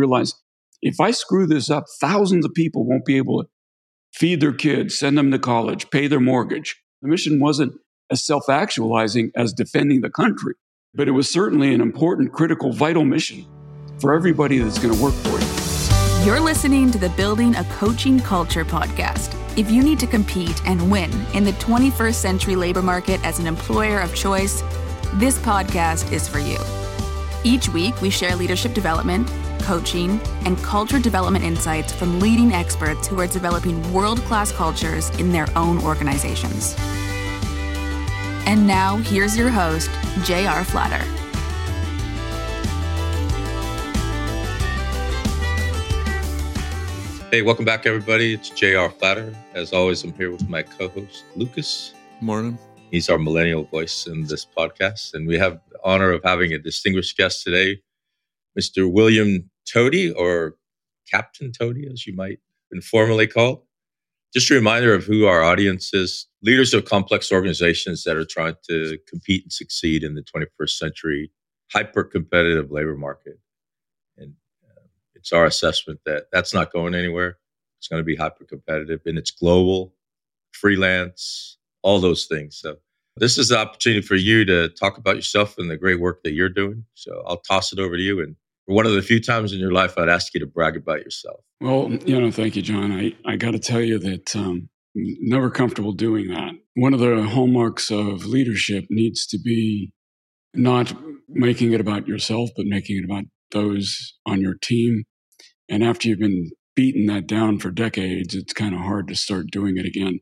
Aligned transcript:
realize 0.00 0.34
if 0.82 1.00
I 1.00 1.10
screw 1.10 1.46
this 1.46 1.70
up, 1.70 1.84
thousands 2.00 2.44
of 2.44 2.54
people 2.54 2.84
won't 2.86 3.04
be 3.04 3.16
able 3.16 3.42
to 3.42 3.48
feed 4.12 4.40
their 4.40 4.52
kids, 4.52 4.98
send 4.98 5.16
them 5.16 5.30
to 5.30 5.38
college, 5.38 5.90
pay 5.90 6.06
their 6.06 6.20
mortgage. 6.20 6.82
The 7.02 7.08
mission 7.08 7.40
wasn't 7.40 7.74
as 8.10 8.24
self 8.24 8.48
actualizing 8.48 9.30
as 9.36 9.52
defending 9.52 10.00
the 10.00 10.10
country, 10.10 10.54
but 10.94 11.08
it 11.08 11.12
was 11.12 11.30
certainly 11.30 11.74
an 11.74 11.80
important, 11.80 12.32
critical, 12.32 12.72
vital 12.72 13.04
mission 13.04 13.46
for 14.00 14.14
everybody 14.14 14.58
that's 14.58 14.78
going 14.78 14.94
to 14.94 15.02
work 15.02 15.14
for 15.14 15.38
you. 15.38 16.26
You're 16.26 16.40
listening 16.40 16.90
to 16.90 16.98
the 16.98 17.08
Building 17.10 17.54
a 17.56 17.64
Coaching 17.64 18.20
Culture 18.20 18.64
podcast. 18.64 19.34
If 19.56 19.70
you 19.70 19.82
need 19.82 19.98
to 20.00 20.06
compete 20.06 20.60
and 20.66 20.90
win 20.90 21.10
in 21.34 21.44
the 21.44 21.52
21st 21.52 22.14
century 22.14 22.56
labor 22.56 22.82
market 22.82 23.24
as 23.24 23.38
an 23.38 23.46
employer 23.46 24.00
of 24.00 24.14
choice, 24.14 24.62
this 25.14 25.38
podcast 25.38 26.12
is 26.12 26.28
for 26.28 26.38
you. 26.38 26.58
Each 27.42 27.68
week, 27.70 28.00
we 28.02 28.10
share 28.10 28.36
leadership 28.36 28.74
development, 28.74 29.30
coaching, 29.62 30.20
and 30.44 30.58
culture 30.58 30.98
development 30.98 31.44
insights 31.44 31.92
from 31.92 32.20
leading 32.20 32.52
experts 32.52 33.06
who 33.06 33.20
are 33.20 33.26
developing 33.26 33.92
world 33.92 34.18
class 34.20 34.52
cultures 34.52 35.10
in 35.18 35.32
their 35.32 35.46
own 35.56 35.78
organizations. 35.82 36.74
And 38.46 38.66
now, 38.66 38.96
here's 38.96 39.36
your 39.36 39.50
host, 39.50 39.90
J.R. 40.24 40.64
Flatter. 40.64 41.04
Hey, 47.30 47.42
welcome 47.42 47.64
back, 47.64 47.86
everybody. 47.86 48.34
It's 48.34 48.50
J.R. 48.50 48.90
Flatter. 48.90 49.32
As 49.54 49.72
always, 49.72 50.02
I'm 50.02 50.12
here 50.14 50.32
with 50.32 50.48
my 50.48 50.62
co 50.62 50.88
host, 50.88 51.24
Lucas. 51.36 51.94
Morning. 52.20 52.58
He's 52.90 53.08
our 53.08 53.18
millennial 53.18 53.64
voice 53.64 54.08
in 54.08 54.26
this 54.26 54.44
podcast. 54.44 55.14
And 55.14 55.28
we 55.28 55.38
have 55.38 55.60
the 55.70 55.78
honor 55.84 56.10
of 56.10 56.22
having 56.24 56.52
a 56.52 56.58
distinguished 56.58 57.16
guest 57.16 57.44
today, 57.44 57.80
Mr. 58.58 58.90
William 58.90 59.49
Toti, 59.72 60.12
or 60.16 60.56
Captain 61.10 61.52
Toti, 61.52 61.90
as 61.92 62.06
you 62.06 62.14
might 62.14 62.38
informally 62.72 63.26
call. 63.26 63.66
Just 64.32 64.50
a 64.50 64.54
reminder 64.54 64.94
of 64.94 65.04
who 65.04 65.26
our 65.26 65.42
audience 65.42 65.92
is 65.92 66.26
leaders 66.42 66.72
of 66.72 66.84
complex 66.84 67.32
organizations 67.32 68.04
that 68.04 68.16
are 68.16 68.24
trying 68.24 68.54
to 68.68 68.96
compete 69.08 69.42
and 69.42 69.52
succeed 69.52 70.04
in 70.04 70.14
the 70.14 70.22
21st 70.22 70.70
century 70.70 71.30
hyper 71.72 72.04
competitive 72.04 72.70
labor 72.70 72.96
market. 72.96 73.38
And 74.16 74.34
uh, 74.64 74.82
it's 75.14 75.32
our 75.32 75.46
assessment 75.46 76.00
that 76.06 76.26
that's 76.32 76.54
not 76.54 76.72
going 76.72 76.94
anywhere. 76.94 77.38
It's 77.78 77.88
going 77.88 78.00
to 78.00 78.04
be 78.04 78.16
hyper 78.16 78.44
competitive 78.44 79.00
and 79.06 79.18
it's 79.18 79.30
global, 79.30 79.94
freelance, 80.52 81.58
all 81.82 82.00
those 82.00 82.26
things. 82.26 82.56
So 82.58 82.76
this 83.16 83.38
is 83.38 83.48
the 83.48 83.58
opportunity 83.58 84.02
for 84.02 84.16
you 84.16 84.44
to 84.44 84.68
talk 84.68 84.98
about 84.98 85.16
yourself 85.16 85.56
and 85.58 85.70
the 85.70 85.76
great 85.76 86.00
work 86.00 86.22
that 86.22 86.32
you're 86.32 86.48
doing. 86.48 86.84
So 86.94 87.22
I'll 87.26 87.38
toss 87.38 87.72
it 87.72 87.78
over 87.78 87.96
to 87.96 88.02
you. 88.02 88.20
And 88.20 88.36
one 88.70 88.86
of 88.86 88.92
the 88.92 89.02
few 89.02 89.20
times 89.20 89.52
in 89.52 89.58
your 89.58 89.72
life, 89.72 89.98
I'd 89.98 90.08
ask 90.08 90.32
you 90.32 90.40
to 90.40 90.46
brag 90.46 90.76
about 90.76 91.00
yourself. 91.00 91.40
Well, 91.60 91.90
you 92.06 92.20
know, 92.20 92.30
thank 92.30 92.54
you, 92.54 92.62
John. 92.62 92.92
I, 92.92 93.14
I 93.26 93.36
got 93.36 93.50
to 93.50 93.58
tell 93.58 93.80
you 93.80 93.98
that 93.98 94.36
um, 94.36 94.68
never 94.94 95.50
comfortable 95.50 95.92
doing 95.92 96.28
that. 96.28 96.52
One 96.74 96.94
of 96.94 97.00
the 97.00 97.22
hallmarks 97.24 97.90
of 97.90 98.24
leadership 98.26 98.84
needs 98.88 99.26
to 99.28 99.38
be 99.38 99.92
not 100.54 100.94
making 101.28 101.72
it 101.72 101.80
about 101.80 102.06
yourself, 102.06 102.50
but 102.56 102.66
making 102.66 102.98
it 102.98 103.04
about 103.04 103.24
those 103.50 104.14
on 104.24 104.40
your 104.40 104.54
team. 104.54 105.04
And 105.68 105.82
after 105.82 106.08
you've 106.08 106.20
been 106.20 106.50
beaten 106.76 107.06
that 107.06 107.26
down 107.26 107.58
for 107.58 107.70
decades, 107.70 108.34
it's 108.34 108.52
kind 108.52 108.74
of 108.74 108.80
hard 108.80 109.08
to 109.08 109.16
start 109.16 109.50
doing 109.50 109.78
it 109.78 109.86
again. 109.86 110.20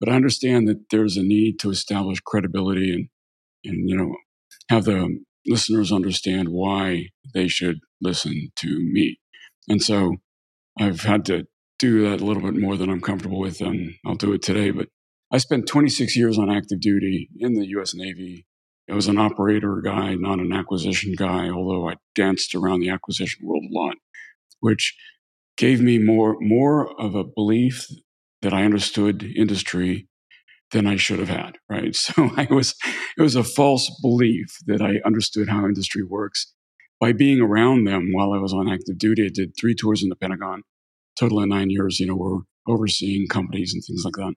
But 0.00 0.08
I 0.08 0.16
understand 0.16 0.68
that 0.68 0.90
there's 0.90 1.16
a 1.16 1.22
need 1.22 1.58
to 1.60 1.70
establish 1.70 2.20
credibility 2.20 2.92
and, 2.92 3.08
and 3.64 3.88
you 3.88 3.96
know, 3.96 4.14
have 4.70 4.84
the 4.84 5.18
listeners 5.46 5.92
understand 5.92 6.48
why 6.48 7.06
they 7.34 7.48
should 7.48 7.80
listen 8.00 8.50
to 8.56 8.78
me. 8.80 9.18
And 9.68 9.82
so 9.82 10.16
I've 10.78 11.02
had 11.02 11.24
to 11.26 11.46
do 11.78 12.08
that 12.08 12.20
a 12.20 12.24
little 12.24 12.42
bit 12.42 12.60
more 12.60 12.76
than 12.76 12.90
I'm 12.90 13.00
comfortable 13.00 13.40
with, 13.40 13.60
and 13.60 13.94
I'll 14.06 14.14
do 14.14 14.32
it 14.32 14.42
today. 14.42 14.70
But 14.70 14.88
I 15.30 15.38
spent 15.38 15.66
26 15.66 16.16
years 16.16 16.38
on 16.38 16.50
active 16.50 16.80
duty 16.80 17.28
in 17.38 17.54
the 17.54 17.66
U.S. 17.68 17.94
Navy. 17.94 18.46
I 18.90 18.94
was 18.94 19.08
an 19.08 19.18
operator 19.18 19.80
guy, 19.82 20.14
not 20.14 20.40
an 20.40 20.52
acquisition 20.52 21.14
guy, 21.16 21.48
although 21.48 21.88
I 21.88 21.94
danced 22.14 22.54
around 22.54 22.80
the 22.80 22.90
acquisition 22.90 23.46
world 23.46 23.64
a 23.64 23.74
lot, 23.74 23.96
which 24.60 24.94
gave 25.56 25.80
me 25.80 25.98
more 25.98 26.36
more 26.40 27.00
of 27.00 27.14
a 27.14 27.24
belief 27.24 27.86
that 28.42 28.52
I 28.52 28.64
understood 28.64 29.24
industry 29.24 30.06
than 30.74 30.86
I 30.88 30.96
should 30.96 31.20
have 31.20 31.30
had, 31.30 31.56
right? 31.70 31.96
So 32.04 32.30
I 32.36 32.46
was, 32.50 32.74
it 33.16 33.22
was 33.22 33.36
a 33.36 33.44
false 33.44 33.88
belief 34.02 34.58
that 34.66 34.82
I 34.82 35.00
understood 35.06 35.48
how 35.48 35.64
industry 35.64 36.02
works. 36.02 36.52
By 37.00 37.12
being 37.12 37.40
around 37.40 37.84
them 37.84 38.10
while 38.12 38.32
I 38.32 38.38
was 38.38 38.52
on 38.52 38.68
active 38.68 38.98
duty, 38.98 39.24
I 39.24 39.30
did 39.32 39.52
three 39.58 39.74
tours 39.74 40.02
in 40.02 40.08
the 40.10 40.16
Pentagon, 40.16 40.62
total 41.18 41.40
of 41.40 41.48
nine 41.48 41.70
years, 41.70 42.00
you 42.00 42.06
know, 42.06 42.16
we're 42.16 42.40
overseeing 42.68 43.26
companies 43.28 43.72
and 43.72 43.82
things 43.84 44.02
like 44.04 44.14
that. 44.14 44.34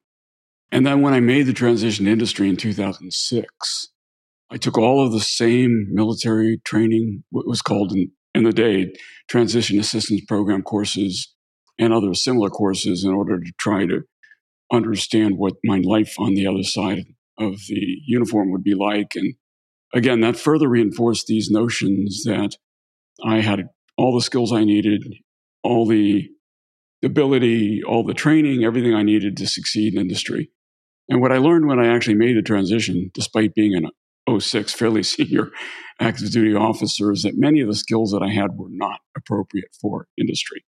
And 0.71 0.85
then 0.85 1.01
when 1.01 1.13
I 1.13 1.19
made 1.19 1.43
the 1.43 1.53
transition 1.53 2.05
to 2.05 2.11
industry 2.11 2.49
in 2.49 2.57
2006, 2.57 3.89
I 4.49 4.57
took 4.57 4.77
all 4.77 5.05
of 5.05 5.11
the 5.11 5.19
same 5.19 5.87
military 5.91 6.59
training, 6.65 7.23
what 7.31 7.47
was 7.47 7.61
called 7.61 7.93
in, 7.93 8.11
in 8.35 8.43
the 8.43 8.53
day, 8.53 8.93
transition 9.27 9.79
assistance 9.79 10.21
program 10.27 10.61
courses 10.61 11.33
and 11.79 11.93
other 11.93 12.13
similar 12.13 12.49
courses 12.49 13.03
in 13.03 13.11
order 13.11 13.39
to 13.39 13.51
try 13.59 13.85
to 13.85 14.01
understand 14.71 15.37
what 15.37 15.53
my 15.63 15.79
life 15.83 16.15
on 16.19 16.33
the 16.33 16.47
other 16.47 16.63
side 16.63 17.05
of 17.39 17.53
the 17.67 17.97
uniform 18.05 18.51
would 18.51 18.63
be 18.63 18.73
like. 18.73 19.11
And 19.15 19.35
again, 19.93 20.21
that 20.21 20.37
further 20.37 20.67
reinforced 20.67 21.27
these 21.27 21.49
notions 21.49 22.23
that 22.25 22.55
I 23.23 23.41
had 23.41 23.69
all 23.97 24.13
the 24.13 24.21
skills 24.21 24.51
I 24.51 24.63
needed, 24.63 25.03
all 25.63 25.85
the 25.85 26.29
ability, 27.03 27.81
all 27.83 28.03
the 28.03 28.13
training, 28.13 28.63
everything 28.63 28.93
I 28.93 29.03
needed 29.03 29.37
to 29.37 29.47
succeed 29.47 29.93
in 29.93 30.01
industry. 30.01 30.51
And 31.09 31.21
what 31.21 31.31
I 31.31 31.37
learned 31.37 31.67
when 31.67 31.79
I 31.79 31.93
actually 31.93 32.15
made 32.15 32.37
the 32.37 32.41
transition, 32.41 33.11
despite 33.13 33.55
being 33.55 33.75
an 33.75 34.39
06 34.39 34.73
fairly 34.73 35.03
senior 35.03 35.51
active 35.99 36.31
duty 36.31 36.53
officer, 36.53 37.11
is 37.11 37.23
that 37.23 37.37
many 37.37 37.61
of 37.61 37.67
the 37.67 37.75
skills 37.75 38.11
that 38.11 38.21
I 38.21 38.29
had 38.29 38.51
were 38.55 38.67
not 38.69 38.99
appropriate 39.15 39.69
for 39.79 40.07
industry. 40.17 40.63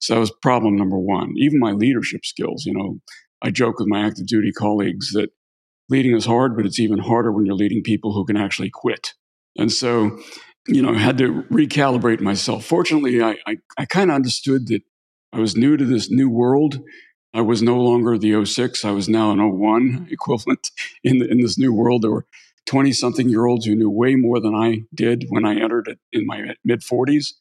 So 0.00 0.14
that 0.14 0.20
was 0.20 0.32
problem 0.42 0.76
number 0.76 0.98
one. 0.98 1.32
Even 1.38 1.60
my 1.60 1.72
leadership 1.72 2.24
skills, 2.24 2.66
you 2.66 2.74
know, 2.74 2.98
I 3.44 3.50
joke 3.50 3.78
with 3.78 3.88
my 3.88 4.00
active 4.04 4.26
duty 4.26 4.52
colleagues 4.52 5.12
that 5.12 5.28
leading 5.90 6.16
is 6.16 6.24
hard, 6.24 6.56
but 6.56 6.64
it's 6.64 6.80
even 6.80 6.98
harder 6.98 7.30
when 7.30 7.44
you're 7.44 7.54
leading 7.54 7.82
people 7.82 8.14
who 8.14 8.24
can 8.24 8.38
actually 8.38 8.70
quit. 8.70 9.12
And 9.56 9.70
so, 9.70 10.18
you 10.66 10.80
know, 10.80 10.94
I 10.94 10.98
had 10.98 11.18
to 11.18 11.42
recalibrate 11.44 12.20
myself. 12.20 12.64
Fortunately, 12.64 13.22
I, 13.22 13.36
I, 13.46 13.58
I 13.76 13.84
kind 13.84 14.10
of 14.10 14.14
understood 14.14 14.68
that 14.68 14.80
I 15.32 15.40
was 15.40 15.56
new 15.56 15.76
to 15.76 15.84
this 15.84 16.10
new 16.10 16.30
world. 16.30 16.80
I 17.34 17.42
was 17.42 17.62
no 17.62 17.78
longer 17.78 18.16
the 18.16 18.44
06. 18.44 18.82
I 18.82 18.92
was 18.92 19.10
now 19.10 19.30
an 19.30 19.40
01 19.40 20.08
equivalent 20.10 20.70
in, 21.02 21.18
the, 21.18 21.30
in 21.30 21.40
this 21.40 21.58
new 21.58 21.74
world. 21.74 22.02
There 22.02 22.10
were 22.10 22.26
20 22.66 22.92
something 22.92 23.28
year 23.28 23.44
olds 23.44 23.66
who 23.66 23.74
knew 23.74 23.90
way 23.90 24.14
more 24.14 24.40
than 24.40 24.54
I 24.54 24.84
did 24.94 25.26
when 25.28 25.44
I 25.44 25.56
entered 25.60 25.86
it 25.88 25.98
in 26.12 26.24
my 26.24 26.54
mid 26.64 26.80
40s. 26.80 27.34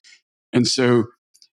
And 0.52 0.68
so, 0.68 1.06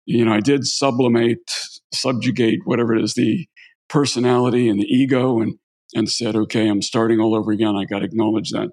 you 0.06 0.24
know, 0.24 0.32
I 0.32 0.40
did 0.40 0.66
sublimate, 0.66 1.48
subjugate, 1.94 2.60
whatever 2.64 2.96
it 2.96 3.04
is, 3.04 3.14
the 3.14 3.46
personality 3.90 4.68
and 4.68 4.80
the 4.80 4.86
ego 4.86 5.40
and, 5.40 5.58
and 5.94 6.08
said, 6.08 6.34
okay, 6.34 6.68
I'm 6.68 6.80
starting 6.80 7.20
all 7.20 7.34
over 7.34 7.52
again. 7.52 7.76
I 7.76 7.84
got 7.84 7.98
to 7.98 8.06
acknowledge 8.06 8.50
that. 8.50 8.70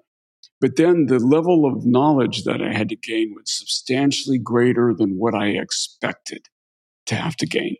But 0.60 0.76
then 0.76 1.06
the 1.06 1.18
level 1.18 1.66
of 1.66 1.84
knowledge 1.84 2.44
that 2.44 2.62
I 2.62 2.72
had 2.72 2.88
to 2.88 2.96
gain 2.96 3.34
was 3.34 3.44
substantially 3.46 4.38
greater 4.38 4.94
than 4.96 5.18
what 5.18 5.34
I 5.34 5.48
expected 5.48 6.46
to 7.06 7.16
have 7.16 7.36
to 7.36 7.46
gain. 7.46 7.76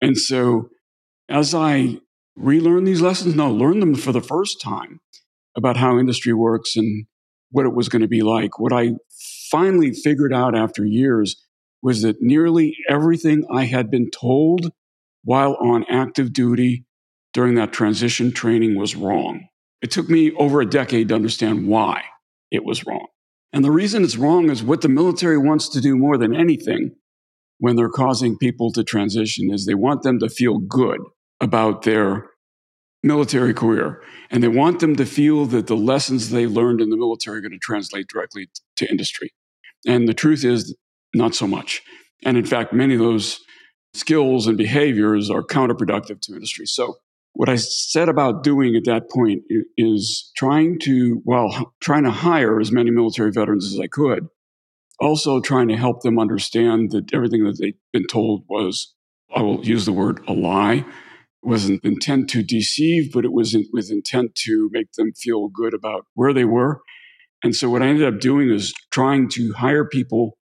And 0.00 0.16
so 0.16 0.68
as 1.28 1.54
I 1.54 1.98
relearn 2.36 2.84
these 2.84 3.00
lessons, 3.00 3.34
no, 3.34 3.50
learn 3.50 3.80
them 3.80 3.94
for 3.94 4.12
the 4.12 4.20
first 4.20 4.60
time 4.60 5.00
about 5.56 5.76
how 5.76 5.98
industry 5.98 6.32
works 6.32 6.76
and 6.76 7.06
what 7.50 7.66
it 7.66 7.74
was 7.74 7.88
going 7.88 8.02
to 8.02 8.08
be 8.08 8.22
like. 8.22 8.58
What 8.58 8.72
I 8.72 8.92
finally 9.50 9.92
figured 9.92 10.32
out 10.32 10.54
after 10.54 10.84
years 10.84 11.36
was 11.82 12.02
that 12.02 12.16
nearly 12.20 12.76
everything 12.88 13.44
I 13.50 13.64
had 13.64 13.90
been 13.90 14.10
told 14.10 14.72
while 15.26 15.56
on 15.60 15.84
active 15.90 16.32
duty 16.32 16.84
during 17.34 17.56
that 17.56 17.72
transition 17.72 18.32
training 18.32 18.78
was 18.78 18.94
wrong. 18.94 19.48
It 19.82 19.90
took 19.90 20.08
me 20.08 20.30
over 20.32 20.60
a 20.60 20.66
decade 20.66 21.08
to 21.08 21.16
understand 21.16 21.66
why 21.66 22.04
it 22.50 22.64
was 22.64 22.86
wrong. 22.86 23.08
And 23.52 23.64
the 23.64 23.72
reason 23.72 24.04
it's 24.04 24.16
wrong 24.16 24.50
is 24.50 24.62
what 24.62 24.82
the 24.82 24.88
military 24.88 25.36
wants 25.36 25.68
to 25.70 25.80
do 25.80 25.96
more 25.96 26.16
than 26.16 26.34
anything 26.34 26.92
when 27.58 27.74
they're 27.74 27.88
causing 27.88 28.38
people 28.38 28.70
to 28.72 28.84
transition 28.84 29.50
is 29.52 29.66
they 29.66 29.74
want 29.74 30.02
them 30.02 30.20
to 30.20 30.28
feel 30.28 30.58
good 30.58 31.00
about 31.40 31.82
their 31.82 32.30
military 33.02 33.52
career. 33.52 34.00
And 34.30 34.44
they 34.44 34.48
want 34.48 34.78
them 34.78 34.94
to 34.94 35.04
feel 35.04 35.44
that 35.46 35.66
the 35.66 35.76
lessons 35.76 36.30
they 36.30 36.46
learned 36.46 36.80
in 36.80 36.90
the 36.90 36.96
military 36.96 37.38
are 37.38 37.40
going 37.40 37.50
to 37.50 37.58
translate 37.58 38.06
directly 38.06 38.48
to 38.76 38.88
industry. 38.88 39.32
And 39.86 40.06
the 40.06 40.14
truth 40.14 40.44
is, 40.44 40.76
not 41.14 41.34
so 41.34 41.48
much. 41.48 41.82
And 42.24 42.36
in 42.36 42.44
fact, 42.44 42.72
many 42.72 42.94
of 42.94 43.00
those 43.00 43.40
skills 43.96 44.46
and 44.46 44.56
behaviors 44.56 45.30
are 45.30 45.42
counterproductive 45.42 46.20
to 46.22 46.34
industry. 46.34 46.66
So, 46.66 46.96
what 47.32 47.48
I 47.50 47.56
set 47.56 48.08
about 48.08 48.42
doing 48.42 48.76
at 48.76 48.84
that 48.86 49.10
point 49.10 49.42
is 49.76 50.32
trying 50.36 50.78
to, 50.80 51.20
well, 51.26 51.74
trying 51.80 52.04
to 52.04 52.10
hire 52.10 52.58
as 52.60 52.72
many 52.72 52.90
military 52.90 53.30
veterans 53.30 53.66
as 53.74 53.78
I 53.78 53.88
could 53.88 54.28
also 55.00 55.40
trying 55.40 55.68
to 55.68 55.76
help 55.76 56.02
them 56.02 56.18
understand 56.18 56.90
that 56.92 57.12
everything 57.12 57.44
that 57.44 57.58
they've 57.58 57.78
been 57.92 58.06
told 58.06 58.44
was, 58.48 58.94
I 59.34 59.42
will 59.42 59.64
use 59.64 59.84
the 59.84 59.92
word 59.92 60.20
a 60.26 60.32
lie, 60.32 60.84
wasn't 61.42 61.84
intent 61.84 62.30
to 62.30 62.42
deceive, 62.42 63.12
but 63.12 63.24
it 63.24 63.32
was 63.32 63.54
in, 63.54 63.66
with 63.72 63.90
intent 63.90 64.34
to 64.46 64.68
make 64.72 64.92
them 64.92 65.12
feel 65.12 65.48
good 65.48 65.74
about 65.74 66.06
where 66.14 66.32
they 66.32 66.44
were. 66.44 66.80
And 67.42 67.54
so 67.54 67.68
what 67.68 67.82
I 67.82 67.86
ended 67.86 68.12
up 68.12 68.20
doing 68.20 68.50
is 68.50 68.74
trying 68.90 69.28
to 69.30 69.52
hire 69.52 69.86
people 69.86 70.38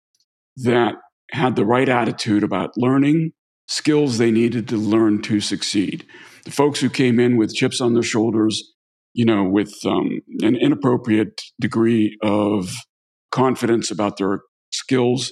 that 0.57 0.95
had 1.31 1.55
the 1.55 1.65
right 1.65 1.89
attitude 1.89 2.43
about 2.43 2.77
learning 2.77 3.31
skills 3.67 4.17
they 4.17 4.31
needed 4.31 4.67
to 4.69 4.77
learn 4.77 5.21
to 5.23 5.39
succeed. 5.39 6.05
The 6.45 6.51
folks 6.51 6.81
who 6.81 6.89
came 6.89 7.19
in 7.19 7.37
with 7.37 7.55
chips 7.55 7.79
on 7.79 7.93
their 7.93 8.03
shoulders, 8.03 8.73
you 9.13 9.25
know, 9.25 9.43
with 9.43 9.73
um, 9.85 10.21
an 10.41 10.55
inappropriate 10.55 11.41
degree 11.59 12.17
of 12.21 12.73
confidence 13.31 13.91
about 13.91 14.17
their 14.17 14.41
skills, 14.71 15.31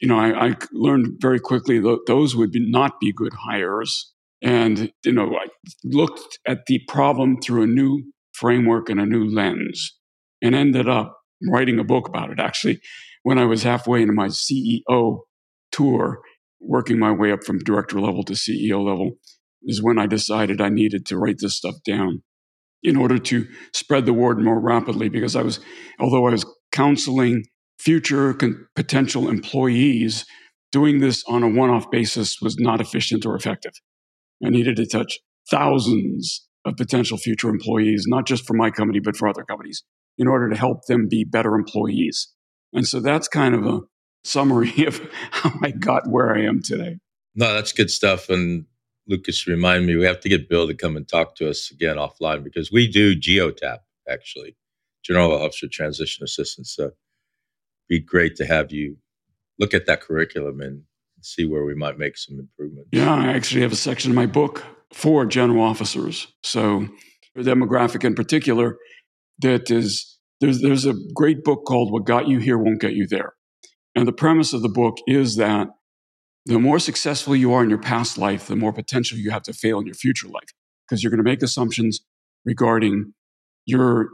you 0.00 0.08
know, 0.08 0.18
I, 0.18 0.48
I 0.48 0.54
learned 0.72 1.16
very 1.20 1.40
quickly 1.40 1.78
that 1.80 2.00
those 2.06 2.36
would 2.36 2.50
be, 2.50 2.60
not 2.60 3.00
be 3.00 3.12
good 3.12 3.32
hires. 3.34 4.12
And, 4.42 4.92
you 5.04 5.12
know, 5.12 5.34
I 5.34 5.46
looked 5.84 6.38
at 6.46 6.66
the 6.66 6.80
problem 6.88 7.40
through 7.40 7.62
a 7.62 7.66
new 7.66 8.02
framework 8.32 8.88
and 8.88 9.00
a 9.00 9.06
new 9.06 9.24
lens 9.24 9.96
and 10.40 10.54
ended 10.54 10.88
up 10.88 11.18
writing 11.50 11.78
a 11.78 11.84
book 11.84 12.08
about 12.08 12.30
it. 12.30 12.38
Actually, 12.38 12.80
when 13.22 13.38
I 13.38 13.44
was 13.44 13.62
halfway 13.62 14.02
into 14.02 14.14
my 14.14 14.28
CEO 14.28 15.20
tour, 15.72 16.20
working 16.60 16.98
my 16.98 17.12
way 17.12 17.32
up 17.32 17.44
from 17.44 17.58
director 17.58 18.00
level 18.00 18.22
to 18.24 18.34
CEO 18.34 18.84
level, 18.84 19.12
is 19.62 19.82
when 19.82 19.98
I 19.98 20.06
decided 20.06 20.60
I 20.60 20.68
needed 20.68 21.06
to 21.06 21.18
write 21.18 21.36
this 21.38 21.56
stuff 21.56 21.76
down 21.84 22.22
in 22.82 22.96
order 22.96 23.18
to 23.18 23.46
spread 23.72 24.06
the 24.06 24.12
word 24.12 24.38
more 24.38 24.60
rapidly. 24.60 25.08
Because 25.08 25.34
I 25.36 25.42
was, 25.42 25.60
although 25.98 26.26
I 26.26 26.32
was 26.32 26.46
counseling 26.72 27.44
future 27.78 28.34
con- 28.34 28.66
potential 28.74 29.28
employees, 29.28 30.24
doing 30.72 31.00
this 31.00 31.24
on 31.26 31.42
a 31.42 31.48
one 31.48 31.70
off 31.70 31.90
basis 31.90 32.38
was 32.40 32.56
not 32.58 32.80
efficient 32.80 33.24
or 33.24 33.34
effective. 33.34 33.72
I 34.44 34.50
needed 34.50 34.76
to 34.76 34.86
touch 34.86 35.18
thousands 35.50 36.46
of 36.64 36.76
potential 36.76 37.16
future 37.16 37.48
employees, 37.48 38.04
not 38.06 38.26
just 38.26 38.46
for 38.46 38.54
my 38.54 38.70
company, 38.70 39.00
but 39.00 39.16
for 39.16 39.28
other 39.28 39.44
companies, 39.44 39.82
in 40.16 40.26
order 40.26 40.48
to 40.50 40.56
help 40.56 40.86
them 40.86 41.08
be 41.08 41.24
better 41.24 41.54
employees. 41.54 42.28
And 42.72 42.86
so 42.86 43.00
that's 43.00 43.28
kind 43.28 43.54
of 43.54 43.64
a 43.64 43.80
summary 44.28 44.84
of 44.86 45.00
how 45.30 45.52
I 45.62 45.70
got 45.70 46.08
where 46.08 46.34
I 46.34 46.42
am 46.42 46.62
today. 46.62 46.98
No, 47.34 47.52
that's 47.54 47.72
good 47.72 47.90
stuff. 47.90 48.28
And 48.28 48.66
Lucas, 49.06 49.46
remind 49.46 49.86
me, 49.86 49.96
we 49.96 50.04
have 50.04 50.20
to 50.20 50.28
get 50.28 50.48
Bill 50.48 50.66
to 50.66 50.74
come 50.74 50.96
and 50.96 51.08
talk 51.08 51.34
to 51.36 51.48
us 51.48 51.70
again 51.70 51.96
offline 51.96 52.44
because 52.44 52.70
we 52.70 52.86
do 52.86 53.18
GEOTAP, 53.18 53.78
actually, 54.08 54.56
General 55.02 55.32
Officer 55.32 55.68
Transition 55.68 56.24
Assistance. 56.24 56.74
So 56.74 56.90
be 57.88 58.00
great 58.00 58.36
to 58.36 58.46
have 58.46 58.70
you 58.70 58.96
look 59.58 59.74
at 59.74 59.86
that 59.86 60.00
curriculum 60.00 60.60
and 60.60 60.82
see 61.20 61.44
where 61.44 61.64
we 61.64 61.74
might 61.74 61.98
make 61.98 62.16
some 62.16 62.38
improvements. 62.38 62.90
Yeah, 62.92 63.12
I 63.12 63.28
actually 63.28 63.62
have 63.62 63.72
a 63.72 63.76
section 63.76 64.10
in 64.10 64.14
my 64.14 64.26
book 64.26 64.64
for 64.92 65.26
general 65.26 65.62
officers. 65.62 66.28
So, 66.42 66.88
the 67.34 67.42
demographic 67.42 68.04
in 68.04 68.14
particular, 68.14 68.76
that 69.40 69.70
is, 69.70 70.18
there's, 70.40 70.60
there's 70.60 70.86
a 70.86 70.94
great 71.14 71.44
book 71.44 71.64
called 71.66 71.92
What 71.92 72.04
Got 72.04 72.28
You 72.28 72.38
Here 72.38 72.58
Won't 72.58 72.80
Get 72.80 72.94
You 72.94 73.06
There. 73.06 73.34
And 73.98 74.06
the 74.06 74.12
premise 74.12 74.52
of 74.52 74.62
the 74.62 74.68
book 74.68 74.98
is 75.08 75.34
that 75.36 75.70
the 76.46 76.60
more 76.60 76.78
successful 76.78 77.34
you 77.34 77.52
are 77.52 77.64
in 77.64 77.68
your 77.68 77.80
past 77.80 78.16
life, 78.16 78.46
the 78.46 78.54
more 78.54 78.72
potential 78.72 79.18
you 79.18 79.32
have 79.32 79.42
to 79.42 79.52
fail 79.52 79.80
in 79.80 79.86
your 79.86 79.96
future 79.96 80.28
life 80.28 80.50
because 80.86 81.02
you're 81.02 81.10
going 81.10 81.18
to 81.18 81.28
make 81.28 81.42
assumptions 81.42 81.98
regarding 82.44 83.12
your 83.66 84.10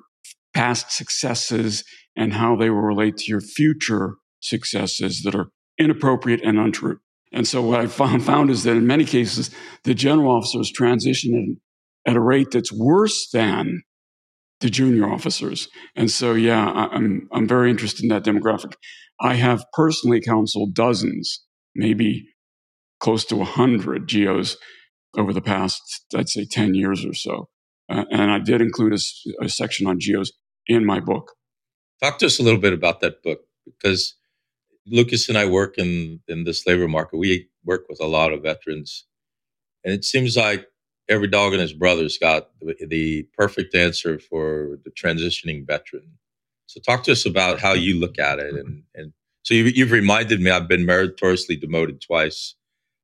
past 0.54 0.90
successes 0.90 1.84
and 2.16 2.32
how 2.32 2.56
they 2.56 2.70
will 2.70 2.80
relate 2.80 3.18
to 3.18 3.24
your 3.26 3.42
future 3.42 4.14
successes 4.40 5.22
that 5.22 5.34
are 5.34 5.50
inappropriate 5.78 6.40
and 6.42 6.58
untrue. 6.58 6.98
And 7.30 7.46
so 7.46 7.60
what 7.60 7.80
I 7.80 7.86
found, 7.86 8.24
found 8.24 8.48
is 8.48 8.62
that 8.62 8.78
in 8.78 8.86
many 8.86 9.04
cases, 9.04 9.50
the 9.82 9.92
general 9.92 10.34
officers 10.34 10.72
transition 10.72 11.60
at 12.06 12.16
a 12.16 12.20
rate 12.20 12.52
that's 12.52 12.72
worse 12.72 13.28
than 13.30 13.82
the 14.60 14.70
junior 14.70 15.06
officers. 15.10 15.68
And 15.94 16.10
so, 16.10 16.32
yeah, 16.32 16.88
I'm, 16.92 17.28
I'm 17.32 17.46
very 17.46 17.70
interested 17.70 18.02
in 18.02 18.08
that 18.08 18.24
demographic. 18.24 18.74
I 19.20 19.34
have 19.34 19.64
personally 19.72 20.20
counseled 20.20 20.74
dozens, 20.74 21.42
maybe 21.74 22.26
close 23.00 23.24
to 23.26 23.36
100 23.36 24.10
GOs 24.10 24.56
over 25.16 25.32
the 25.32 25.40
past, 25.40 25.82
I'd 26.14 26.28
say, 26.28 26.46
10 26.50 26.74
years 26.74 27.04
or 27.04 27.14
so. 27.14 27.48
Uh, 27.88 28.04
and 28.10 28.30
I 28.30 28.38
did 28.38 28.60
include 28.60 28.94
a, 28.94 29.44
a 29.44 29.48
section 29.48 29.86
on 29.86 29.98
GOs 29.98 30.32
in 30.66 30.84
my 30.84 31.00
book. 31.00 31.32
Talk 32.02 32.18
to 32.18 32.26
us 32.26 32.38
a 32.38 32.42
little 32.42 32.60
bit 32.60 32.72
about 32.72 33.00
that 33.00 33.22
book 33.22 33.40
because 33.66 34.16
Lucas 34.86 35.28
and 35.28 35.38
I 35.38 35.46
work 35.46 35.78
in, 35.78 36.20
in 36.28 36.44
this 36.44 36.66
labor 36.66 36.88
market. 36.88 37.18
We 37.18 37.48
work 37.64 37.84
with 37.88 38.00
a 38.00 38.06
lot 38.06 38.32
of 38.32 38.42
veterans. 38.42 39.06
And 39.84 39.92
it 39.92 40.04
seems 40.04 40.36
like 40.36 40.66
every 41.08 41.28
dog 41.28 41.52
and 41.52 41.60
his 41.60 41.72
brother's 41.72 42.18
got 42.18 42.48
the, 42.60 42.74
the 42.86 43.28
perfect 43.36 43.74
answer 43.74 44.18
for 44.18 44.78
the 44.84 44.90
transitioning 44.90 45.66
veteran. 45.66 46.18
So 46.66 46.80
talk 46.80 47.04
to 47.04 47.12
us 47.12 47.26
about 47.26 47.60
how 47.60 47.72
you 47.72 47.98
look 48.00 48.18
at 48.18 48.38
it. 48.38 48.54
And, 48.54 48.84
and 48.94 49.12
so 49.42 49.54
you, 49.54 49.64
you've 49.64 49.90
reminded 49.90 50.40
me 50.40 50.50
I've 50.50 50.68
been 50.68 50.86
meritoriously 50.86 51.56
demoted 51.56 52.00
twice. 52.00 52.54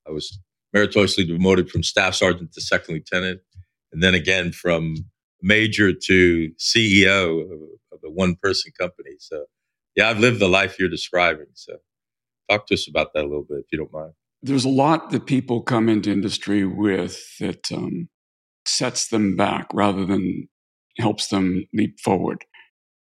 I 0.08 0.10
was 0.10 0.38
meritoriously 0.72 1.24
demoted 1.24 1.70
from 1.70 1.82
staff 1.82 2.14
sergeant 2.14 2.52
to 2.54 2.60
second 2.60 2.94
lieutenant, 2.94 3.40
and 3.92 4.02
then 4.02 4.14
again 4.14 4.52
from 4.52 4.96
major 5.42 5.92
to 5.92 6.50
CEO 6.58 7.42
of, 7.42 7.50
of 7.92 7.98
a 8.04 8.10
one 8.10 8.36
person 8.42 8.72
company. 8.78 9.16
So 9.18 9.44
yeah, 9.96 10.08
I've 10.08 10.18
lived 10.18 10.40
the 10.40 10.48
life 10.48 10.78
you're 10.78 10.88
describing. 10.88 11.46
So 11.54 11.76
talk 12.48 12.66
to 12.68 12.74
us 12.74 12.88
about 12.88 13.12
that 13.14 13.24
a 13.24 13.28
little 13.28 13.46
bit, 13.48 13.58
if 13.58 13.66
you 13.72 13.78
don't 13.78 13.92
mind. 13.92 14.12
There's 14.42 14.64
a 14.64 14.70
lot 14.70 15.10
that 15.10 15.26
people 15.26 15.62
come 15.62 15.88
into 15.88 16.10
industry 16.10 16.64
with 16.64 17.20
that 17.40 17.70
um, 17.72 18.08
sets 18.66 19.08
them 19.08 19.36
back 19.36 19.66
rather 19.72 20.06
than 20.06 20.48
helps 20.98 21.28
them 21.28 21.64
leap 21.74 22.00
forward. 22.00 22.44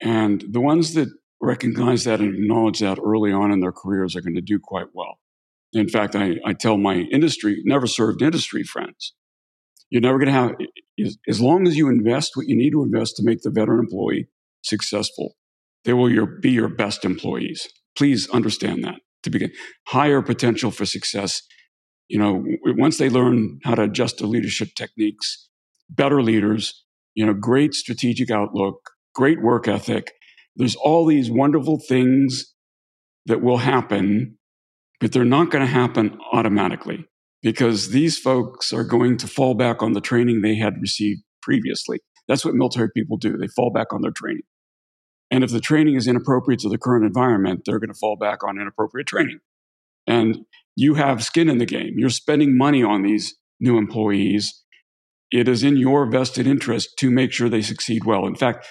And 0.01 0.43
the 0.51 0.61
ones 0.61 0.93
that 0.95 1.09
recognize 1.41 2.03
that 2.03 2.19
and 2.19 2.35
acknowledge 2.35 2.79
that 2.79 2.99
early 3.03 3.31
on 3.31 3.51
in 3.51 3.59
their 3.59 3.71
careers 3.71 4.15
are 4.15 4.21
going 4.21 4.35
to 4.35 4.41
do 4.41 4.59
quite 4.61 4.87
well. 4.93 5.19
In 5.73 5.87
fact, 5.87 6.15
I, 6.15 6.35
I 6.45 6.53
tell 6.53 6.77
my 6.77 6.95
industry, 6.95 7.61
never 7.65 7.87
served 7.87 8.21
industry 8.21 8.63
friends, 8.63 9.13
you're 9.89 10.01
never 10.01 10.17
going 10.17 10.27
to 10.27 10.33
have, 10.33 10.51
as 11.27 11.41
long 11.41 11.67
as 11.67 11.77
you 11.77 11.89
invest 11.89 12.31
what 12.35 12.47
you 12.47 12.55
need 12.55 12.71
to 12.71 12.83
invest 12.83 13.15
to 13.17 13.23
make 13.23 13.41
the 13.41 13.51
veteran 13.51 13.79
employee 13.79 14.27
successful, 14.63 15.35
they 15.85 15.93
will 15.93 16.09
your, 16.09 16.25
be 16.25 16.51
your 16.51 16.69
best 16.69 17.05
employees. 17.05 17.67
Please 17.95 18.29
understand 18.29 18.83
that 18.83 18.99
to 19.23 19.29
begin. 19.29 19.51
Higher 19.87 20.21
potential 20.21 20.71
for 20.71 20.85
success. 20.85 21.41
You 22.07 22.19
know, 22.19 22.43
once 22.77 22.97
they 22.97 23.09
learn 23.09 23.59
how 23.63 23.75
to 23.75 23.83
adjust 23.83 24.19
to 24.19 24.27
leadership 24.27 24.69
techniques, 24.75 25.49
better 25.89 26.21
leaders, 26.21 26.83
you 27.15 27.25
know, 27.25 27.33
great 27.33 27.73
strategic 27.73 28.29
outlook, 28.29 28.91
great 29.15 29.41
work 29.41 29.67
ethic. 29.67 30.11
There's 30.55 30.75
all 30.75 31.05
these 31.05 31.31
wonderful 31.31 31.79
things 31.79 32.53
that 33.25 33.41
will 33.41 33.57
happen, 33.57 34.37
but 34.99 35.11
they're 35.11 35.25
not 35.25 35.49
going 35.49 35.65
to 35.65 35.71
happen 35.71 36.17
automatically 36.31 37.05
because 37.41 37.89
these 37.89 38.17
folks 38.17 38.71
are 38.73 38.83
going 38.83 39.17
to 39.17 39.27
fall 39.27 39.53
back 39.53 39.81
on 39.81 39.93
the 39.93 40.01
training 40.01 40.41
they 40.41 40.55
had 40.55 40.73
received 40.81 41.21
previously. 41.41 41.99
That's 42.27 42.45
what 42.45 42.53
military 42.53 42.89
people 42.95 43.17
do. 43.17 43.37
They 43.37 43.47
fall 43.47 43.71
back 43.71 43.91
on 43.91 44.01
their 44.01 44.11
training. 44.11 44.43
And 45.33 45.43
if 45.43 45.49
the 45.49 45.59
training 45.59 45.95
is 45.95 46.07
inappropriate 46.07 46.59
to 46.59 46.69
the 46.69 46.77
current 46.77 47.03
environment, 47.03 47.63
they're 47.65 47.79
going 47.79 47.91
to 47.91 47.97
fall 47.99 48.15
back 48.15 48.43
on 48.43 48.61
inappropriate 48.61 49.07
training. 49.07 49.39
And 50.05 50.45
you 50.75 50.93
have 50.93 51.23
skin 51.23 51.49
in 51.49 51.57
the 51.57 51.65
game. 51.65 51.95
You're 51.97 52.11
spending 52.11 52.55
money 52.55 52.83
on 52.83 53.01
these 53.01 53.33
new 53.59 53.79
employees. 53.79 54.63
It 55.31 55.47
is 55.47 55.63
in 55.63 55.75
your 55.75 56.05
vested 56.05 56.45
interest 56.45 56.99
to 56.99 57.09
make 57.09 57.31
sure 57.31 57.49
they 57.49 57.63
succeed 57.63 58.05
well. 58.05 58.27
In 58.27 58.35
fact, 58.35 58.67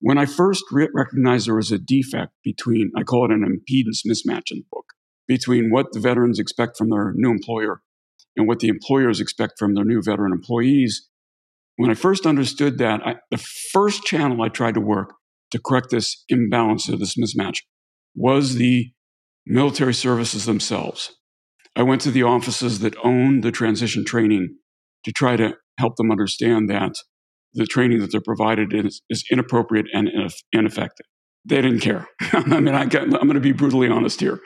when 0.00 0.18
I 0.18 0.26
first 0.26 0.64
re- 0.72 0.88
recognized 0.92 1.46
there 1.46 1.54
was 1.54 1.70
a 1.70 1.78
defect 1.78 2.32
between, 2.42 2.90
I 2.96 3.04
call 3.04 3.26
it 3.26 3.30
an 3.30 3.44
impedance 3.44 4.00
mismatch 4.04 4.50
in 4.50 4.58
the 4.58 4.66
book, 4.72 4.86
between 5.28 5.70
what 5.70 5.92
the 5.92 6.00
veterans 6.00 6.40
expect 6.40 6.76
from 6.76 6.90
their 6.90 7.12
new 7.14 7.30
employer 7.30 7.82
and 8.36 8.48
what 8.48 8.58
the 8.58 8.68
employers 8.68 9.20
expect 9.20 9.60
from 9.60 9.74
their 9.74 9.84
new 9.84 10.02
veteran 10.02 10.32
employees. 10.32 11.08
When 11.76 11.88
I 11.88 11.94
first 11.94 12.26
understood 12.26 12.78
that, 12.78 13.00
I, 13.06 13.14
the 13.30 13.38
first 13.38 14.02
channel 14.02 14.42
I 14.42 14.48
tried 14.48 14.74
to 14.74 14.80
work 14.80 15.14
to 15.50 15.60
correct 15.64 15.90
this 15.90 16.24
imbalance 16.28 16.88
or 16.88 16.96
this 16.96 17.16
mismatch 17.16 17.58
was 18.14 18.56
the 18.56 18.90
military 19.46 19.94
services 19.94 20.44
themselves. 20.44 21.14
I 21.76 21.82
went 21.82 22.00
to 22.02 22.10
the 22.10 22.22
offices 22.22 22.80
that 22.80 22.96
own 23.04 23.40
the 23.40 23.52
transition 23.52 24.04
training 24.04 24.56
to 25.04 25.12
try 25.12 25.36
to 25.36 25.54
help 25.78 25.96
them 25.96 26.10
understand 26.10 26.68
that 26.70 26.94
the 27.54 27.66
training 27.66 28.00
that 28.00 28.12
they're 28.12 28.20
provided 28.20 28.72
is, 28.72 29.02
is 29.08 29.24
inappropriate 29.30 29.86
and 29.92 30.08
ineffective. 30.52 31.06
They 31.44 31.62
didn't 31.62 31.80
care. 31.80 32.06
I 32.32 32.60
mean, 32.60 32.74
I 32.74 32.82
am 32.82 32.88
going 33.10 33.34
to 33.34 33.40
be 33.40 33.52
brutally 33.52 33.88
honest 33.88 34.20
here. 34.20 34.40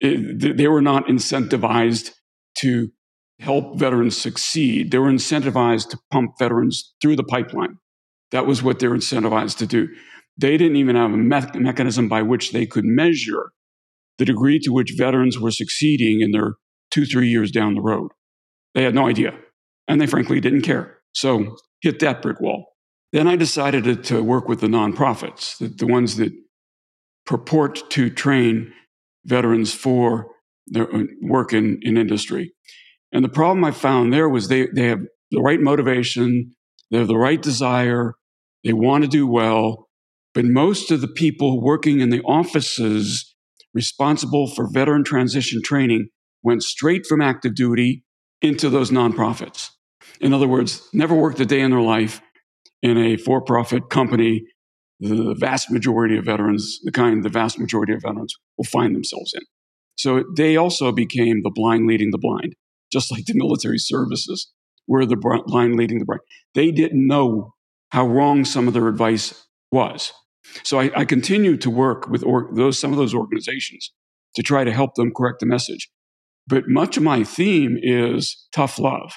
It, 0.00 0.56
they 0.56 0.68
were 0.68 0.82
not 0.82 1.06
incentivized 1.06 2.12
to 2.58 2.90
help 3.40 3.78
veterans 3.78 4.16
succeed. 4.16 4.90
They 4.90 4.98
were 4.98 5.10
incentivized 5.10 5.90
to 5.90 5.98
pump 6.10 6.32
veterans 6.38 6.94
through 7.00 7.16
the 7.16 7.24
pipeline. 7.24 7.78
That 8.30 8.46
was 8.46 8.62
what 8.62 8.78
they're 8.78 8.90
incentivized 8.90 9.58
to 9.58 9.66
do. 9.66 9.88
They 10.38 10.56
didn't 10.56 10.76
even 10.76 10.96
have 10.96 11.12
a 11.12 11.16
me- 11.16 11.60
mechanism 11.60 12.08
by 12.08 12.22
which 12.22 12.52
they 12.52 12.64
could 12.64 12.84
measure 12.84 13.50
the 14.18 14.24
degree 14.24 14.58
to 14.60 14.72
which 14.72 14.94
veterans 14.96 15.38
were 15.38 15.50
succeeding 15.50 16.20
in 16.20 16.30
their 16.32 16.54
two, 16.90 17.04
three 17.04 17.28
years 17.28 17.50
down 17.50 17.74
the 17.74 17.80
road. 17.80 18.10
They 18.74 18.84
had 18.84 18.94
no 18.94 19.08
idea. 19.08 19.32
And 19.86 20.00
they 20.00 20.06
frankly 20.06 20.40
didn't 20.40 20.62
care. 20.62 20.98
So 21.12 21.56
hit 21.80 22.00
that 22.00 22.22
brick 22.22 22.40
wall. 22.40 22.66
Then 23.12 23.26
I 23.26 23.36
decided 23.36 23.84
to, 23.84 23.96
to 23.96 24.22
work 24.22 24.48
with 24.48 24.60
the 24.60 24.66
nonprofits, 24.66 25.56
the, 25.58 25.68
the 25.68 25.86
ones 25.86 26.16
that 26.16 26.32
purport 27.26 27.90
to 27.90 28.10
train 28.10 28.72
veterans 29.24 29.72
for 29.74 30.30
their 30.66 30.88
work 31.22 31.52
in, 31.52 31.78
in 31.82 31.96
industry. 31.96 32.52
And 33.12 33.24
the 33.24 33.30
problem 33.30 33.64
I 33.64 33.70
found 33.70 34.12
there 34.12 34.28
was 34.28 34.48
they, 34.48 34.66
they 34.74 34.88
have 34.88 35.00
the 35.30 35.40
right 35.40 35.60
motivation, 35.60 36.54
they 36.90 36.98
have 36.98 37.08
the 37.08 37.16
right 37.16 37.40
desire, 37.40 38.14
they 38.64 38.72
want 38.72 39.04
to 39.04 39.08
do 39.08 39.26
well, 39.26 39.87
but 40.38 40.44
most 40.44 40.92
of 40.92 41.00
the 41.00 41.08
people 41.08 41.60
working 41.60 41.98
in 41.98 42.10
the 42.10 42.22
offices 42.22 43.34
responsible 43.74 44.46
for 44.46 44.70
veteran 44.72 45.02
transition 45.02 45.60
training 45.64 46.10
went 46.44 46.62
straight 46.62 47.04
from 47.06 47.20
active 47.20 47.56
duty 47.56 48.04
into 48.40 48.70
those 48.70 48.92
nonprofits. 48.92 49.70
In 50.20 50.32
other 50.32 50.46
words, 50.46 50.88
never 50.92 51.12
worked 51.12 51.40
a 51.40 51.44
day 51.44 51.58
in 51.58 51.72
their 51.72 51.80
life 51.80 52.20
in 52.84 52.96
a 52.96 53.16
for 53.16 53.42
profit 53.42 53.90
company. 53.90 54.44
The 55.00 55.34
vast 55.36 55.72
majority 55.72 56.16
of 56.16 56.26
veterans, 56.26 56.78
the 56.84 56.92
kind 56.92 57.24
the 57.24 57.30
vast 57.30 57.58
majority 57.58 57.92
of 57.92 58.02
veterans 58.02 58.32
will 58.56 58.64
find 58.66 58.94
themselves 58.94 59.32
in. 59.34 59.42
So 59.96 60.22
they 60.36 60.56
also 60.56 60.92
became 60.92 61.42
the 61.42 61.50
blind 61.52 61.88
leading 61.88 62.12
the 62.12 62.16
blind, 62.16 62.54
just 62.92 63.10
like 63.10 63.24
the 63.24 63.34
military 63.34 63.78
services 63.78 64.52
were 64.86 65.04
the 65.04 65.16
blind 65.16 65.74
leading 65.74 65.98
the 65.98 66.04
blind. 66.04 66.20
They 66.54 66.70
didn't 66.70 67.08
know 67.08 67.54
how 67.90 68.06
wrong 68.06 68.44
some 68.44 68.68
of 68.68 68.74
their 68.74 68.86
advice 68.86 69.34
was. 69.72 70.12
So 70.62 70.80
I, 70.80 70.90
I 70.94 71.04
continue 71.04 71.56
to 71.58 71.70
work 71.70 72.08
with 72.08 72.22
or, 72.24 72.48
those 72.54 72.78
some 72.78 72.92
of 72.92 72.98
those 72.98 73.14
organizations 73.14 73.92
to 74.34 74.42
try 74.42 74.64
to 74.64 74.72
help 74.72 74.94
them 74.94 75.12
correct 75.14 75.40
the 75.40 75.46
message. 75.46 75.90
But 76.46 76.64
much 76.68 76.96
of 76.96 77.02
my 77.02 77.24
theme 77.24 77.76
is 77.80 78.46
tough 78.52 78.78
love 78.78 79.12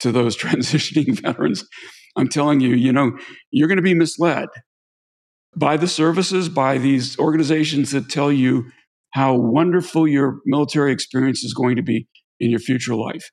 to 0.00 0.12
those 0.12 0.36
transitioning 0.42 1.20
veterans. 1.20 1.64
I'm 2.16 2.28
telling 2.28 2.60
you, 2.60 2.74
you 2.74 2.92
know, 2.92 3.18
you're 3.50 3.68
going 3.68 3.76
to 3.76 3.82
be 3.82 3.94
misled 3.94 4.48
by 5.56 5.76
the 5.76 5.88
services, 5.88 6.48
by 6.48 6.78
these 6.78 7.18
organizations 7.18 7.90
that 7.92 8.08
tell 8.08 8.30
you 8.30 8.70
how 9.12 9.34
wonderful 9.34 10.06
your 10.06 10.40
military 10.46 10.92
experience 10.92 11.42
is 11.42 11.54
going 11.54 11.76
to 11.76 11.82
be 11.82 12.06
in 12.38 12.50
your 12.50 12.60
future 12.60 12.94
life. 12.94 13.30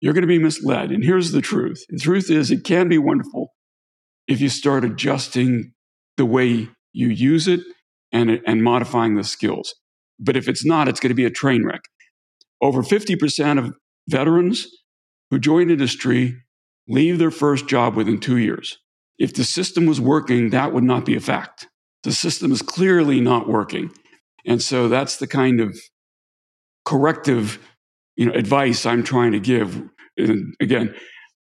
You're 0.00 0.12
going 0.12 0.22
to 0.22 0.28
be 0.28 0.38
misled. 0.38 0.90
And 0.90 1.04
here's 1.04 1.32
the 1.32 1.40
truth 1.40 1.84
the 1.88 1.98
truth 1.98 2.30
is, 2.30 2.50
it 2.50 2.64
can 2.64 2.88
be 2.88 2.98
wonderful 2.98 3.52
if 4.26 4.40
you 4.40 4.48
start 4.48 4.84
adjusting 4.84 5.72
the 6.16 6.26
way 6.26 6.68
you 6.92 7.08
use 7.08 7.46
it 7.46 7.60
and, 8.12 8.40
and 8.46 8.62
modifying 8.62 9.16
the 9.16 9.24
skills. 9.24 9.74
But 10.18 10.36
if 10.36 10.48
it's 10.48 10.64
not, 10.64 10.88
it's 10.88 11.00
going 11.00 11.10
to 11.10 11.14
be 11.14 11.24
a 11.24 11.30
train 11.30 11.64
wreck. 11.64 11.82
Over 12.62 12.82
50% 12.82 13.58
of 13.58 13.74
veterans 14.08 14.66
who 15.30 15.38
join 15.38 15.70
industry 15.70 16.36
leave 16.88 17.18
their 17.18 17.30
first 17.30 17.68
job 17.68 17.94
within 17.96 18.18
two 18.18 18.38
years. 18.38 18.78
If 19.18 19.34
the 19.34 19.44
system 19.44 19.86
was 19.86 20.00
working, 20.00 20.50
that 20.50 20.72
would 20.72 20.84
not 20.84 21.04
be 21.04 21.16
a 21.16 21.20
fact. 21.20 21.68
The 22.04 22.12
system 22.12 22.52
is 22.52 22.62
clearly 22.62 23.20
not 23.20 23.48
working. 23.48 23.90
And 24.46 24.62
so 24.62 24.88
that's 24.88 25.16
the 25.16 25.26
kind 25.26 25.60
of 25.60 25.76
corrective 26.84 27.58
you 28.14 28.26
know, 28.26 28.32
advice 28.32 28.86
I'm 28.86 29.02
trying 29.02 29.32
to 29.32 29.40
give. 29.40 29.82
And 30.16 30.54
again, 30.60 30.94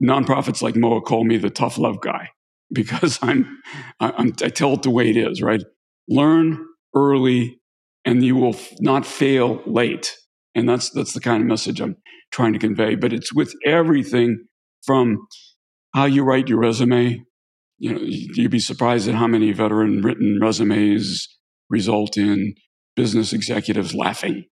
nonprofits 0.03 0.63
like 0.63 0.77
MOA 0.77 1.03
call 1.03 1.25
me 1.25 1.37
the 1.37 1.51
tough 1.51 1.77
love 1.77 2.01
guy 2.01 2.31
because 2.73 3.19
I'm, 3.23 3.61
I'm 4.01 4.33
I 4.43 4.49
tell 4.49 4.75
it 4.75 4.83
the 4.83 4.91
way 4.91 5.11
it 5.11 5.17
is, 5.17 5.43
right? 5.43 5.63
Learn 6.09 6.65
early 6.95 7.61
and 8.05 8.25
you 8.25 8.37
will 8.37 8.57
not 8.81 9.05
fail 9.05 9.63
late. 9.67 10.17
And 10.55 10.69
that's 10.69 10.91
that's 10.91 11.13
the 11.13 11.21
kind 11.21 11.43
of 11.43 11.49
message 11.49 11.81
I'm 11.81 11.97
trying 12.33 12.53
to 12.55 12.59
convey. 12.59 12.95
But 12.95 13.13
it's 13.13 13.35
with 13.35 13.55
everything 13.65 14.47
from 14.85 15.27
how 15.95 16.05
you 16.07 16.23
write 16.23 16.49
your 16.49 16.61
resume. 16.61 17.23
You 17.79 17.93
know, 17.93 18.01
you'd 18.01 18.51
be 18.51 18.59
surprised 18.59 19.07
at 19.09 19.17
how 19.17 19.27
many 19.27 19.53
veteran 19.53 20.01
written 20.01 20.39
resumes 20.41 21.29
result 21.69 22.17
in 22.17 22.55
business 22.95 23.35
executives 23.35 23.95
laughing 23.95 24.47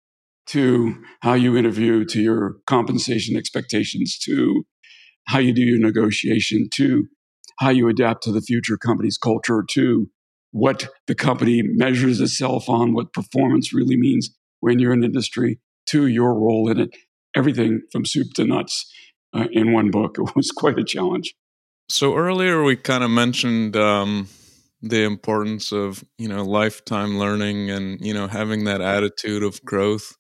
to 0.48 0.96
how 1.22 1.34
you 1.34 1.56
interview 1.56 2.04
to 2.06 2.20
your 2.20 2.56
compensation 2.66 3.38
expectations 3.38 4.18
to 4.26 4.64
how 5.28 5.38
you 5.38 5.54
do 5.54 5.62
your 5.62 5.80
negotiation 5.80 6.68
to 6.74 7.06
how 7.62 7.70
you 7.70 7.88
adapt 7.88 8.24
to 8.24 8.32
the 8.32 8.42
future 8.42 8.76
company's 8.76 9.18
culture 9.18 9.64
to 9.70 10.10
what 10.52 10.90
the 11.08 11.16
company 11.16 11.62
measures 11.64 12.20
itself 12.20 12.68
on 12.68 12.94
what 12.94 13.14
performance 13.14 13.74
really 13.74 13.96
means 13.96 14.36
when 14.60 14.80
you're 14.80 14.94
in 14.94 15.04
industry 15.04 15.60
to 15.88 16.08
your 16.08 16.34
role 16.34 16.70
in 16.70 16.80
it, 16.80 16.96
everything 17.36 17.82
from 17.92 18.06
soup 18.06 18.34
to 18.36 18.46
nuts 18.46 18.92
uh, 19.34 19.46
in 19.52 19.74
one 19.74 19.92
book. 19.92 20.18
It 20.18 20.32
was 20.36 20.52
quite 20.52 20.78
a 20.78 20.84
challenge. 20.84 21.34
So 21.88 22.16
earlier 22.16 22.64
we 22.64 22.76
kind 22.76 23.04
of 23.04 23.10
mentioned 23.10 23.76
um, 23.76 24.28
the 24.82 25.04
importance 25.04 25.72
of 25.72 26.04
you 26.18 26.28
know 26.28 26.44
lifetime 26.44 27.20
learning 27.20 27.70
and 27.70 28.04
you 28.04 28.14
know 28.14 28.28
having 28.28 28.64
that 28.66 28.82
attitude 28.82 29.44
of 29.44 29.64
growth. 29.64 30.18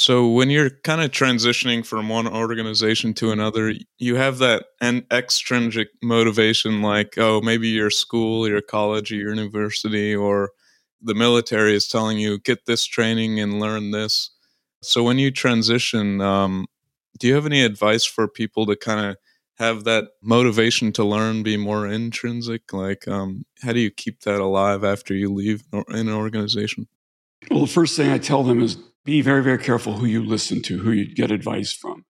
So 0.00 0.28
when 0.28 0.48
you're 0.48 0.70
kind 0.70 1.02
of 1.02 1.10
transitioning 1.10 1.84
from 1.84 2.08
one 2.08 2.26
organization 2.26 3.12
to 3.14 3.32
another, 3.32 3.74
you 3.98 4.16
have 4.16 4.38
that 4.38 4.64
an 4.80 5.04
extrinsic 5.12 5.88
motivation, 6.02 6.80
like 6.80 7.18
oh 7.18 7.40
maybe 7.42 7.68
your 7.68 7.90
school, 7.90 8.48
your 8.48 8.62
college, 8.62 9.10
your 9.10 9.34
university, 9.34 10.14
or 10.14 10.52
the 11.02 11.14
military 11.14 11.74
is 11.74 11.86
telling 11.86 12.18
you 12.18 12.38
get 12.38 12.66
this 12.66 12.84
training 12.86 13.40
and 13.40 13.60
learn 13.60 13.90
this 13.90 14.30
so 14.82 15.02
when 15.02 15.18
you 15.18 15.30
transition, 15.30 16.20
um, 16.20 16.66
do 17.18 17.26
you 17.26 17.34
have 17.34 17.46
any 17.46 17.62
advice 17.62 18.04
for 18.04 18.26
people 18.26 18.66
to 18.66 18.76
kind 18.76 19.10
of 19.10 19.16
have 19.58 19.84
that 19.84 20.04
motivation 20.22 20.90
to 20.92 21.04
learn 21.04 21.42
be 21.42 21.56
more 21.56 21.86
intrinsic? 21.86 22.72
Like, 22.72 23.06
um, 23.06 23.44
how 23.62 23.72
do 23.72 23.80
you 23.80 23.90
keep 23.90 24.20
that 24.20 24.40
alive 24.40 24.82
after 24.82 25.14
you 25.14 25.32
leave 25.32 25.64
an 25.72 26.08
organization? 26.08 26.88
Well, 27.50 27.60
the 27.60 27.66
first 27.66 27.96
thing 27.96 28.10
I 28.10 28.18
tell 28.18 28.42
them 28.42 28.62
is 28.62 28.78
be 29.04 29.22
very, 29.22 29.42
very 29.42 29.58
careful 29.58 29.94
who 29.94 30.06
you 30.06 30.24
listen 30.24 30.62
to, 30.62 30.78
who 30.78 30.92
you 30.92 31.14
get 31.14 31.30
advice 31.30 31.72
from. 31.72 32.04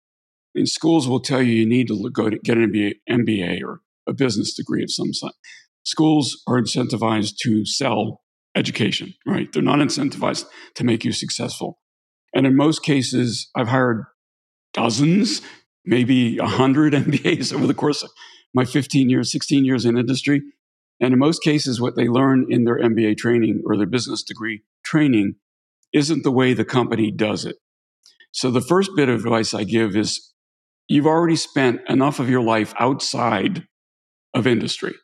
In 0.56 0.66
schools 0.66 1.08
will 1.08 1.20
tell 1.20 1.42
you 1.42 1.54
you 1.54 1.68
need 1.68 1.88
to 1.90 2.10
go 2.10 2.30
to 2.30 2.40
get 2.40 2.58
an 2.58 2.72
MBA, 2.72 2.96
MBA 3.10 3.62
or 3.64 3.82
a 4.08 4.14
business 4.14 4.54
degree 4.54 4.84
of 4.84 4.92
some 4.92 5.14
sort. 5.14 5.34
Schools 5.84 6.42
are 6.48 6.60
incentivized 6.60 7.36
to 7.44 7.66
sell 7.66 8.22
education, 8.56 9.14
right? 9.26 9.52
They're 9.52 9.62
not 9.62 9.80
incentivized 9.80 10.46
to 10.76 10.84
make 10.84 11.06
you 11.06 11.12
successful. 11.12 11.80
And 12.34 12.46
in 12.46 12.56
most 12.56 12.84
cases, 12.84 13.50
I've 13.56 13.68
hired 13.68 14.06
dozens, 14.74 15.42
maybe 15.86 16.40
100 16.40 16.94
MBAs 16.94 17.54
over 17.54 17.68
the 17.68 17.74
course 17.74 18.04
of 18.04 18.10
my 18.54 18.66
15 18.66 19.10
years, 19.10 19.32
16 19.32 19.66
years 19.66 19.86
in 19.86 19.98
industry. 19.98 20.42
And 21.00 21.14
in 21.14 21.20
most 21.20 21.44
cases, 21.44 21.80
what 21.80 21.96
they 21.96 22.08
learn 22.08 22.48
in 22.50 22.64
their 22.64 22.80
MBA 22.80 23.18
training 23.18 23.62
or 23.66 23.78
their 23.78 23.86
business 23.86 24.24
degree 24.24 24.64
training 24.84 25.36
isn't 25.94 26.24
the 26.24 26.32
way 26.32 26.54
the 26.54 26.66
company 26.66 27.12
does 27.12 27.46
it. 27.46 27.56
So 28.32 28.52
the 28.52 28.62
first 28.62 28.92
bit 28.96 29.10
of 29.10 29.20
advice 29.20 29.54
I 29.54 29.64
give 29.64 29.96
is 29.96 30.34
you've 30.88 31.08
already 31.08 31.36
spent 31.36 31.82
enough 31.90 32.20
of 32.20 32.30
your 32.30 32.42
life 32.42 32.74
outside 32.80 33.64
of 34.34 34.48
industry. 34.48 34.96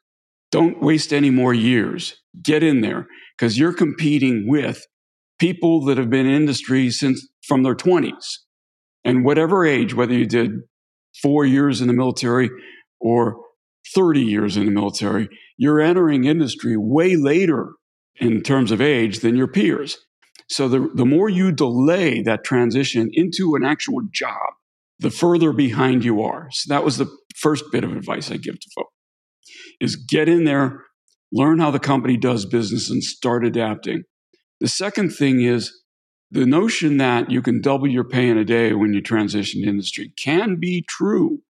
Don't 0.52 0.82
waste 0.82 1.14
any 1.14 1.30
more 1.30 1.54
years. 1.54 2.16
Get 2.42 2.62
in 2.62 2.82
there 2.82 3.08
because 3.38 3.58
you're 3.58 3.74
competing 3.74 4.46
with 4.48 4.86
people 5.40 5.84
that 5.86 5.98
have 5.98 6.10
been 6.10 6.28
in 6.28 6.36
industry 6.36 6.90
since 6.90 7.28
from 7.48 7.64
their 7.64 7.76
20s 7.76 8.24
and 9.04 9.26
whatever 9.26 9.66
age, 9.66 9.94
whether 9.94 10.14
you 10.14 10.26
did 10.26 10.52
four 11.22 11.46
years 11.46 11.82
in 11.82 11.88
the 11.88 11.94
military 11.94 12.50
or 13.00 13.38
30 13.94 14.22
years 14.22 14.56
in 14.58 14.66
the 14.66 14.72
military, 14.72 15.28
you're 15.58 15.82
entering 15.82 16.24
industry 16.24 16.76
way 16.78 17.16
later 17.16 17.74
in 18.20 18.42
terms 18.42 18.72
of 18.72 18.82
age 18.82 19.20
than 19.20 19.36
your 19.36 19.48
peers. 19.48 19.98
So 20.50 20.68
the, 20.68 20.90
the 20.94 21.06
more 21.06 21.30
you 21.30 21.52
delay 21.52 22.22
that 22.22 22.44
transition 22.44 23.10
into 23.14 23.56
an 23.56 23.64
actual 23.64 24.02
job, 24.12 24.54
the 25.00 25.10
further 25.10 25.54
behind 25.54 26.04
you 26.04 26.22
are. 26.22 26.48
So 26.52 26.74
that 26.74 26.84
was 26.84 26.98
the 26.98 27.08
first 27.36 27.66
bit 27.72 27.84
of 27.84 27.92
advice 27.92 28.32
I 28.32 28.38
give 28.38 28.60
to 28.60 28.70
folks 28.76 28.94
is 29.80 29.96
get 29.96 30.30
in 30.30 30.46
there, 30.46 30.86
learn 31.32 31.60
how 31.60 31.72
the 31.72 31.80
company 31.80 32.18
does 32.18 32.46
business 32.46 32.90
and 32.90 33.04
start 33.04 33.46
adapting. 33.46 34.04
The 34.60 34.68
second 34.68 35.12
thing 35.12 35.42
is 35.42 35.84
the 36.32 36.46
notion 36.46 36.98
that 36.98 37.30
you 37.30 37.42
can 37.42 37.62
double 37.62 37.88
your 37.88 38.04
pay 38.04 38.30
in 38.30 38.38
a 38.38 38.46
day 38.46 38.74
when 38.74 38.94
you 38.94 39.02
transition 39.02 39.62
to 39.62 39.68
industry 39.68 40.14
can 40.18 40.56
be 40.60 40.84
true 40.88 41.42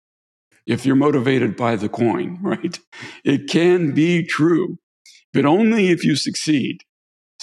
if 0.65 0.85
you're 0.85 0.95
motivated 0.95 1.55
by 1.55 1.75
the 1.75 1.89
coin, 1.89 2.39
right? 2.41 2.79
It 3.23 3.49
can 3.49 3.93
be 3.93 4.23
true, 4.23 4.79
but 5.31 5.45
only 5.45 5.89
if 5.89 6.03
you 6.03 6.15
succeed. 6.15 6.83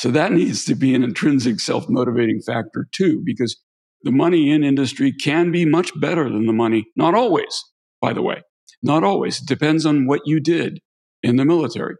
So 0.00 0.10
that 0.12 0.32
needs 0.40 0.64
to 0.66 0.76
be 0.76 0.94
an 0.96 1.04
intrinsic 1.04 1.60
self 1.60 1.88
motivating 1.88 2.42
factor 2.42 2.88
too, 2.92 3.22
because 3.24 3.60
the 4.04 4.12
money 4.12 4.50
in 4.50 4.64
industry 4.64 5.12
can 5.12 5.52
be 5.52 5.66
much 5.66 5.92
better 6.00 6.24
than 6.30 6.46
the 6.46 6.54
money, 6.54 6.86
not 6.96 7.14
always, 7.14 7.64
by 8.02 8.14
the 8.14 8.22
way, 8.22 8.42
not 8.82 9.04
always. 9.04 9.42
It 9.42 9.48
depends 9.48 9.86
on 9.86 10.06
what 10.06 10.22
you 10.26 10.40
did 10.40 10.80
in 11.22 11.36
the 11.36 11.46
military. 11.46 11.96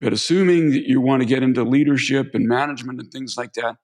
But 0.00 0.12
assuming 0.14 0.70
that 0.72 0.84
you 0.88 1.00
want 1.00 1.22
to 1.22 1.28
get 1.28 1.42
into 1.44 1.64
leadership 1.64 2.28
and 2.34 2.48
management 2.48 3.00
and 3.00 3.10
things 3.12 3.36
like 3.38 3.54
that, 3.54 3.76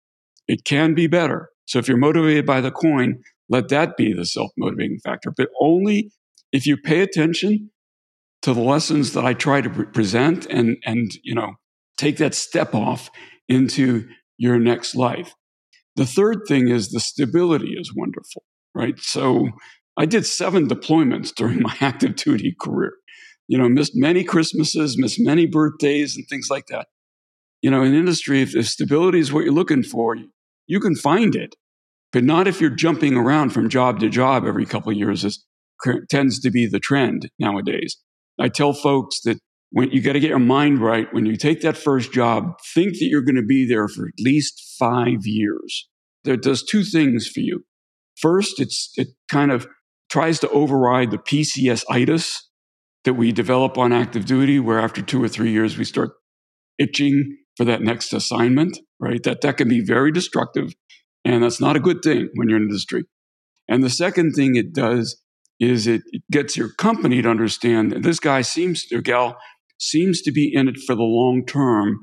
It 0.49 0.65
can 0.65 0.95
be 0.95 1.09
better. 1.09 1.51
So 1.67 1.79
if 1.81 1.89
you're 1.89 1.99
motivated 1.99 2.47
by 2.47 2.61
the 2.61 2.73
coin, 2.73 3.23
let 3.49 3.69
that 3.71 3.97
be 3.97 4.13
the 4.15 4.27
self 4.27 4.51
motivating 4.59 4.99
factor, 5.05 5.33
but 5.37 5.49
only 5.61 6.13
if 6.53 6.67
you 6.67 6.77
pay 6.77 7.01
attention 7.03 7.71
to 8.43 8.55
the 8.55 8.61
lessons 8.63 9.15
that 9.15 9.25
I 9.25 9.35
try 9.35 9.63
to 9.63 9.71
pre- 9.71 9.87
present 9.87 10.47
and, 10.47 10.79
and, 10.85 11.13
you 11.25 11.35
know, 11.35 11.55
take 11.97 12.19
that 12.19 12.35
step 12.35 12.75
off 12.75 13.11
into 13.53 14.09
your 14.39 14.59
next 14.59 14.95
life. 14.95 15.35
The 15.97 16.07
third 16.07 16.43
thing 16.49 16.69
is 16.69 16.91
the 16.91 17.01
stability 17.01 17.75
is 17.79 17.95
wonderful, 17.95 18.45
right? 18.75 18.99
So 18.99 19.49
I 19.97 20.07
did 20.07 20.27
seven 20.27 20.69
deployments 20.69 21.35
during 21.35 21.63
my 21.63 21.77
active 21.81 22.17
duty 22.17 22.55
career. 22.61 22.95
You 23.49 23.59
know, 23.59 23.69
missed 23.69 23.93
many 23.95 24.25
Christmases, 24.25 24.97
missed 24.97 25.21
many 25.21 25.47
birthdays 25.47 26.17
and 26.17 26.27
things 26.29 26.49
like 26.51 26.67
that. 26.67 26.87
You 27.61 27.71
know, 27.71 27.83
in 27.83 27.95
industry, 27.95 28.43
if, 28.43 28.57
if 28.57 28.67
stability 28.69 29.19
is 29.19 29.33
what 29.33 29.45
you're 29.45 29.53
looking 29.53 29.83
for, 29.83 30.17
you 30.67 30.81
can 30.81 30.97
find 30.97 31.37
it, 31.37 31.55
but 32.13 32.25
not 32.25 32.49
if 32.49 32.61
you're 32.61 32.71
jumping 32.71 33.15
around 33.15 33.51
from 33.51 33.69
job 33.69 34.01
to 34.01 34.09
job 34.09 34.45
every 34.47 34.65
couple 34.65 34.91
of 34.91 34.99
years, 34.99 35.25
as 35.25 35.45
tends 36.11 36.41
to 36.41 36.51
be 36.51 36.67
the 36.67 36.79
trend 36.79 37.31
nowadays. 37.39 37.99
I 38.39 38.49
tell 38.49 38.73
folks 38.73 39.21
that 39.23 39.39
when 39.73 39.91
you 39.91 40.03
got 40.03 40.13
to 40.13 40.21
get 40.21 40.29
your 40.29 40.39
mind 40.39 40.81
right 40.81 41.13
when 41.13 41.25
you 41.25 41.37
take 41.37 41.63
that 41.63 41.79
first 41.79 42.13
job, 42.13 42.59
think 42.75 42.93
that 42.93 43.07
you're 43.07 43.23
going 43.23 43.37
to 43.37 43.43
be 43.43 43.67
there 43.67 43.89
for 43.89 44.07
at 44.07 44.23
least 44.23 44.77
five 44.79 45.25
years. 45.25 45.89
That 46.25 46.43
does 46.43 46.63
two 46.63 46.85
things 46.85 47.27
for 47.27 47.41
you. 47.41 47.65
First, 48.17 48.61
it's 48.61 48.93
it 48.97 49.09
kind 49.31 49.51
of 49.51 49.67
tries 50.11 50.39
to 50.41 50.49
override 50.51 51.11
the 51.11 51.19
PCS 51.19 51.85
itis 51.91 52.49
that 53.05 53.15
we 53.15 53.33
develop 53.33 53.79
on 53.79 53.93
active 53.93 54.27
duty, 54.27 54.61
where 54.61 54.79
after 54.79 55.03
two 55.03 55.23
or 55.25 55.29
three 55.29 55.51
years 55.51 55.77
we 55.77 55.85
start 55.85 56.11
itching 56.79 57.39
for 57.57 57.65
that 57.65 57.81
next 57.81 58.13
assignment, 58.13 58.79
right? 59.01 59.23
That 59.23 59.41
that 59.41 59.57
can 59.57 59.69
be 59.69 59.81
very 59.81 60.13
destructive, 60.13 60.75
and 61.25 61.43
that's 61.43 61.61
not 61.61 61.77
a 61.77 61.81
good 61.81 62.03
thing 62.03 62.29
when 62.35 62.49
you're 62.49 62.59
in 62.59 62.65
industry. 62.65 63.05
And 63.69 63.83
the 63.83 63.91
second 63.91 64.33
thing 64.35 64.55
it 64.55 64.75
does 64.75 65.21
is 65.59 65.87
it 65.87 66.03
gets 66.31 66.57
your 66.57 66.69
company 66.75 67.23
to 67.23 67.31
understand 67.31 67.93
that 67.93 68.03
this 68.03 68.21
guy 68.21 68.43
seems 68.43 68.85
or 68.93 69.01
gal 69.01 69.39
seems 69.83 70.23
to 70.23 70.33
be 70.33 70.53
in 70.53 70.69
it 70.69 70.79
for 70.79 70.95
the 70.95 71.03
long 71.03 71.45
term. 71.45 71.99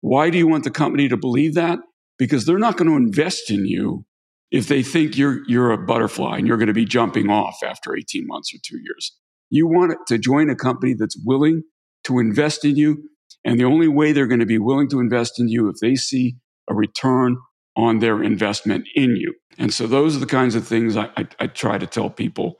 Why 0.00 0.30
do 0.30 0.38
you 0.38 0.46
want 0.46 0.64
the 0.64 0.70
company 0.70 1.08
to 1.08 1.16
believe 1.16 1.54
that? 1.54 1.78
Because 2.18 2.46
they're 2.46 2.58
not 2.58 2.76
going 2.76 2.88
to 2.88 2.96
invest 2.96 3.50
in 3.50 3.66
you 3.66 4.04
if 4.50 4.68
they 4.68 4.82
think 4.82 5.16
you're 5.16 5.40
you're 5.48 5.72
a 5.72 5.78
butterfly 5.78 6.38
and 6.38 6.46
you're 6.46 6.56
going 6.56 6.68
to 6.68 6.72
be 6.72 6.84
jumping 6.84 7.28
off 7.28 7.58
after 7.64 7.96
18 7.96 8.26
months 8.26 8.54
or 8.54 8.58
2 8.64 8.78
years. 8.78 9.16
You 9.50 9.66
want 9.66 9.96
to 10.08 10.18
join 10.18 10.50
a 10.50 10.56
company 10.56 10.94
that's 10.94 11.20
willing 11.24 11.62
to 12.04 12.18
invest 12.18 12.64
in 12.64 12.76
you 12.76 13.08
and 13.44 13.58
the 13.58 13.64
only 13.64 13.88
way 13.88 14.12
they're 14.12 14.26
going 14.26 14.40
to 14.40 14.46
be 14.46 14.58
willing 14.58 14.88
to 14.90 15.00
invest 15.00 15.38
in 15.38 15.48
you 15.48 15.68
if 15.68 15.76
they 15.80 15.94
see 15.94 16.36
a 16.68 16.74
return 16.74 17.36
on 17.76 17.98
their 17.98 18.22
investment 18.22 18.88
in 18.94 19.16
you. 19.16 19.34
And 19.58 19.72
so 19.72 19.86
those 19.86 20.16
are 20.16 20.20
the 20.20 20.26
kinds 20.26 20.54
of 20.54 20.66
things 20.66 20.96
I, 20.96 21.10
I, 21.16 21.28
I 21.38 21.46
try 21.46 21.78
to 21.78 21.86
tell 21.86 22.10
people 22.10 22.56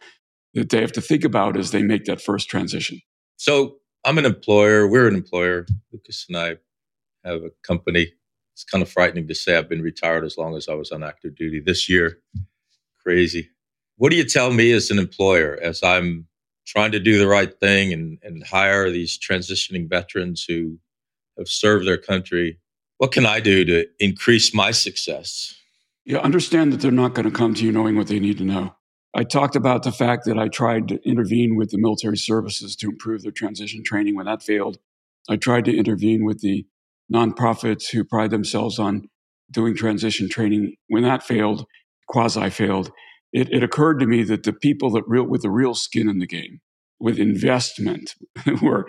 that 0.54 0.70
they 0.70 0.80
have 0.80 0.92
to 0.92 1.00
think 1.00 1.24
about 1.24 1.56
as 1.56 1.70
they 1.70 1.82
make 1.82 2.04
that 2.04 2.20
first 2.20 2.48
transition. 2.48 3.00
So 3.36 3.76
I'm 4.06 4.18
an 4.18 4.24
employer. 4.24 4.86
We're 4.86 5.08
an 5.08 5.16
employer. 5.16 5.66
Lucas 5.92 6.26
and 6.28 6.36
I 6.36 6.56
have 7.24 7.42
a 7.42 7.50
company. 7.64 8.12
It's 8.54 8.62
kind 8.62 8.80
of 8.80 8.88
frightening 8.88 9.26
to 9.26 9.34
say 9.34 9.56
I've 9.56 9.68
been 9.68 9.82
retired 9.82 10.24
as 10.24 10.38
long 10.38 10.56
as 10.56 10.68
I 10.68 10.74
was 10.74 10.92
on 10.92 11.02
active 11.02 11.34
duty 11.34 11.58
this 11.58 11.88
year. 11.88 12.20
Crazy. 13.02 13.50
What 13.96 14.10
do 14.10 14.16
you 14.16 14.22
tell 14.22 14.52
me 14.52 14.70
as 14.70 14.92
an 14.92 15.00
employer 15.00 15.58
as 15.60 15.82
I'm 15.82 16.28
trying 16.66 16.92
to 16.92 17.00
do 17.00 17.18
the 17.18 17.26
right 17.26 17.52
thing 17.58 17.92
and, 17.92 18.18
and 18.22 18.44
hire 18.46 18.90
these 18.90 19.18
transitioning 19.18 19.90
veterans 19.90 20.44
who 20.48 20.78
have 21.36 21.48
served 21.48 21.84
their 21.84 21.98
country? 21.98 22.60
What 22.98 23.10
can 23.10 23.26
I 23.26 23.40
do 23.40 23.64
to 23.64 23.86
increase 23.98 24.54
my 24.54 24.70
success? 24.70 25.52
You 26.04 26.18
understand 26.18 26.72
that 26.72 26.80
they're 26.80 26.92
not 26.92 27.14
going 27.14 27.28
to 27.28 27.36
come 27.36 27.54
to 27.54 27.64
you 27.64 27.72
knowing 27.72 27.96
what 27.96 28.06
they 28.06 28.20
need 28.20 28.38
to 28.38 28.44
know. 28.44 28.76
I 29.14 29.24
talked 29.24 29.56
about 29.56 29.82
the 29.82 29.92
fact 29.92 30.24
that 30.26 30.38
I 30.38 30.48
tried 30.48 30.88
to 30.88 31.00
intervene 31.08 31.56
with 31.56 31.70
the 31.70 31.78
military 31.78 32.18
services 32.18 32.76
to 32.76 32.88
improve 32.88 33.22
their 33.22 33.32
transition 33.32 33.82
training 33.82 34.14
when 34.14 34.26
that 34.26 34.42
failed. 34.42 34.78
I 35.28 35.36
tried 35.36 35.64
to 35.66 35.76
intervene 35.76 36.24
with 36.24 36.40
the 36.40 36.66
nonprofits 37.12 37.90
who 37.90 38.04
pride 38.04 38.30
themselves 38.30 38.78
on 38.78 39.08
doing 39.50 39.74
transition 39.74 40.28
training 40.28 40.74
when 40.88 41.02
that 41.04 41.22
failed, 41.22 41.66
quasi 42.08 42.50
failed. 42.50 42.90
It, 43.32 43.52
it, 43.52 43.62
occurred 43.62 44.00
to 44.00 44.06
me 44.06 44.22
that 44.24 44.42
the 44.42 44.52
people 44.52 44.90
that 44.90 45.04
real 45.06 45.24
with 45.24 45.42
the 45.42 45.50
real 45.50 45.74
skin 45.74 46.08
in 46.08 46.18
the 46.18 46.26
game, 46.26 46.60
with 46.98 47.18
investment, 47.18 48.14
were 48.62 48.88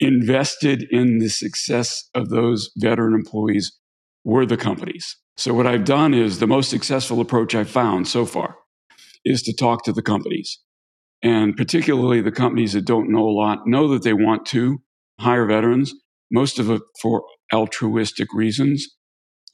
invested 0.00 0.86
in 0.90 1.18
the 1.18 1.28
success 1.28 2.08
of 2.14 2.28
those 2.28 2.70
veteran 2.76 3.14
employees 3.14 3.78
were 4.24 4.46
the 4.46 4.56
companies. 4.56 5.16
So 5.36 5.52
what 5.54 5.66
I've 5.66 5.84
done 5.84 6.14
is 6.14 6.38
the 6.38 6.46
most 6.46 6.70
successful 6.70 7.20
approach 7.20 7.54
I've 7.54 7.70
found 7.70 8.08
so 8.08 8.24
far 8.24 8.56
is 9.24 9.42
to 9.42 9.54
talk 9.54 9.84
to 9.84 9.92
the 9.92 10.02
companies. 10.02 10.60
And 11.22 11.56
particularly 11.56 12.20
the 12.20 12.32
companies 12.32 12.74
that 12.74 12.84
don't 12.84 13.10
know 13.10 13.26
a 13.26 13.32
lot 13.32 13.66
know 13.66 13.88
that 13.88 14.02
they 14.02 14.12
want 14.12 14.44
to 14.46 14.82
hire 15.20 15.46
veterans, 15.46 15.94
most 16.30 16.58
of 16.58 16.70
it 16.70 16.82
for 17.00 17.24
altruistic 17.52 18.28
reasons. 18.34 18.86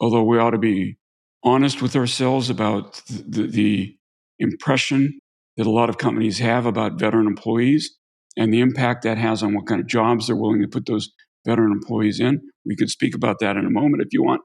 Although 0.01 0.25
we 0.25 0.39
ought 0.39 0.51
to 0.51 0.59
be 0.59 0.97
honest 1.45 1.81
with 1.81 1.95
ourselves 1.95 2.51
about 2.51 3.03
the, 3.09 3.47
the 3.47 3.97
impression 4.39 5.21
that 5.57 5.67
a 5.67 5.71
lot 5.71 5.89
of 5.89 5.99
companies 5.99 6.39
have 6.39 6.67
about 6.67 6.99
veteran 6.99 7.27
employees 7.27 7.97
and 8.37 8.53
the 8.53 8.61
impact 8.61 9.03
that 9.03 9.19
has 9.19 9.43
on 9.43 9.55
what 9.55 9.67
kind 9.67 9.81
of 9.81 9.87
jobs 9.87 10.27
they're 10.27 10.37
willing 10.37 10.63
to 10.63 10.69
put 10.69 10.87
those 10.87 11.11
veteran 11.47 11.73
employees 11.73 12.21
in. 12.21 12.41
We 12.65 12.77
could 12.77 12.91
speak 12.91 13.15
about 13.15 13.39
that 13.41 13.57
in 13.57 13.67
a 13.67 13.71
moment 13.71 14.03
if 14.03 14.13
you 14.13 14.23
want. 14.23 14.43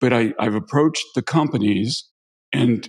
But 0.00 0.12
I, 0.12 0.34
have 0.38 0.54
approached 0.54 1.04
the 1.14 1.22
companies 1.22 2.08
and 2.52 2.88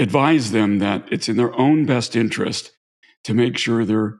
advise 0.00 0.50
them 0.50 0.78
that 0.78 1.04
it's 1.12 1.28
in 1.28 1.36
their 1.36 1.56
own 1.58 1.84
best 1.84 2.16
interest 2.16 2.72
to 3.22 3.34
make 3.34 3.58
sure 3.58 3.84
their 3.84 4.18